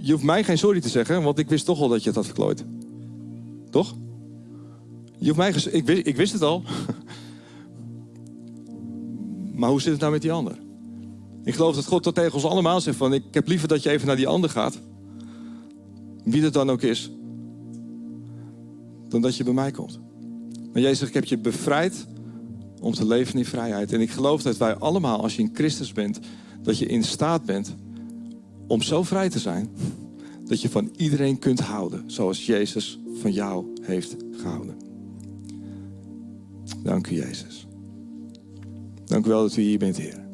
je 0.00 0.12
hoeft, 0.12 0.22
mij 0.22 0.44
geen 0.44 0.58
sorry 0.58 0.80
te 0.80 0.88
zeggen, 0.88 1.22
want 1.22 1.38
ik 1.38 1.48
wist 1.48 1.64
toch 1.64 1.80
al 1.80 1.88
dat 1.88 2.00
je 2.02 2.06
het 2.06 2.16
had 2.16 2.26
verklooid. 2.26 2.64
Toch? 3.70 3.94
Je 5.18 5.26
hoeft 5.26 5.36
mij, 5.36 5.48
ik, 5.72 5.86
wist, 5.86 6.06
ik 6.06 6.16
wist 6.16 6.32
het 6.32 6.42
al. 6.42 6.62
maar 9.60 9.70
hoe 9.70 9.80
zit 9.80 9.92
het 9.92 10.00
nou 10.00 10.12
met 10.12 10.22
die 10.22 10.32
ander? 10.32 10.58
Ik 11.44 11.54
geloof 11.54 11.74
dat 11.74 11.86
God 11.86 12.04
dat 12.04 12.14
tegen 12.14 12.34
ons 12.34 12.44
allemaal 12.44 12.80
zegt 12.80 12.96
van, 12.96 13.12
ik 13.12 13.24
heb 13.30 13.48
liever 13.48 13.68
dat 13.68 13.82
je 13.82 13.90
even 13.90 14.06
naar 14.06 14.16
die 14.16 14.28
ander 14.28 14.50
gaat. 14.50 14.80
Wie 16.24 16.42
het 16.42 16.52
dan 16.52 16.70
ook 16.70 16.82
is. 16.82 17.10
Dan 19.08 19.20
dat 19.20 19.36
je 19.36 19.44
bij 19.44 19.52
mij 19.52 19.70
komt. 19.70 20.00
Maar 20.72 20.82
Jezus 20.82 21.08
ik 21.08 21.14
heb 21.14 21.24
je 21.24 21.38
bevrijd 21.38 22.06
om 22.80 22.94
te 22.94 23.06
leven 23.06 23.38
in 23.38 23.44
vrijheid. 23.44 23.92
En 23.92 24.00
ik 24.00 24.10
geloof 24.10 24.42
dat 24.42 24.56
wij 24.56 24.74
allemaal, 24.74 25.22
als 25.22 25.36
je 25.36 25.42
in 25.42 25.50
Christus 25.52 25.92
bent, 25.92 26.18
dat 26.62 26.78
je 26.78 26.86
in 26.86 27.04
staat 27.04 27.44
bent 27.44 27.74
om 28.66 28.82
zo 28.82 29.02
vrij 29.02 29.28
te 29.28 29.38
zijn 29.38 29.70
dat 30.44 30.60
je 30.60 30.70
van 30.70 30.90
iedereen 30.96 31.38
kunt 31.38 31.60
houden 31.60 32.02
zoals 32.06 32.46
Jezus 32.46 32.98
van 33.14 33.32
jou 33.32 33.66
heeft 33.82 34.16
gehouden. 34.32 34.74
Dank 36.82 37.06
u, 37.06 37.14
Jezus. 37.14 37.68
Dank 39.10 39.26
u 39.26 39.28
wel 39.28 39.42
dat 39.42 39.56
u 39.56 39.62
hier 39.62 39.78
bent, 39.78 39.96
Heer. 39.96 40.24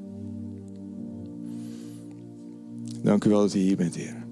Dank 3.02 3.24
u 3.24 3.30
wel 3.30 3.40
dat 3.40 3.54
u 3.54 3.58
hier 3.58 3.76
bent, 3.76 3.94
Heer. 3.94 4.26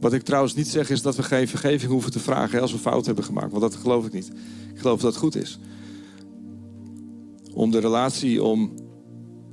Wat 0.00 0.12
ik 0.12 0.22
trouwens 0.22 0.54
niet 0.54 0.68
zeg 0.68 0.90
is 0.90 1.02
dat 1.02 1.16
we 1.16 1.22
geen 1.22 1.48
vergeving 1.48 1.92
hoeven 1.92 2.10
te 2.10 2.18
vragen 2.18 2.60
als 2.60 2.72
we 2.72 2.78
fout 2.78 3.06
hebben 3.06 3.24
gemaakt. 3.24 3.50
Want 3.50 3.62
dat 3.62 3.74
geloof 3.74 4.06
ik 4.06 4.12
niet. 4.12 4.30
Ik 4.72 4.78
geloof 4.78 5.00
dat 5.00 5.10
het 5.10 5.20
goed 5.20 5.36
is. 5.36 5.58
Om 7.54 7.70
de 7.70 7.78
relatie, 7.78 8.42
om 8.42 8.72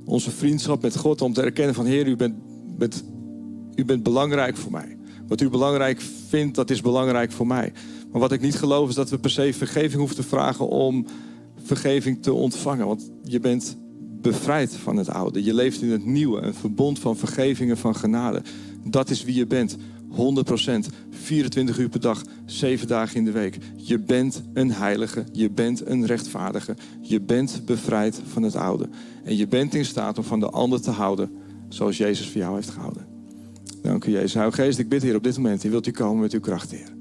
onze 0.04 0.30
vriendschap 0.30 0.82
met 0.82 0.96
God, 0.96 1.22
om 1.22 1.32
te 1.32 1.42
erkennen 1.42 1.74
van 1.74 1.86
Heer, 1.86 2.06
u 2.06 2.16
bent, 2.16 3.04
u 3.74 3.84
bent 3.84 4.02
belangrijk 4.02 4.56
voor 4.56 4.72
mij. 4.72 4.96
Wat 5.26 5.40
u 5.40 5.48
belangrijk 5.48 6.00
vindt, 6.28 6.54
dat 6.54 6.70
is 6.70 6.80
belangrijk 6.80 7.32
voor 7.32 7.46
mij. 7.46 7.72
Maar 8.10 8.20
wat 8.20 8.32
ik 8.32 8.40
niet 8.40 8.56
geloof 8.56 8.88
is 8.88 8.94
dat 8.94 9.10
we 9.10 9.18
per 9.18 9.30
se 9.30 9.52
vergeving 9.52 9.98
hoeven 9.98 10.16
te 10.16 10.22
vragen 10.22 10.68
om 10.68 11.06
vergeving 11.62 12.22
te 12.22 12.32
ontvangen. 12.32 12.86
Want 12.86 13.10
je 13.22 13.40
bent 13.40 13.76
bevrijd 14.20 14.74
van 14.74 14.96
het 14.96 15.08
oude. 15.08 15.44
Je 15.44 15.54
leeft 15.54 15.82
in 15.82 15.90
het 15.90 16.04
nieuwe, 16.04 16.40
een 16.40 16.54
verbond 16.54 16.98
van 16.98 17.16
vergeving 17.16 17.70
en 17.70 17.76
van 17.76 17.96
genade. 17.96 18.42
Dat 18.84 19.10
is 19.10 19.24
wie 19.24 19.34
je 19.34 19.46
bent. 19.46 19.76
100%, 20.10 20.14
24 21.10 21.78
uur 21.78 21.88
per 21.88 22.00
dag, 22.00 22.22
7 22.46 22.88
dagen 22.88 23.16
in 23.16 23.24
de 23.24 23.30
week. 23.30 23.58
Je 23.76 23.98
bent 23.98 24.42
een 24.52 24.72
heilige, 24.72 25.24
je 25.32 25.50
bent 25.50 25.86
een 25.86 26.06
rechtvaardige. 26.06 26.76
Je 27.00 27.20
bent 27.20 27.62
bevrijd 27.64 28.20
van 28.26 28.42
het 28.42 28.56
oude. 28.56 28.88
En 29.24 29.36
je 29.36 29.46
bent 29.46 29.74
in 29.74 29.84
staat 29.84 30.18
om 30.18 30.24
van 30.24 30.40
de 30.40 30.50
ander 30.50 30.80
te 30.80 30.90
houden 30.90 31.30
zoals 31.68 31.96
Jezus 31.96 32.28
voor 32.28 32.40
jou 32.40 32.54
heeft 32.54 32.70
gehouden. 32.70 33.06
Dank 33.82 34.04
u 34.04 34.10
Jezus. 34.10 34.34
Heilige 34.34 34.62
Geest, 34.62 34.78
ik 34.78 34.88
bid 34.88 35.02
hier 35.02 35.16
op 35.16 35.22
dit 35.22 35.36
moment, 35.36 35.62
wilt 35.62 35.86
u 35.86 35.90
komen 35.90 36.20
met 36.20 36.32
uw 36.32 36.40
kracht, 36.40 36.70
Heer. 36.70 36.92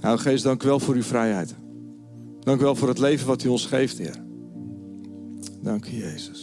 Heilige 0.00 0.28
Geest, 0.28 0.44
dank 0.44 0.62
u 0.62 0.66
wel 0.66 0.80
voor 0.80 0.94
uw 0.94 1.02
vrijheid. 1.02 1.54
Dank 2.40 2.60
u 2.60 2.64
wel 2.64 2.76
voor 2.76 2.88
het 2.88 2.98
leven 2.98 3.26
wat 3.26 3.44
u 3.44 3.48
ons 3.48 3.66
geeft, 3.66 3.98
Heer. 3.98 4.29
Dank 5.62 5.86
u, 5.86 5.96
Jezus. 5.96 6.40